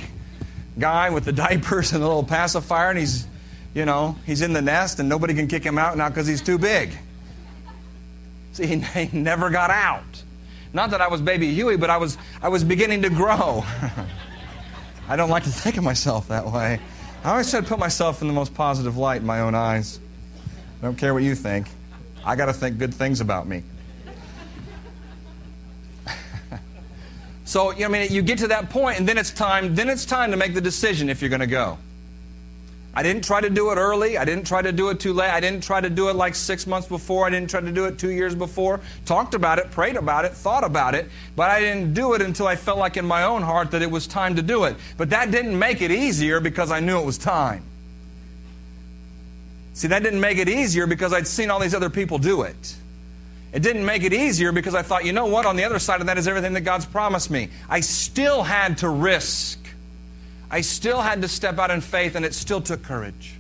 guy 0.78 1.10
with 1.10 1.26
the 1.26 1.34
diapers 1.44 1.92
and 1.92 2.04
the 2.04 2.08
little 2.08 2.24
pacifier, 2.24 2.92
and 2.92 3.00
he's, 3.00 3.26
you 3.74 3.84
know, 3.84 4.16
he's 4.26 4.44
in 4.44 4.54
the 4.54 4.62
nest 4.62 5.00
and 5.00 5.10
nobody 5.10 5.34
can 5.34 5.48
kick 5.48 5.64
him 5.64 5.78
out 5.78 5.98
now 5.98 6.08
because 6.08 6.28
he's 6.28 6.42
too 6.42 6.60
big. 6.60 6.92
See, 8.54 8.68
he 8.78 9.10
never 9.12 9.50
got 9.50 9.72
out. 9.72 10.04
Not 10.72 10.92
that 10.92 11.02
I 11.02 11.08
was 11.08 11.22
baby 11.22 11.52
Huey, 11.54 11.78
but 11.78 11.90
I 11.90 11.98
was, 11.98 12.18
I 12.42 12.50
was 12.50 12.64
beginning 12.64 13.02
to 13.02 13.10
grow. 13.10 13.66
I 15.10 15.16
don't 15.16 15.30
like 15.30 15.44
to 15.44 15.50
think 15.50 15.78
of 15.78 15.84
myself 15.84 16.28
that 16.28 16.46
way. 16.46 16.80
I 17.24 17.32
always 17.32 17.50
try 17.50 17.62
to 17.62 17.66
put 17.66 17.80
myself 17.80 18.22
in 18.22 18.28
the 18.28 18.34
most 18.34 18.54
positive 18.54 18.98
light 18.98 19.22
in 19.22 19.28
my 19.28 19.42
own 19.42 19.56
eyes. 19.56 20.00
I 20.80 20.86
don't 20.86 20.98
care 20.98 21.14
what 21.14 21.24
you 21.24 21.34
think. 21.36 21.68
I 22.24 22.36
got 22.36 22.46
to 22.46 22.54
think 22.54 22.78
good 22.78 22.94
things 22.94 23.20
about 23.20 23.48
me. 23.48 23.64
So, 27.54 27.70
you 27.70 27.82
know, 27.82 27.86
I 27.86 27.90
mean, 27.90 28.12
you 28.12 28.24
get 28.24 28.40
to 28.40 28.48
that 28.48 28.72
point, 28.72 28.98
and 28.98 29.08
then 29.08 29.20
it's 29.20 29.30
time. 29.30 29.76
Then 29.76 29.88
it's 29.88 30.06
time 30.06 30.32
to 30.32 30.38
make 30.38 30.56
the 30.56 30.60
decision 30.60 31.08
if 31.08 31.22
you're 31.22 31.30
going 31.30 31.40
to 31.40 31.46
go. 31.46 31.78
I 32.96 33.04
didn't 33.04 33.24
try 33.24 33.42
to 33.42 33.50
do 33.52 33.70
it 33.70 33.76
early. 33.76 34.18
I 34.18 34.26
didn't 34.26 34.48
try 34.48 34.64
to 34.64 34.72
do 34.72 34.90
it 34.90 35.00
too 35.00 35.14
late. 35.14 35.30
I 35.30 35.40
didn't 35.40 35.62
try 35.62 35.80
to 35.80 35.88
do 35.88 36.10
it 36.10 36.16
like 36.16 36.34
six 36.34 36.66
months 36.66 36.88
before. 36.88 37.28
I 37.28 37.30
didn't 37.30 37.52
try 37.52 37.62
to 37.62 37.72
do 37.72 37.86
it 37.86 38.00
two 38.00 38.10
years 38.10 38.34
before. 38.34 38.80
Talked 39.06 39.36
about 39.36 39.60
it, 39.60 39.70
prayed 39.70 39.98
about 39.98 40.26
it, 40.26 40.32
thought 40.32 40.64
about 40.64 40.96
it, 40.96 41.08
but 41.36 41.52
I 41.52 41.60
didn't 41.60 41.94
do 41.94 42.16
it 42.16 42.24
until 42.24 42.48
I 42.48 42.56
felt 42.56 42.80
like 42.80 42.98
in 42.98 43.06
my 43.06 43.22
own 43.22 43.44
heart 43.44 43.70
that 43.70 43.84
it 43.84 43.92
was 43.92 44.08
time 44.08 44.36
to 44.38 44.42
do 44.42 44.64
it. 44.64 44.76
But 44.98 45.12
that 45.12 45.30
didn't 45.30 45.60
make 45.60 45.84
it 45.84 45.92
easier 45.92 46.40
because 46.40 46.72
I 46.72 46.80
knew 46.80 46.98
it 46.98 47.06
was 47.06 47.20
time. 47.20 47.62
See, 49.76 49.90
that 49.90 50.02
didn't 50.02 50.22
make 50.22 50.40
it 50.40 50.50
easier 50.50 50.88
because 50.88 51.14
I'd 51.14 51.28
seen 51.28 51.52
all 51.52 51.60
these 51.60 51.76
other 51.76 51.92
people 51.92 52.18
do 52.18 52.42
it. 52.42 52.76
It 53.54 53.62
didn't 53.62 53.86
make 53.86 54.04
it 54.04 54.14
easier 54.14 54.52
because 54.52 54.74
I 54.74 54.82
thought, 54.82 55.06
you 55.06 55.14
know 55.14 55.28
what, 55.28 55.46
on 55.46 55.56
the 55.56 55.64
other 55.64 55.80
side 55.80 56.02
of 56.02 56.08
that 56.08 56.18
is 56.18 56.28
everything 56.28 56.54
that 56.54 56.62
God's 56.62 56.86
promised 56.86 57.30
me. 57.30 57.50
I 57.70 57.82
still 57.82 58.44
had 58.44 58.80
to 58.80 58.90
risk 58.90 59.64
I 60.54 60.62
still 60.62 61.02
had 61.02 61.24
to 61.24 61.28
step 61.28 61.58
out 61.58 61.72
in 61.72 61.82
faith, 61.82 62.14
and 62.14 62.24
it 62.24 62.36
still 62.36 62.62
took 62.62 62.84
courage. 62.84 63.34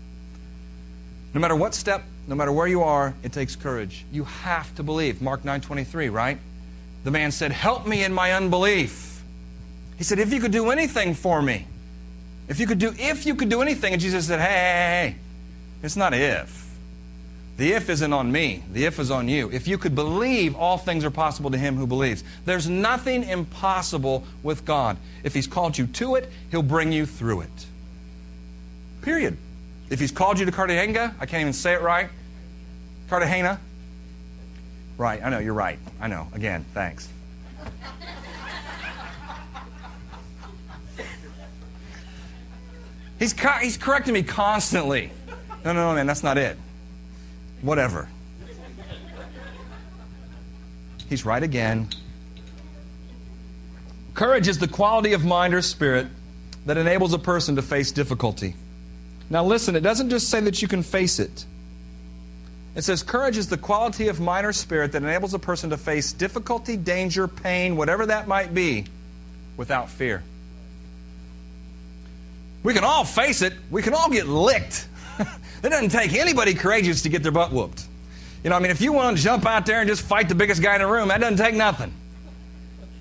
No 1.35 1.39
matter 1.39 1.55
what 1.55 1.75
step, 1.75 2.03
no 2.27 2.33
matter 2.33 2.51
where 2.51 2.65
you 2.65 2.81
are, 2.81 3.13
it 3.21 3.31
takes 3.31 3.55
courage. 3.55 4.03
You 4.11 4.23
have 4.23 4.73
to 4.77 4.83
believe. 4.83 5.21
Mark 5.21 5.43
9:23, 5.43 6.09
right? 6.09 6.39
The 7.03 7.11
man 7.11 7.31
said, 7.31 7.51
"Help 7.51 7.85
me 7.85 8.03
in 8.03 8.13
my 8.13 8.31
unbelief." 8.31 9.21
He 9.95 10.03
said, 10.03 10.17
"If 10.17 10.33
you 10.33 10.39
could 10.39 10.51
do 10.51 10.71
anything 10.71 11.13
for 11.13 11.39
me, 11.39 11.67
if 12.47 12.59
you 12.59 12.65
could 12.65 12.79
do 12.79 12.95
if 12.97 13.27
you 13.27 13.35
could 13.35 13.49
do 13.49 13.61
anything," 13.61 13.93
and 13.93 14.01
Jesus 14.01 14.25
said, 14.25 14.39
"Hey, 14.39 14.47
hey, 14.47 15.11
hey. 15.11 15.15
it's 15.83 15.95
not 15.95 16.15
if. 16.15 16.62
The 17.55 17.73
if 17.73 17.89
isn't 17.89 18.13
on 18.13 18.31
me, 18.31 18.63
the 18.71 18.85
if 18.85 18.97
is 18.99 19.11
on 19.11 19.27
you. 19.27 19.49
If 19.51 19.67
you 19.67 19.77
could 19.77 19.93
believe, 19.93 20.55
all 20.55 20.77
things 20.77 21.05
are 21.05 21.11
possible 21.11 21.51
to 21.51 21.57
him 21.57 21.75
who 21.75 21.85
believes. 21.85 22.23
There's 22.45 22.67
nothing 22.67 23.23
impossible 23.23 24.23
with 24.41 24.65
God. 24.65 24.97
If 25.23 25.35
he's 25.35 25.45
called 25.45 25.77
you 25.77 25.85
to 25.87 26.15
it, 26.15 26.31
he'll 26.49 26.63
bring 26.63 26.91
you 26.91 27.05
through 27.05 27.41
it. 27.41 27.65
Period. 29.03 29.37
If 29.91 29.99
he's 29.99 30.11
called 30.11 30.39
you 30.39 30.45
to 30.45 30.51
Cartagena, 30.51 31.15
I 31.19 31.25
can't 31.27 31.41
even 31.41 31.53
say 31.53 31.73
it 31.73 31.81
right. 31.81 32.09
Cartagena. 33.07 33.59
Right, 34.97 35.21
I 35.23 35.29
know, 35.29 35.39
you're 35.39 35.53
right. 35.53 35.77
I 36.01 36.07
know. 36.07 36.27
Again, 36.33 36.65
thanks. 36.73 37.07
he's, 43.19 43.35
he's 43.61 43.77
correcting 43.77 44.15
me 44.15 44.23
constantly. 44.23 45.11
No, 45.63 45.73
no, 45.73 45.89
no, 45.89 45.95
man, 45.95 46.07
that's 46.07 46.23
not 46.23 46.39
it 46.39 46.57
whatever. 47.63 48.07
He's 51.09 51.25
right 51.25 51.41
again. 51.41 51.87
Courage 54.13 54.47
is 54.47 54.59
the 54.59 54.67
quality 54.67 55.13
of 55.13 55.25
mind 55.25 55.55
or 55.55 55.61
spirit 55.61 56.07
that 56.65 56.77
enables 56.77 57.13
a 57.13 57.19
person 57.19 57.55
to 57.55 57.61
face 57.61 57.91
difficulty. 57.91 58.55
Now, 59.29 59.43
listen, 59.43 59.75
it 59.75 59.81
doesn't 59.81 60.09
just 60.09 60.29
say 60.29 60.39
that 60.41 60.61
you 60.61 60.67
can 60.67 60.83
face 60.83 61.19
it. 61.19 61.45
It 62.75 62.83
says 62.83 63.03
courage 63.03 63.37
is 63.37 63.47
the 63.47 63.57
quality 63.57 64.07
of 64.07 64.19
mind 64.19 64.45
or 64.45 64.53
spirit 64.53 64.91
that 64.93 65.03
enables 65.03 65.33
a 65.33 65.39
person 65.39 65.69
to 65.71 65.77
face 65.77 66.11
difficulty, 66.11 66.77
danger, 66.77 67.27
pain, 67.27 67.75
whatever 67.75 68.07
that 68.07 68.27
might 68.27 68.53
be, 68.53 68.85
without 69.57 69.89
fear. 69.89 70.23
We 72.63 72.73
can 72.73 72.83
all 72.83 73.03
face 73.03 73.41
it. 73.41 73.53
We 73.69 73.81
can 73.81 73.93
all 73.93 74.09
get 74.09 74.27
licked. 74.27 74.87
It 75.63 75.69
doesn't 75.69 75.89
take 75.89 76.13
anybody 76.13 76.53
courageous 76.53 77.01
to 77.03 77.09
get 77.09 77.23
their 77.23 77.31
butt 77.31 77.53
whooped. 77.53 77.85
You 78.43 78.49
know, 78.49 78.57
I 78.57 78.59
mean, 78.59 78.69
if 78.69 78.81
you 78.81 78.91
want 78.91 79.15
to 79.15 79.23
jump 79.23 79.45
out 79.45 79.65
there 79.65 79.79
and 79.79 79.87
just 79.87 80.01
fight 80.01 80.27
the 80.27 80.35
biggest 80.35 80.61
guy 80.61 80.75
in 80.75 80.81
the 80.81 80.87
room, 80.87 81.07
that 81.07 81.21
doesn't 81.21 81.37
take 81.37 81.55
nothing. 81.55 81.93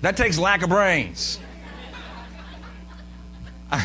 That 0.01 0.15
takes 0.15 0.37
lack 0.37 0.63
of 0.63 0.69
brains. 0.69 1.39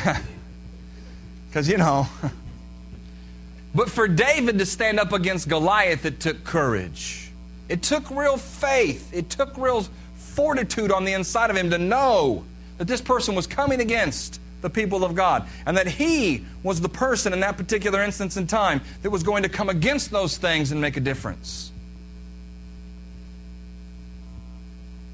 Because, 1.48 1.66
you 1.66 1.78
know, 1.78 2.06
but 3.74 3.90
for 3.90 4.06
David 4.06 4.58
to 4.58 4.66
stand 4.66 5.00
up 5.00 5.12
against 5.12 5.48
Goliath, 5.48 6.04
it 6.04 6.20
took 6.20 6.44
courage. 6.44 7.32
It 7.68 7.82
took 7.82 8.10
real 8.10 8.36
faith. 8.36 9.12
It 9.14 9.30
took 9.30 9.56
real 9.56 9.86
fortitude 10.14 10.92
on 10.92 11.04
the 11.04 11.14
inside 11.14 11.50
of 11.50 11.56
him 11.56 11.70
to 11.70 11.78
know 11.78 12.44
that 12.76 12.86
this 12.86 13.00
person 13.00 13.34
was 13.34 13.46
coming 13.46 13.80
against 13.80 14.40
the 14.60 14.70
people 14.70 15.04
of 15.04 15.14
God. 15.14 15.46
And 15.66 15.76
that 15.76 15.86
he 15.86 16.44
was 16.62 16.80
the 16.80 16.88
person 16.88 17.32
in 17.32 17.40
that 17.40 17.56
particular 17.56 18.02
instance 18.02 18.36
in 18.36 18.46
time 18.46 18.80
that 19.02 19.10
was 19.10 19.22
going 19.22 19.42
to 19.42 19.48
come 19.48 19.68
against 19.68 20.10
those 20.10 20.36
things 20.36 20.72
and 20.72 20.80
make 20.80 20.96
a 20.96 21.00
difference. 21.00 21.70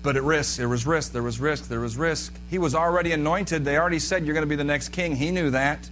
But 0.02 0.16
at 0.16 0.22
risk, 0.22 0.58
there 0.58 0.68
was 0.68 0.86
risk, 0.86 1.12
there 1.12 1.22
was 1.22 1.40
risk, 1.40 1.68
there 1.68 1.80
was 1.80 1.96
risk. 1.96 2.34
He 2.50 2.58
was 2.58 2.74
already 2.74 3.12
anointed. 3.12 3.64
They 3.64 3.78
already 3.78 3.98
said, 3.98 4.26
You're 4.26 4.34
going 4.34 4.46
to 4.46 4.48
be 4.48 4.56
the 4.56 4.62
next 4.62 4.90
king. 4.90 5.16
He 5.16 5.30
knew 5.30 5.50
that. 5.50 5.88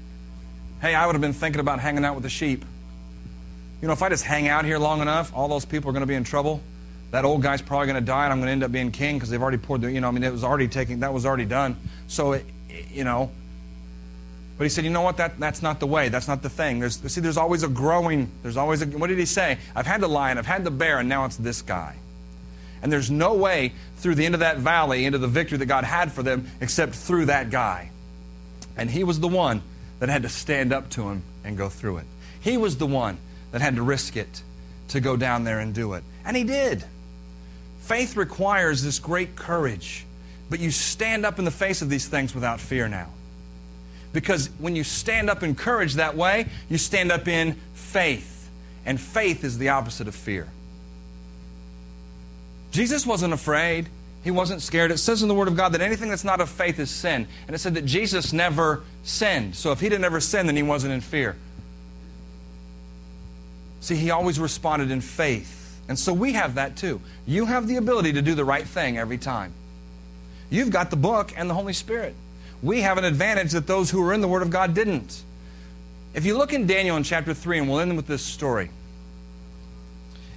Hey, 0.83 0.95
I 0.95 1.07
would 1.07 1.15
have 1.15 1.23
been 1.23 1.33
thinking 1.33 1.61
about 1.61 1.81
hanging 1.81 2.05
out 2.05 2.15
with 2.15 2.23
the 2.23 2.29
sheep. 2.29 2.63
You 3.81 3.89
know, 3.89 3.95
if 3.95 4.03
I 4.03 4.11
just 4.11 4.25
hang 4.25 4.49
out 4.49 4.67
here 4.67 4.79
long 4.79 5.01
enough, 5.01 5.35
all 5.35 5.49
those 5.49 5.65
people 5.65 5.89
are 5.89 5.93
going 5.93 6.03
to 6.03 6.07
be 6.07 6.15
in 6.15 6.25
trouble. 6.25 6.61
That 7.11 7.25
old 7.25 7.43
guy's 7.43 7.63
probably 7.63 7.87
going 7.87 8.01
to 8.01 8.07
die, 8.07 8.25
and 8.25 8.33
I'm 8.33 8.39
going 8.39 8.49
to 8.49 8.53
end 8.53 8.65
up 8.65 8.73
being 8.73 8.91
king 8.91 9.17
because 9.17 9.31
they've 9.31 9.41
already 9.41 9.59
poured 9.59 9.81
the, 9.81 9.91
you 9.91 10.01
know, 10.01 10.09
I 10.09 10.11
mean, 10.11 10.25
it 10.25 10.33
was 10.33 10.45
already 10.45 10.69
taking, 10.69 11.01
that 11.01 11.13
was 11.13 11.27
already 11.27 11.45
done. 11.45 11.77
So, 12.07 12.33
it, 12.33 12.47
you 12.93 13.05
know, 13.05 13.31
but 14.59 14.65
he 14.65 14.69
said, 14.69 14.85
you 14.85 14.91
know 14.91 15.01
what? 15.03 15.17
That, 15.17 15.41
that's 15.41 15.63
not 15.63 15.81
the 15.81 15.87
way. 15.87 16.09
That's 16.09 16.29
not 16.29 16.43
the 16.43 16.51
thing. 16.51 16.79
There's, 16.79 17.01
see, 17.13 17.21
there's 17.21 17.37
always 17.37 17.63
a 17.63 17.69
growing, 17.69 18.31
there's 18.43 18.57
always 18.57 18.83
a, 18.83 18.87
what 18.87 19.09
did 19.09 19.19
he 19.19 19.27
say? 19.27 19.59
I've 19.75 19.87
had 19.87 20.01
the 20.01 20.09
lion, 20.09 20.39
I've 20.39 20.47
had 20.47 20.65
the 20.65 20.71
bear, 20.71 20.99
and 20.99 21.09
now 21.09 21.25
it's 21.25 21.37
this 21.37 21.63
guy. 21.63 21.97
And 22.83 22.93
there's 22.93 23.11
no 23.11 23.35
way 23.35 23.73
through 23.97 24.17
the 24.17 24.27
end 24.27 24.35
of 24.35 24.41
that 24.41 24.59
valley 24.59 25.05
into 25.05 25.19
the 25.19 25.29
victory 25.29 25.59
that 25.59 25.67
God 25.67 25.85
had 25.85 26.13
for 26.13 26.23
them 26.23 26.49
except 26.61 26.95
through 26.95 27.27
that 27.27 27.51
guy. 27.51 27.91
And 28.77 28.91
he 28.91 29.05
was 29.05 29.21
the 29.21 29.29
one 29.29 29.63
that 30.01 30.09
had 30.09 30.23
to 30.23 30.29
stand 30.29 30.73
up 30.73 30.91
to 30.91 31.09
him 31.09 31.23
and 31.45 31.57
go 31.57 31.69
through 31.69 31.99
it. 31.99 32.07
He 32.41 32.57
was 32.57 32.77
the 32.77 32.87
one 32.87 33.19
that 33.53 33.61
had 33.61 33.77
to 33.77 33.83
risk 33.83 34.17
it 34.17 34.43
to 34.89 35.01
go 35.01 35.17
down 35.17 35.45
there 35.45 35.61
and 35.61 35.73
do 35.75 35.93
it. 35.95 36.03
And 36.25 36.37
he 36.37 36.45
did. 36.45 36.85
Faith 37.83 38.17
requires 38.17 38.83
this 38.83 38.99
great 38.99 39.37
courage, 39.37 40.05
but 40.51 40.59
you 40.61 40.71
stand 40.71 41.25
up 41.25 41.39
in 41.39 41.45
the 41.45 41.51
face 41.51 41.83
of 41.83 41.89
these 41.89 42.09
things 42.09 42.35
without 42.35 42.61
fear 42.61 42.89
now. 42.89 43.09
Because 44.13 44.49
when 44.59 44.77
you 44.77 44.85
stand 44.85 45.31
up 45.31 45.43
in 45.43 45.55
courage 45.55 45.95
that 45.95 46.17
way, 46.17 46.47
you 46.69 46.79
stand 46.79 47.11
up 47.11 47.29
in 47.29 47.55
faith. 47.75 48.51
And 48.85 49.01
faith 49.01 49.45
is 49.45 49.59
the 49.59 49.71
opposite 49.71 50.09
of 50.09 50.15
fear. 50.15 50.49
Jesus 52.73 53.07
wasn't 53.07 53.33
afraid. 53.33 53.89
He 54.25 54.31
wasn't 54.31 54.63
scared. 54.63 54.91
It 54.91 54.99
says 54.99 55.23
in 55.23 55.29
the 55.29 55.35
Word 55.35 55.49
of 55.49 55.57
God 55.57 55.73
that 55.73 55.81
anything 55.81 56.09
that's 56.09 56.25
not 56.25 56.41
of 56.41 56.49
faith 56.49 56.79
is 56.79 56.91
sin. 56.91 57.27
And 57.47 57.55
it 57.55 57.59
said 57.59 57.75
that 57.75 57.85
Jesus 57.85 58.33
never 58.33 58.83
sinned. 59.03 59.55
So 59.55 59.73
if 59.73 59.81
he 59.81 59.89
didn't 59.89 60.05
ever 60.05 60.21
sin, 60.21 60.47
then 60.47 60.57
he 60.57 60.63
wasn't 60.63 60.93
in 60.93 61.01
fear. 61.01 61.37
See, 63.81 63.97
he 63.97 64.11
always 64.11 64.39
responded 64.39 64.91
in 64.91 65.01
faith. 65.01 65.81
And 65.89 65.99
so 65.99 66.13
we 66.13 66.35
have 66.35 66.55
that 66.55 66.77
too. 66.77 67.01
You 67.27 67.47
have 67.47 67.67
the 67.67 67.77
ability 67.77 68.13
to 68.15 68.23
do 68.23 68.35
the 68.35 68.45
right 68.45 68.67
thing 68.67 68.97
every 68.97 69.19
time. 69.19 69.53
You've 70.51 70.71
got 70.71 70.91
the 70.91 70.97
book 70.97 71.33
and 71.37 71.51
the 71.51 71.55
Holy 71.55 71.73
Spirit. 71.73 72.15
We 72.63 72.83
have 72.83 72.97
an 72.97 73.05
advantage 73.05 73.53
that 73.53 73.67
those 73.67 73.91
who 73.91 74.01
were 74.03 74.13
in 74.13 74.21
the 74.21 74.29
Word 74.29 74.43
of 74.43 74.51
God 74.51 74.75
didn't. 74.75 75.23
If 76.15 76.25
you 76.25 76.37
look 76.37 76.53
in 76.53 76.67
Daniel 76.67 76.97
in 76.97 77.03
chapter 77.03 77.35
3, 77.35 77.59
and 77.59 77.69
we'll 77.69 77.81
end 77.81 77.97
with 77.97 78.07
this 78.07 78.23
story, 78.23 78.71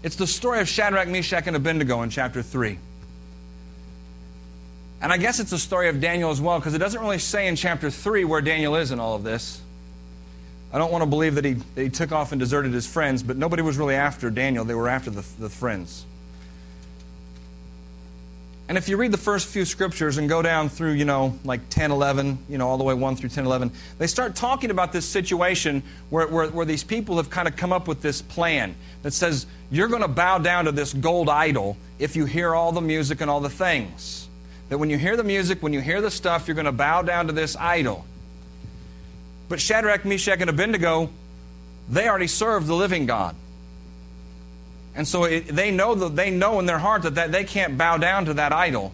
it's 0.01 0.15
the 0.15 0.27
story 0.27 0.59
of 0.59 0.67
Shadrach, 0.67 1.07
Meshach, 1.07 1.47
and 1.47 1.55
Abednego 1.55 2.01
in 2.01 2.09
chapter 2.09 2.41
3. 2.41 2.79
And 5.01 5.11
I 5.11 5.17
guess 5.17 5.39
it's 5.39 5.51
a 5.51 5.59
story 5.59 5.89
of 5.89 6.01
Daniel 6.01 6.31
as 6.31 6.41
well, 6.41 6.57
because 6.57 6.73
it 6.73 6.79
doesn't 6.79 7.01
really 7.01 7.19
say 7.19 7.47
in 7.47 7.55
chapter 7.55 7.91
3 7.91 8.25
where 8.25 8.41
Daniel 8.41 8.75
is 8.75 8.91
in 8.91 8.99
all 8.99 9.15
of 9.15 9.23
this. 9.23 9.61
I 10.73 10.77
don't 10.77 10.91
want 10.91 11.03
to 11.03 11.09
believe 11.09 11.35
that 11.35 11.45
he, 11.45 11.53
that 11.53 11.81
he 11.81 11.89
took 11.89 12.11
off 12.11 12.31
and 12.31 12.39
deserted 12.39 12.73
his 12.73 12.87
friends, 12.87 13.21
but 13.21 13.37
nobody 13.37 13.61
was 13.61 13.77
really 13.77 13.95
after 13.95 14.29
Daniel. 14.29 14.65
They 14.65 14.73
were 14.73 14.89
after 14.89 15.09
the, 15.09 15.23
the 15.39 15.49
friends. 15.49 16.05
And 18.67 18.79
if 18.79 18.89
you 18.89 18.97
read 18.97 19.11
the 19.11 19.17
first 19.17 19.47
few 19.47 19.63
scriptures 19.63 20.17
and 20.17 20.27
go 20.27 20.41
down 20.41 20.69
through, 20.69 20.93
you 20.93 21.05
know, 21.05 21.37
like 21.43 21.69
10, 21.69 21.91
11, 21.91 22.39
you 22.49 22.57
know, 22.57 22.67
all 22.67 22.79
the 22.79 22.83
way 22.83 22.95
1 22.95 23.15
through 23.15 23.29
10, 23.29 23.45
11, 23.45 23.71
they 23.99 24.07
start 24.07 24.35
talking 24.35 24.71
about 24.71 24.91
this 24.91 25.05
situation 25.05 25.83
where, 26.09 26.27
where, 26.27 26.47
where 26.47 26.65
these 26.65 26.83
people 26.83 27.17
have 27.17 27.29
kind 27.29 27.47
of 27.47 27.55
come 27.55 27.71
up 27.71 27.87
with 27.87 28.01
this 28.01 28.23
plan 28.23 28.73
that 29.03 29.11
says, 29.11 29.45
you're 29.69 29.87
going 29.87 30.01
to 30.01 30.07
bow 30.07 30.39
down 30.39 30.65
to 30.65 30.71
this 30.71 30.93
gold 30.93 31.29
idol 31.29 31.77
if 31.99 32.15
you 32.15 32.25
hear 32.25 32.55
all 32.55 32.71
the 32.71 32.81
music 32.81 33.21
and 33.21 33.29
all 33.29 33.39
the 33.39 33.49
things. 33.51 34.27
That 34.69 34.79
when 34.79 34.89
you 34.89 34.97
hear 34.97 35.15
the 35.15 35.23
music, 35.23 35.61
when 35.61 35.73
you 35.73 35.81
hear 35.81 36.01
the 36.01 36.09
stuff, 36.09 36.47
you're 36.47 36.55
going 36.55 36.65
to 36.65 36.71
bow 36.71 37.03
down 37.03 37.27
to 37.27 37.33
this 37.33 37.55
idol. 37.55 38.03
But 39.47 39.61
Shadrach, 39.61 40.05
Meshach, 40.05 40.41
and 40.41 40.49
Abednego, 40.49 41.11
they 41.87 42.09
already 42.09 42.25
served 42.25 42.65
the 42.65 42.73
living 42.73 43.05
God. 43.05 43.35
And 44.95 45.07
so 45.07 45.25
it, 45.25 45.47
they 45.47 45.71
know 45.71 45.93
that 45.93 46.15
they 46.15 46.31
know 46.31 46.59
in 46.59 46.65
their 46.65 46.79
heart 46.79 47.03
that, 47.03 47.15
that 47.15 47.31
they 47.31 47.43
can't 47.43 47.77
bow 47.77 47.97
down 47.97 48.25
to 48.25 48.35
that 48.35 48.53
idol 48.53 48.93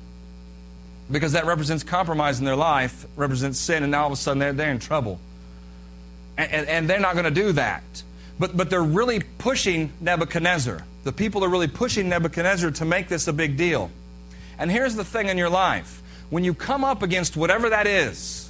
because 1.12 1.34
that 1.34 1.46
represents 1.46 1.84
compromise 1.84 2.40
in 2.40 2.46
their 2.46 2.56
life, 2.56 3.06
represents 3.16 3.60
sin, 3.60 3.84
and 3.84 3.92
now 3.92 4.02
all 4.02 4.08
of 4.08 4.14
a 4.14 4.16
sudden 4.16 4.40
they're, 4.40 4.54
they're 4.54 4.72
in 4.72 4.80
trouble. 4.80 5.20
And, 6.38 6.52
and, 6.52 6.68
and 6.68 6.90
they're 6.90 7.00
not 7.00 7.14
going 7.14 7.26
to 7.26 7.32
do 7.32 7.52
that. 7.54 7.84
But, 8.40 8.58
but 8.58 8.70
they're 8.70 8.82
really 8.82 9.20
pushing 9.38 9.92
Nebuchadnezzar. 10.02 10.84
The 11.04 11.12
people 11.12 11.44
are 11.44 11.50
really 11.50 11.68
pushing 11.68 12.10
Nebuchadnezzar 12.10 12.72
to 12.72 12.86
make 12.86 13.08
this 13.08 13.28
a 13.28 13.34
big 13.34 13.58
deal. 13.58 13.92
And 14.58 14.72
here's 14.72 14.96
the 14.96 15.04
thing 15.04 15.28
in 15.28 15.38
your 15.38 15.50
life 15.50 16.02
when 16.32 16.44
you 16.44 16.54
come 16.54 16.84
up 16.84 17.04
against 17.04 17.36
whatever 17.36 17.70
that 17.70 17.86
is, 17.86 18.41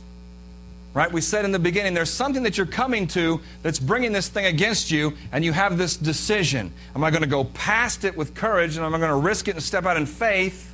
Right? 0.94 1.10
We 1.10 1.22
said 1.22 1.46
in 1.46 1.54
the 1.54 1.60
beginning, 1.60 1.94
there's 1.94 2.12
something 2.12 2.44
that 2.44 2.58
you're 2.58 2.66
coming 2.66 3.08
to 3.08 3.40
that's 3.64 3.80
bringing 3.80 4.12
this 4.12 4.28
thing 4.28 4.46
against 4.46 4.92
you, 4.92 5.14
and 5.32 5.46
you 5.46 5.54
have 5.54 5.78
this 5.78 5.96
decision. 5.96 6.74
Am 6.96 7.04
I 7.04 7.12
going 7.12 7.22
to 7.22 7.30
go 7.30 7.46
past 7.46 8.04
it 8.04 8.18
with 8.18 8.36
courage, 8.36 8.76
and 8.76 8.86
am 8.86 8.94
I 8.94 8.98
going 8.98 9.10
to 9.10 9.16
risk 9.16 9.48
it 9.48 9.52
and 9.52 9.64
step 9.64 9.86
out 9.86 9.96
in 9.96 10.06
faith, 10.06 10.74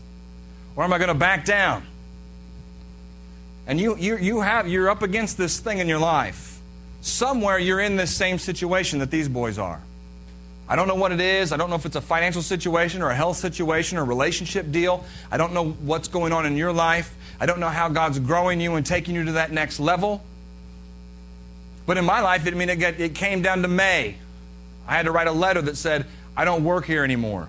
or 0.76 0.84
am 0.84 0.91
I 0.91 0.97
going 0.97 1.09
to 1.09 1.13
back 1.13 1.45
down? 1.45 1.86
And 3.68 3.80
you, 3.80 3.95
you, 3.97 4.18
you 4.18 4.41
have, 4.41 4.68
you're 4.68 4.89
up 4.89 5.03
against 5.03 5.38
this 5.38 5.59
thing 5.59 5.78
in 5.78 5.88
your 5.88 5.99
life. 5.99 6.59
Somewhere 7.01 7.59
you're 7.59 7.80
in 7.80 7.95
this 7.95 8.15
same 8.15 8.39
situation 8.39 8.99
that 8.99 9.11
these 9.11 9.30
boys 9.30 9.59
are. 9.59 9.82
I 10.70 10.76
don't 10.76 10.88
know 10.88 10.95
what 10.95 11.11
it 11.11 11.22
is. 11.22 11.51
I 11.51 11.57
don't 11.57 11.70
know 11.70 11.78
if 11.78 11.86
it's 11.86 11.95
a 11.95 12.01
financial 12.01 12.41
situation 12.41 13.01
or 13.01 13.09
a 13.09 13.15
health 13.15 13.38
situation 13.38 13.97
or 13.97 14.01
a 14.01 14.05
relationship 14.05 14.70
deal. 14.72 15.05
I 15.32 15.38
don't 15.38 15.53
know 15.53 15.70
what's 15.72 16.09
going 16.09 16.34
on 16.34 16.45
in 16.45 16.57
your 16.57 16.74
life. 16.74 17.15
I 17.39 17.45
don't 17.45 17.59
know 17.59 17.70
how 17.70 17.88
God's 17.89 18.20
growing 18.20 18.59
you 18.59 18.76
and 18.76 18.86
taking 18.86 19.15
you 19.15 19.24
to 19.26 19.32
that 19.34 19.51
next 19.51 19.80
level. 19.80 20.24
But 21.86 21.97
in 21.97 22.03
my 22.03 22.20
life, 22.20 22.45
it, 22.45 22.53
I 22.53 22.57
mean, 22.57 22.70
it, 22.70 22.76
got, 22.78 22.99
it 22.99 23.15
came 23.15 23.41
down 23.41 23.61
to 23.61 23.70
May. 23.70 24.18
I 24.88 24.95
had 24.95 25.05
to 25.05 25.11
write 25.11 25.28
a 25.28 25.32
letter 25.32 25.61
that 25.61 25.78
said, 25.78 26.05
I 26.36 26.43
don't 26.43 26.63
work 26.65 26.86
here 26.86 27.03
anymore. 27.03 27.47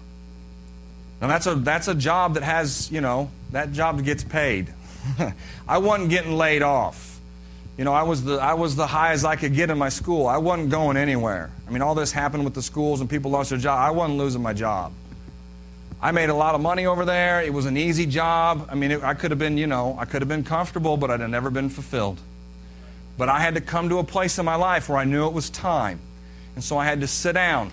Now, 1.20 1.26
that's 1.26 1.46
a, 1.46 1.56
that's 1.56 1.88
a 1.88 1.94
job 1.94 2.34
that 2.34 2.44
has, 2.44 2.90
you 2.92 3.00
know, 3.00 3.30
that 3.50 3.72
job 3.72 4.04
gets 4.04 4.22
paid. 4.22 4.72
I 5.68 5.78
wasn't 5.78 6.10
getting 6.10 6.32
laid 6.32 6.62
off. 6.62 7.07
You 7.78 7.84
know, 7.84 7.92
I 7.92 8.02
was, 8.02 8.24
the, 8.24 8.34
I 8.38 8.54
was 8.54 8.74
the 8.74 8.88
high 8.88 9.12
as 9.12 9.24
I 9.24 9.36
could 9.36 9.54
get 9.54 9.70
in 9.70 9.78
my 9.78 9.88
school. 9.88 10.26
I 10.26 10.38
wasn't 10.38 10.68
going 10.68 10.96
anywhere. 10.96 11.48
I 11.66 11.70
mean, 11.70 11.80
all 11.80 11.94
this 11.94 12.10
happened 12.10 12.44
with 12.44 12.54
the 12.54 12.62
schools 12.62 13.00
and 13.00 13.08
people 13.08 13.30
lost 13.30 13.50
their 13.50 13.58
job. 13.58 13.78
I 13.78 13.92
wasn't 13.92 14.18
losing 14.18 14.42
my 14.42 14.52
job. 14.52 14.92
I 16.02 16.10
made 16.10 16.28
a 16.28 16.34
lot 16.34 16.56
of 16.56 16.60
money 16.60 16.86
over 16.86 17.04
there. 17.04 17.40
It 17.40 17.52
was 17.52 17.66
an 17.66 17.76
easy 17.76 18.04
job. 18.04 18.68
I 18.68 18.74
mean, 18.74 18.90
it, 18.90 19.04
I 19.04 19.14
could 19.14 19.30
have 19.30 19.38
been, 19.38 19.56
you 19.56 19.68
know, 19.68 19.96
I 19.96 20.06
could 20.06 20.22
have 20.22 20.28
been 20.28 20.42
comfortable, 20.42 20.96
but 20.96 21.12
I'd 21.12 21.20
have 21.20 21.30
never 21.30 21.50
been 21.50 21.68
fulfilled. 21.68 22.18
But 23.16 23.28
I 23.28 23.38
had 23.38 23.54
to 23.54 23.60
come 23.60 23.88
to 23.90 23.98
a 23.98 24.04
place 24.04 24.40
in 24.40 24.44
my 24.44 24.56
life 24.56 24.88
where 24.88 24.98
I 24.98 25.04
knew 25.04 25.26
it 25.28 25.32
was 25.32 25.48
time. 25.48 26.00
And 26.56 26.64
so 26.64 26.78
I 26.78 26.84
had 26.84 27.00
to 27.02 27.06
sit 27.06 27.34
down. 27.34 27.70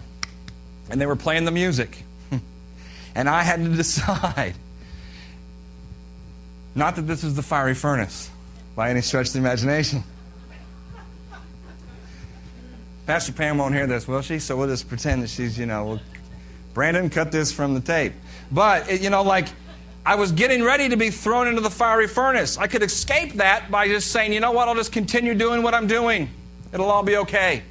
And 0.87 1.01
they 1.01 1.07
were 1.07 1.15
playing 1.15 1.45
the 1.45 1.51
music. 1.51 2.03
and 3.15 3.27
I 3.27 3.41
had 3.41 3.63
to 3.63 3.69
decide. 3.69 4.53
Not 6.75 6.95
that 6.97 7.03
this 7.03 7.23
was 7.23 7.35
the 7.35 7.43
fiery 7.43 7.73
furnace 7.73 8.29
by 8.75 8.89
any 8.89 9.01
stretch 9.01 9.27
of 9.27 9.33
the 9.33 9.39
imagination. 9.39 10.03
Pastor 13.05 13.33
Pam 13.33 13.57
won't 13.57 13.73
hear 13.73 13.87
this, 13.87 14.07
will 14.07 14.21
she? 14.21 14.39
So 14.39 14.57
we'll 14.57 14.67
just 14.67 14.87
pretend 14.87 15.23
that 15.23 15.29
she's, 15.29 15.57
you 15.57 15.65
know, 15.65 15.85
we'll 15.85 16.01
Brandon, 16.73 17.09
cut 17.09 17.31
this 17.31 17.51
from 17.51 17.73
the 17.73 17.79
tape. 17.79 18.13
But, 18.51 18.89
it, 18.89 19.01
you 19.01 19.09
know, 19.09 19.23
like, 19.23 19.47
I 20.05 20.15
was 20.15 20.31
getting 20.31 20.61
ready 20.61 20.89
to 20.89 20.97
be 20.97 21.09
thrown 21.09 21.47
into 21.47 21.61
the 21.61 21.69
fiery 21.69 22.07
furnace. 22.07 22.57
I 22.57 22.67
could 22.67 22.83
escape 22.83 23.33
that 23.35 23.71
by 23.71 23.87
just 23.87 24.11
saying, 24.11 24.33
you 24.33 24.39
know 24.39 24.51
what, 24.51 24.67
I'll 24.67 24.75
just 24.75 24.91
continue 24.91 25.33
doing 25.33 25.63
what 25.63 25.73
I'm 25.73 25.87
doing. 25.87 26.29
It'll 26.73 26.91
all 26.91 27.01
be 27.01 27.17
okay. 27.17 27.63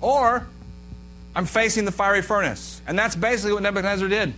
Or, 0.00 0.46
I'm 1.34 1.46
facing 1.46 1.84
the 1.84 1.92
fiery 1.92 2.22
furnace. 2.22 2.82
And 2.86 2.98
that's 2.98 3.14
basically 3.14 3.52
what 3.52 3.62
Nebuchadnezzar 3.62 4.08
did. 4.08 4.34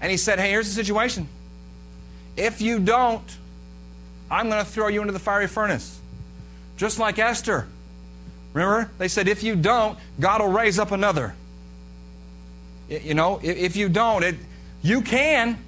And 0.00 0.10
he 0.10 0.16
said, 0.16 0.38
hey, 0.38 0.50
here's 0.50 0.68
the 0.68 0.74
situation. 0.74 1.28
If 2.36 2.60
you 2.60 2.78
don't, 2.80 3.22
I'm 4.30 4.48
going 4.48 4.64
to 4.64 4.70
throw 4.70 4.88
you 4.88 5.00
into 5.00 5.12
the 5.12 5.18
fiery 5.18 5.46
furnace. 5.46 5.98
Just 6.76 6.98
like 6.98 7.18
Esther. 7.18 7.66
Remember? 8.52 8.90
They 8.98 9.08
said, 9.08 9.28
if 9.28 9.42
you 9.42 9.56
don't, 9.56 9.98
God 10.18 10.40
will 10.40 10.48
raise 10.48 10.78
up 10.78 10.92
another. 10.92 11.34
You 12.88 13.14
know, 13.14 13.40
if 13.42 13.76
you 13.76 13.88
don't, 13.88 14.22
it, 14.22 14.36
you 14.82 15.00
can. 15.00 15.58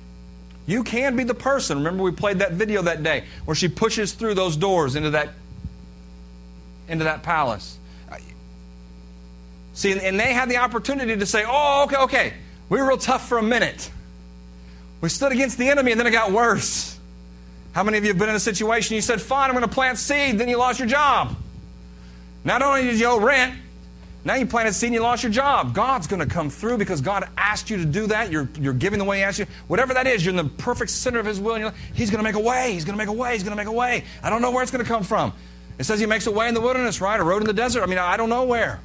You 0.67 0.83
can 0.83 1.17
be 1.17 1.25
the 1.25 1.35
person. 1.35 1.79
Remember, 1.79 2.03
we 2.03 2.11
played 2.11 2.41
that 2.41 2.53
video 2.53 2.83
that 2.83 3.03
day 3.03 3.25
where 3.45 3.55
she 3.55 3.69
pushes 3.69 4.13
through 4.13 4.35
those 4.35 4.57
doors 4.57 4.97
into 4.97 5.11
that, 5.11 5.31
into 6.89 7.05
that 7.05 7.23
palace. 7.23 7.79
See, 9.75 9.93
and 9.93 10.19
they 10.19 10.33
had 10.33 10.49
the 10.49 10.57
opportunity 10.57 11.17
to 11.17 11.27
say, 11.27 11.45
oh, 11.47 11.85
okay, 11.85 11.97
okay, 11.97 12.33
we 12.71 12.81
were 12.81 12.89
real 12.89 12.97
tough 12.97 13.29
for 13.29 13.37
a 13.37 13.43
minute. 13.43 13.91
We 15.07 15.11
stood 15.11 15.31
against 15.31 15.57
the 15.57 15.69
enemy 15.69 15.93
and 15.93 16.01
then 16.01 16.09
it 16.09 16.11
got 16.11 16.33
worse. 16.33 16.99
How 17.71 17.85
many 17.85 17.97
of 17.97 18.03
you 18.03 18.09
have 18.09 18.19
been 18.19 18.29
in 18.29 18.35
a 18.35 18.41
situation 18.41 18.97
you 18.97 19.01
said, 19.01 19.21
fine, 19.21 19.49
I'm 19.49 19.55
going 19.55 19.63
to 19.63 19.73
plant 19.73 19.99
seed, 19.99 20.37
then 20.37 20.49
you 20.49 20.59
lost 20.59 20.81
your 20.81 20.89
job? 20.89 21.37
Not 22.43 22.61
only 22.61 22.83
did 22.83 22.99
you 22.99 23.07
owe 23.07 23.21
rent, 23.21 23.55
now 24.25 24.35
you 24.35 24.47
planted 24.47 24.73
seed 24.73 24.89
and 24.89 24.95
you 24.95 25.03
lost 25.03 25.23
your 25.23 25.31
job. 25.31 25.77
God's 25.77 26.09
going 26.09 26.19
to 26.19 26.27
come 26.27 26.51
through 26.51 26.79
because 26.79 27.03
God 27.03 27.29
asked 27.37 27.71
you 27.71 27.77
to 27.77 27.85
do 27.85 28.09
that. 28.09 28.33
You're, 28.33 28.49
you're 28.59 28.73
giving 28.73 28.99
the 28.99 29.05
way 29.05 29.19
He 29.19 29.23
asked 29.23 29.39
you. 29.39 29.47
Whatever 29.69 29.95
that 29.95 30.09
is, 30.09 30.25
you're 30.25 30.37
in 30.37 30.45
the 30.45 30.53
perfect 30.57 30.91
center 30.91 31.21
of 31.21 31.27
His 31.27 31.39
will. 31.39 31.55
And 31.55 31.63
you're 31.63 31.75
He's 31.95 32.11
going 32.11 32.19
to 32.19 32.25
make 32.25 32.35
a 32.35 32.41
way. 32.41 32.73
He's 32.73 32.85
going 32.85 32.99
to 32.99 33.01
make 33.01 33.09
a 33.09 33.17
way. 33.17 33.35
He's 33.35 33.45
going 33.45 33.57
to 33.57 33.57
make 33.57 33.69
a 33.69 33.73
way. 33.73 34.03
I 34.25 34.29
don't 34.29 34.43
know 34.43 34.51
where 34.51 34.65
it's 34.65 34.73
going 34.73 34.85
to 34.85 34.91
come 34.91 35.05
from. 35.05 35.33
It 35.79 35.85
says 35.85 36.01
He 36.01 36.07
makes 36.07 36.27
a 36.27 36.33
way 36.33 36.49
in 36.49 36.55
the 36.55 36.61
wilderness, 36.61 37.01
right? 37.01 37.21
A 37.21 37.23
road 37.23 37.43
in 37.43 37.47
the 37.47 37.53
desert. 37.53 37.85
I 37.85 37.87
mean, 37.87 37.99
I 37.99 38.17
don't 38.17 38.29
know 38.29 38.43
where. 38.43 38.81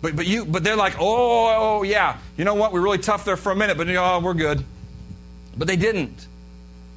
But, 0.00 0.14
but, 0.14 0.26
you, 0.26 0.44
but 0.44 0.62
they're 0.62 0.76
like, 0.76 0.96
oh, 0.98 1.78
oh, 1.78 1.82
yeah. 1.82 2.18
You 2.36 2.44
know 2.44 2.54
what? 2.54 2.72
We're 2.72 2.80
really 2.80 2.98
tough 2.98 3.24
there 3.24 3.36
for 3.36 3.52
a 3.52 3.56
minute, 3.56 3.76
but 3.76 3.88
oh, 3.88 4.20
we're 4.20 4.34
good. 4.34 4.64
But 5.56 5.66
they 5.66 5.76
didn't. 5.76 6.26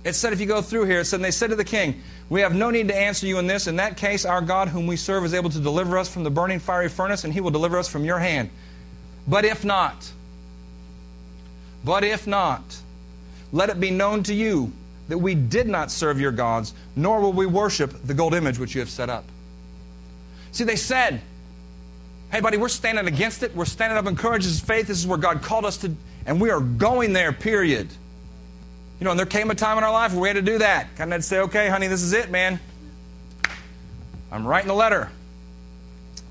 It 0.03 0.13
said, 0.13 0.33
if 0.33 0.39
you 0.39 0.45
go 0.45 0.61
through 0.61 0.85
here, 0.85 1.01
it 1.01 1.05
said, 1.05 1.17
and 1.17 1.25
they 1.25 1.31
said 1.31 1.49
to 1.49 1.55
the 1.55 1.63
king, 1.63 2.01
We 2.29 2.41
have 2.41 2.55
no 2.55 2.69
need 2.69 2.87
to 2.89 2.95
answer 2.95 3.25
you 3.25 3.39
in 3.39 3.47
this. 3.47 3.67
In 3.67 3.75
that 3.77 3.97
case, 3.97 4.25
our 4.25 4.41
God, 4.41 4.67
whom 4.67 4.87
we 4.87 4.95
serve, 4.95 5.25
is 5.25 5.33
able 5.33 5.49
to 5.49 5.59
deliver 5.59 5.97
us 5.97 6.11
from 6.11 6.23
the 6.23 6.31
burning 6.31 6.59
fiery 6.59 6.89
furnace, 6.89 7.23
and 7.23 7.33
he 7.33 7.41
will 7.41 7.51
deliver 7.51 7.77
us 7.77 7.87
from 7.87 8.05
your 8.05 8.19
hand. 8.19 8.49
But 9.27 9.45
if 9.45 9.63
not, 9.63 10.11
but 11.83 12.03
if 12.03 12.27
not, 12.27 12.61
let 13.51 13.69
it 13.69 13.79
be 13.79 13.91
known 13.91 14.23
to 14.23 14.33
you 14.33 14.71
that 15.07 15.17
we 15.17 15.35
did 15.35 15.67
not 15.67 15.91
serve 15.91 16.19
your 16.19 16.31
gods, 16.31 16.73
nor 16.95 17.19
will 17.19 17.33
we 17.33 17.45
worship 17.45 17.91
the 18.03 18.13
gold 18.13 18.33
image 18.33 18.57
which 18.57 18.73
you 18.73 18.79
have 18.79 18.89
set 18.89 19.09
up. 19.09 19.25
See, 20.51 20.63
they 20.63 20.75
said, 20.75 21.21
Hey, 22.31 22.39
buddy, 22.39 22.55
we're 22.55 22.69
standing 22.69 23.07
against 23.07 23.43
it. 23.43 23.53
We're 23.53 23.65
standing 23.65 23.97
up 23.97 24.05
in 24.05 24.15
courage. 24.15 24.45
This 24.45 24.61
faith. 24.61 24.87
This 24.87 24.97
is 24.97 25.05
where 25.05 25.17
God 25.17 25.41
called 25.41 25.65
us 25.65 25.75
to, 25.77 25.93
and 26.25 26.39
we 26.39 26.49
are 26.49 26.61
going 26.61 27.11
there, 27.11 27.33
period. 27.33 27.89
You 28.99 29.05
know, 29.05 29.11
and 29.11 29.19
there 29.19 29.25
came 29.25 29.51
a 29.51 29.55
time 29.55 29.77
in 29.77 29.83
our 29.83 29.91
life 29.91 30.13
where 30.13 30.21
we 30.21 30.27
had 30.29 30.35
to 30.37 30.41
do 30.41 30.59
that. 30.59 30.95
Kind 30.95 31.13
of 31.13 31.25
say, 31.25 31.39
okay, 31.39 31.67
honey, 31.67 31.87
this 31.87 32.01
is 32.01 32.13
it, 32.13 32.31
man. 32.31 32.57
I'm 34.31 34.47
writing 34.47 34.69
the 34.69 34.73
letter. 34.73 35.09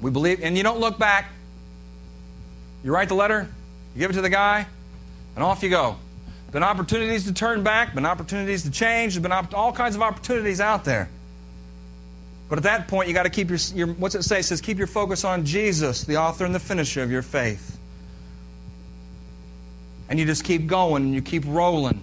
We 0.00 0.10
believe, 0.10 0.42
and 0.42 0.56
you 0.56 0.62
don't 0.62 0.80
look 0.80 0.98
back. 0.98 1.30
You 2.82 2.94
write 2.94 3.08
the 3.08 3.14
letter, 3.14 3.46
you 3.94 4.00
give 4.00 4.10
it 4.10 4.14
to 4.14 4.22
the 4.22 4.30
guy. 4.30 4.66
And 5.34 5.44
off 5.44 5.62
you 5.62 5.68
go. 5.68 5.96
Been 6.50 6.62
opportunities 6.62 7.24
to 7.24 7.34
turn 7.34 7.62
back, 7.62 7.94
been 7.94 8.06
opportunities 8.06 8.62
to 8.62 8.70
change, 8.70 9.12
there's 9.14 9.22
been 9.22 9.32
op- 9.32 9.54
all 9.54 9.72
kinds 9.72 9.96
of 9.96 10.02
opportunities 10.02 10.62
out 10.62 10.84
there. 10.84 11.10
But 12.50 12.58
at 12.58 12.64
that 12.64 12.88
point, 12.88 13.06
you 13.06 13.14
got 13.14 13.22
to 13.22 13.30
keep 13.30 13.48
your, 13.48 13.58
your, 13.74 13.86
what's 13.86 14.16
it 14.16 14.24
say? 14.24 14.40
It 14.40 14.42
says, 14.42 14.60
keep 14.60 14.76
your 14.76 14.88
focus 14.88 15.24
on 15.24 15.44
Jesus, 15.44 16.02
the 16.02 16.16
author 16.16 16.44
and 16.44 16.52
the 16.52 16.60
finisher 16.60 17.00
of 17.00 17.10
your 17.10 17.22
faith. 17.22 17.78
And 20.08 20.18
you 20.18 20.26
just 20.26 20.42
keep 20.42 20.66
going 20.66 21.04
and 21.04 21.14
you 21.14 21.22
keep 21.22 21.44
rolling. 21.46 22.02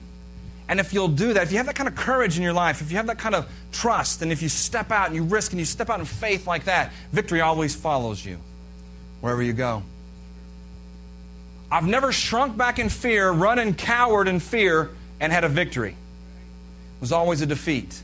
And 0.70 0.80
if 0.80 0.94
you'll 0.94 1.10
do 1.10 1.34
that, 1.34 1.44
if 1.44 1.52
you 1.52 1.58
have 1.58 1.66
that 1.66 1.76
kind 1.76 1.90
of 1.90 1.96
courage 1.96 2.38
in 2.38 2.44
your 2.44 2.54
life, 2.54 2.80
if 2.82 2.92
you 2.92 2.98
have 2.98 3.08
that 3.08 3.18
kind 3.18 3.36
of 3.36 3.50
trust, 3.74 4.22
and 4.22 4.32
if 4.32 4.42
you 4.42 4.48
step 4.48 4.90
out 4.90 5.08
and 5.08 5.16
you 5.16 5.24
risk 5.24 5.52
and 5.52 5.60
you 5.60 5.66
step 5.66 5.90
out 5.90 6.00
in 6.00 6.06
faith 6.06 6.48
like 6.48 6.64
that, 6.64 6.94
victory 7.12 7.42
always 7.42 7.76
follows 7.76 8.26
you 8.26 8.38
wherever 9.20 9.44
you 9.44 9.52
go. 9.52 9.84
I've 11.70 11.86
never 11.86 12.14
shrunk 12.14 12.56
back 12.56 12.80
in 12.80 12.88
fear, 12.88 13.30
run 13.32 13.60
and 13.60 13.78
cowered 13.78 14.30
in 14.30 14.40
fear, 14.40 14.92
and 15.20 15.34
had 15.34 15.44
a 15.44 15.50
victory. 15.50 15.92
It 15.92 17.02
was 17.02 17.12
always 17.12 17.42
a 17.42 17.46
defeat. 17.46 18.02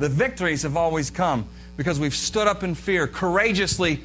The 0.00 0.08
victories 0.08 0.62
have 0.62 0.78
always 0.78 1.10
come 1.10 1.46
because 1.76 2.00
we've 2.00 2.14
stood 2.14 2.46
up 2.46 2.62
in 2.62 2.74
fear, 2.74 3.06
courageously 3.06 4.00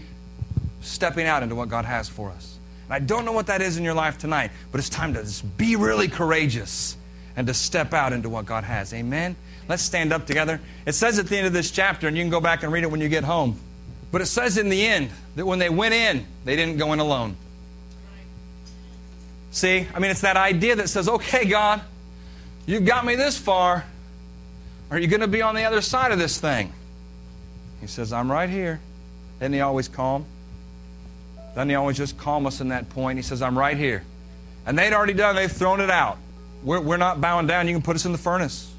stepping 0.82 1.26
out 1.26 1.42
into 1.42 1.56
what 1.56 1.70
God 1.70 1.86
has 1.86 2.10
for 2.10 2.30
us. 2.32 2.60
And 2.86 2.94
I 2.94 3.00
don't 3.00 3.24
know 3.24 3.32
what 3.32 3.48
that 3.48 3.62
is 3.62 3.78
in 3.78 3.84
your 3.86 3.94
life 3.94 4.18
tonight, 4.18 4.52
but 4.74 4.80
it's 4.80 4.90
time 4.90 5.14
to 5.14 5.24
just 5.24 5.58
be 5.58 5.78
really 5.78 6.10
courageous 6.10 6.98
and 7.38 7.48
to 7.48 7.54
step 7.54 7.94
out 7.94 8.12
into 8.12 8.28
what 8.28 8.46
God 8.46 8.66
has. 8.66 8.94
Amen? 8.94 9.38
Let's 9.70 9.82
stand 9.82 10.12
up 10.12 10.28
together. 10.28 10.60
It 10.86 10.94
says 10.94 11.18
at 11.18 11.28
the 11.28 11.38
end 11.38 11.48
of 11.48 11.54
this 11.54 11.72
chapter, 11.72 12.10
and 12.10 12.18
you 12.18 12.24
can 12.24 12.30
go 12.30 12.42
back 12.42 12.64
and 12.64 12.74
read 12.74 12.84
it 12.84 12.92
when 12.92 13.00
you 13.00 13.08
get 13.08 13.24
home, 13.24 13.58
but 14.12 14.20
it 14.20 14.26
says 14.28 14.58
in 14.58 14.68
the 14.68 14.86
end 14.86 15.10
that 15.38 15.46
when 15.46 15.60
they 15.60 15.70
went 15.70 15.94
in, 15.94 16.26
they 16.44 16.58
didn't 16.58 16.78
go 16.78 16.92
in 16.92 17.00
alone. 17.00 17.38
See, 19.52 19.88
I 19.96 20.00
mean, 20.00 20.12
it's 20.12 20.22
that 20.22 20.36
idea 20.36 20.76
that 20.76 20.90
says, 20.90 21.08
okay, 21.08 21.46
God, 21.46 21.80
you've 22.66 22.86
got 22.86 23.06
me 23.06 23.16
this 23.16 23.38
far. 23.38 23.86
Are 24.96 25.00
you 25.00 25.08
going 25.08 25.20
to 25.20 25.28
be 25.28 25.42
on 25.42 25.56
the 25.56 25.66
other 25.66 25.82
side 25.82 26.14
of 26.14 26.20
this 26.20 26.40
thing? 26.40 26.72
He 27.82 27.88
says, 27.88 28.14
I'm 28.14 28.32
right 28.32 28.50
here. 28.50 28.80
Isn't 29.42 29.52
he 29.52 29.60
always 29.60 29.90
calm? 29.90 30.24
Doesn't 31.54 31.68
he 31.68 31.76
always 31.76 31.98
just 31.98 32.18
calm 32.18 32.46
us 32.46 32.62
in 32.62 32.70
that 32.70 32.88
point? 32.92 33.18
He 33.18 33.22
says, 33.22 33.42
I'm 33.42 33.60
right 33.60 33.76
here. 33.76 34.06
And 34.66 34.80
they'd 34.80 34.94
already 34.94 35.12
done, 35.12 35.36
they've 35.36 35.52
thrown 35.52 35.82
it 35.82 35.90
out. 35.90 36.18
We're, 36.64 36.80
we're 36.80 36.96
not 36.96 37.20
bowing 37.20 37.46
down. 37.46 37.68
You 37.68 37.74
can 37.74 37.82
put 37.82 37.98
us 37.98 38.06
in 38.06 38.14
the 38.14 38.18
furnace. 38.18 38.74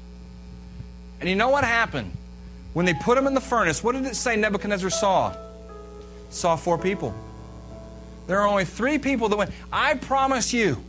And 1.19 1.29
you 1.29 1.35
know 1.35 1.49
what 1.49 1.63
happened? 1.63 2.11
When 2.73 2.87
they 2.87 2.95
put 2.95 3.15
him 3.15 3.27
in 3.27 3.35
the 3.35 3.39
furnace, 3.39 3.83
what 3.83 3.91
did 3.91 4.07
it 4.07 4.15
say 4.15 4.35
Nebuchadnezzar 4.35 4.89
saw? 4.89 5.37
Saw 6.31 6.55
four 6.55 6.79
people. 6.79 7.13
There 8.25 8.41
are 8.41 8.47
only 8.47 8.65
three 8.65 8.97
people 8.97 9.29
that 9.29 9.37
went. 9.37 9.51
I 9.71 9.93
promise 9.93 10.51
you 10.51 10.83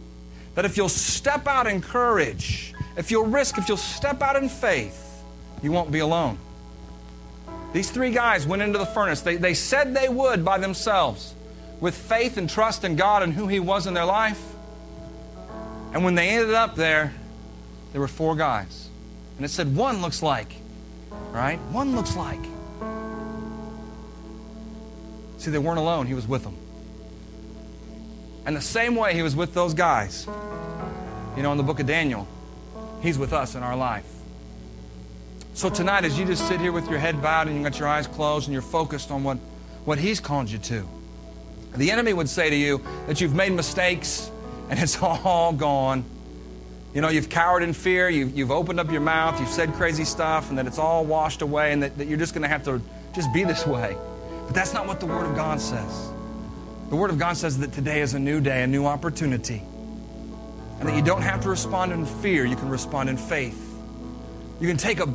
that 0.55 0.65
if 0.65 0.79
you'll 0.79 0.89
step 0.89 1.47
out 1.47 1.67
in 1.67 1.83
courage, 1.83 2.73
if 2.97 3.11
you'll 3.11 3.27
risk, 3.27 3.59
if 3.59 3.69
you'll 3.69 3.77
step 3.77 4.23
out 4.23 4.35
in 4.35 4.49
faith, 4.49 5.05
you 5.63 5.73
won't 5.73 5.91
be 5.91 5.99
alone. 5.99 6.39
These 7.73 7.91
three 7.91 8.11
guys 8.11 8.47
went 8.47 8.63
into 8.63 8.79
the 8.79 8.87
furnace. 8.87 9.21
They, 9.21 9.37
they 9.37 9.55
said 9.55 9.95
they 9.95 10.09
would 10.09 10.45
by 10.45 10.59
themselves 10.59 11.35
with 11.81 11.95
faith 11.95 12.37
and 12.37 12.49
trust 12.49 12.85
in 12.85 12.97
God 12.97 13.23
and 13.23 13.33
who 13.33 13.47
He 13.47 13.61
was 13.61 13.87
in 13.87 13.95
their 13.95 14.05
life. 14.05 14.41
And 15.93 16.05
when 16.05 16.15
they 16.15 16.31
ended 16.31 16.55
up 16.55 16.77
there, 16.77 17.13
there 17.93 18.01
were 18.01 18.09
four 18.09 18.37
guys. 18.37 18.89
And 19.37 19.45
it 19.45 19.51
said, 19.51 19.75
one 19.75 20.03
looks 20.03 20.23
like, 20.23 20.53
right? 21.31 21.59
One 21.71 21.95
looks 21.95 22.17
like. 22.17 22.41
See, 25.39 25.51
they 25.51 25.59
weren't 25.59 25.79
alone, 25.79 26.07
He 26.07 26.15
was 26.15 26.27
with 26.27 26.43
them. 26.43 26.57
And 28.45 28.57
the 28.57 28.61
same 28.61 28.97
way 28.97 29.15
He 29.15 29.23
was 29.23 29.37
with 29.37 29.55
those 29.55 29.75
guys, 29.75 30.27
you 31.37 31.43
know, 31.43 31.53
in 31.53 31.59
the 31.59 31.63
book 31.63 31.81
of 31.81 31.87
Daniel, 31.87 32.27
He's 33.03 33.19
with 33.19 33.33
us 33.33 33.55
in 33.55 33.63
our 33.63 33.77
life. 33.77 34.18
So 35.59 35.69
tonight, 35.69 36.05
as 36.05 36.17
you 36.17 36.25
just 36.25 36.47
sit 36.47 36.61
here 36.61 36.71
with 36.71 36.89
your 36.89 37.01
head 37.01 37.21
bowed 37.21 37.49
and 37.49 37.57
you 37.57 37.65
got 37.65 37.81
your 37.81 37.89
eyes 37.89 38.07
closed 38.07 38.47
and 38.47 38.53
you're 38.53 38.63
focused 38.63 39.11
on 39.11 39.25
what, 39.25 39.39
what 39.87 39.99
He's 39.99 40.21
called 40.21 40.49
you 40.49 40.59
to, 40.59 40.87
the 41.77 41.91
enemy 41.91 42.13
would 42.13 42.29
say 42.29 42.49
to 42.49 42.55
you 42.55 42.81
that 43.09 43.21
you've 43.21 43.35
made 43.35 43.51
mistakes 43.51 44.31
and 44.71 44.79
it's 44.79 45.03
all 45.03 45.53
gone. 45.53 46.05
You 46.95 47.01
know, 47.01 47.09
you've 47.09 47.29
cowered 47.29 47.65
in 47.65 47.73
fear, 47.73 48.09
you've, 48.09 48.39
you've 48.39 48.53
opened 48.53 48.79
up 48.79 48.93
your 48.93 49.01
mouth, 49.01 49.41
you've 49.41 49.49
said 49.49 49.73
crazy 49.73 50.05
stuff, 50.05 50.49
and 50.49 50.59
that 50.59 50.69
it's 50.69 50.79
all 50.79 51.05
washed 51.05 51.43
away, 51.43 51.73
and 51.73 51.83
that, 51.83 51.99
that 51.99 52.07
you're 52.07 52.19
just 52.19 52.35
going 52.35 52.43
to 52.43 52.49
have 52.49 52.63
to 52.67 52.81
just 53.13 53.33
be 53.35 53.43
this 53.43 53.67
way. 53.67 53.97
But 54.47 54.55
that's 54.55 54.73
not 54.73 54.87
what 54.87 55.01
the 55.01 55.07
Word 55.07 55.27
of 55.27 55.35
God 55.35 55.61
says. 55.61 56.09
The 56.89 56.95
Word 56.95 57.11
of 57.11 57.19
God 57.19 57.37
says 57.37 57.59
that 57.59 57.73
today 57.73 58.01
is 58.01 58.15
a 58.15 58.21
new 58.21 58.41
day, 58.41 58.63
a 58.63 58.69
new 58.69 58.87
opportunity, 58.87 59.61
and 60.79 60.89
that 60.89 60.95
you 60.95 61.03
don't 61.03 61.23
have 61.23 61.41
to 61.41 61.49
respond 61.49 61.91
in 61.91 62.07
fear, 62.07 62.45
you 62.45 62.55
can 62.55 62.69
respond 62.69 63.11
in 63.11 63.17
faith. 63.17 63.65
You 64.61 64.69
can 64.69 64.77
take 64.77 65.01
a, 65.01 65.13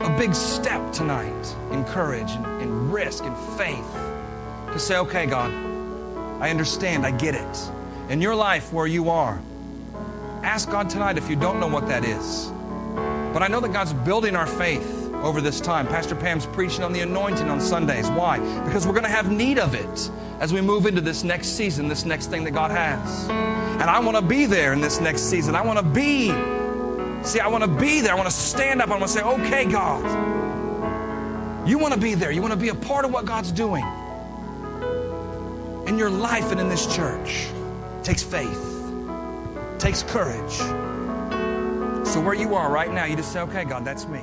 a 0.00 0.18
big 0.18 0.34
step 0.34 0.92
tonight 0.92 1.56
in 1.72 1.84
courage 1.84 2.30
and, 2.30 2.46
and 2.62 2.92
risk 2.92 3.24
and 3.24 3.36
faith 3.58 3.92
to 4.72 4.78
say, 4.78 4.98
okay, 4.98 5.26
God, 5.26 5.50
I 6.40 6.50
understand, 6.50 7.06
I 7.06 7.10
get 7.10 7.34
it 7.34 7.70
in 8.08 8.20
your 8.20 8.34
life 8.34 8.72
where 8.72 8.86
you 8.86 9.08
are. 9.08 9.40
Ask 10.42 10.70
God 10.70 10.90
tonight 10.90 11.18
if 11.18 11.30
you 11.30 11.36
don't 11.36 11.58
know 11.58 11.66
what 11.66 11.88
that 11.88 12.04
is. 12.04 12.52
But 13.32 13.42
I 13.42 13.48
know 13.48 13.60
that 13.60 13.72
God's 13.72 13.92
building 13.92 14.36
our 14.36 14.46
faith 14.46 15.12
over 15.14 15.40
this 15.40 15.60
time. 15.60 15.86
Pastor 15.86 16.14
Pam's 16.14 16.46
preaching 16.46 16.82
on 16.82 16.92
the 16.92 17.00
anointing 17.00 17.48
on 17.48 17.60
Sundays. 17.60 18.08
Why? 18.10 18.38
Because 18.64 18.86
we're 18.86 18.92
going 18.92 19.04
to 19.04 19.10
have 19.10 19.30
need 19.30 19.58
of 19.58 19.74
it 19.74 20.10
as 20.40 20.52
we 20.52 20.60
move 20.60 20.86
into 20.86 21.00
this 21.00 21.24
next 21.24 21.48
season, 21.48 21.88
this 21.88 22.04
next 22.04 22.26
thing 22.28 22.44
that 22.44 22.52
God 22.52 22.70
has. 22.70 23.28
And 23.28 23.82
I 23.82 23.98
want 23.98 24.16
to 24.16 24.22
be 24.22 24.46
there 24.46 24.72
in 24.72 24.80
this 24.80 25.00
next 25.00 25.22
season. 25.22 25.54
I 25.54 25.62
want 25.62 25.78
to 25.78 25.84
be, 25.84 26.30
see, 27.26 27.40
I 27.40 27.48
want 27.48 27.64
to 27.64 27.70
be 27.70 28.00
there. 28.00 28.12
I 28.12 28.14
want 28.14 28.28
to 28.28 28.34
stand 28.34 28.80
up. 28.80 28.88
I 28.88 28.92
want 28.92 29.02
to 29.02 29.08
say, 29.08 29.22
okay, 29.22 29.64
God. 29.64 30.04
You 31.68 31.78
want 31.78 31.94
to 31.94 32.00
be 32.00 32.14
there. 32.14 32.30
You 32.30 32.40
want 32.40 32.54
to 32.54 32.58
be 32.58 32.68
a 32.68 32.74
part 32.74 33.04
of 33.04 33.12
what 33.12 33.24
God's 33.24 33.50
doing 33.50 33.84
in 35.86 35.98
your 35.98 36.10
life 36.10 36.50
and 36.52 36.60
in 36.60 36.68
this 36.68 36.94
church 36.94 37.48
takes 38.02 38.22
faith, 38.22 38.62
takes 39.78 40.02
courage. 40.04 40.52
So 42.06 42.20
where 42.20 42.34
you 42.34 42.54
are 42.54 42.70
right 42.70 42.92
now, 42.92 43.04
you 43.04 43.16
just 43.16 43.32
say, 43.32 43.40
okay, 43.40 43.64
God, 43.64 43.84
that's 43.84 44.06
me. 44.06 44.22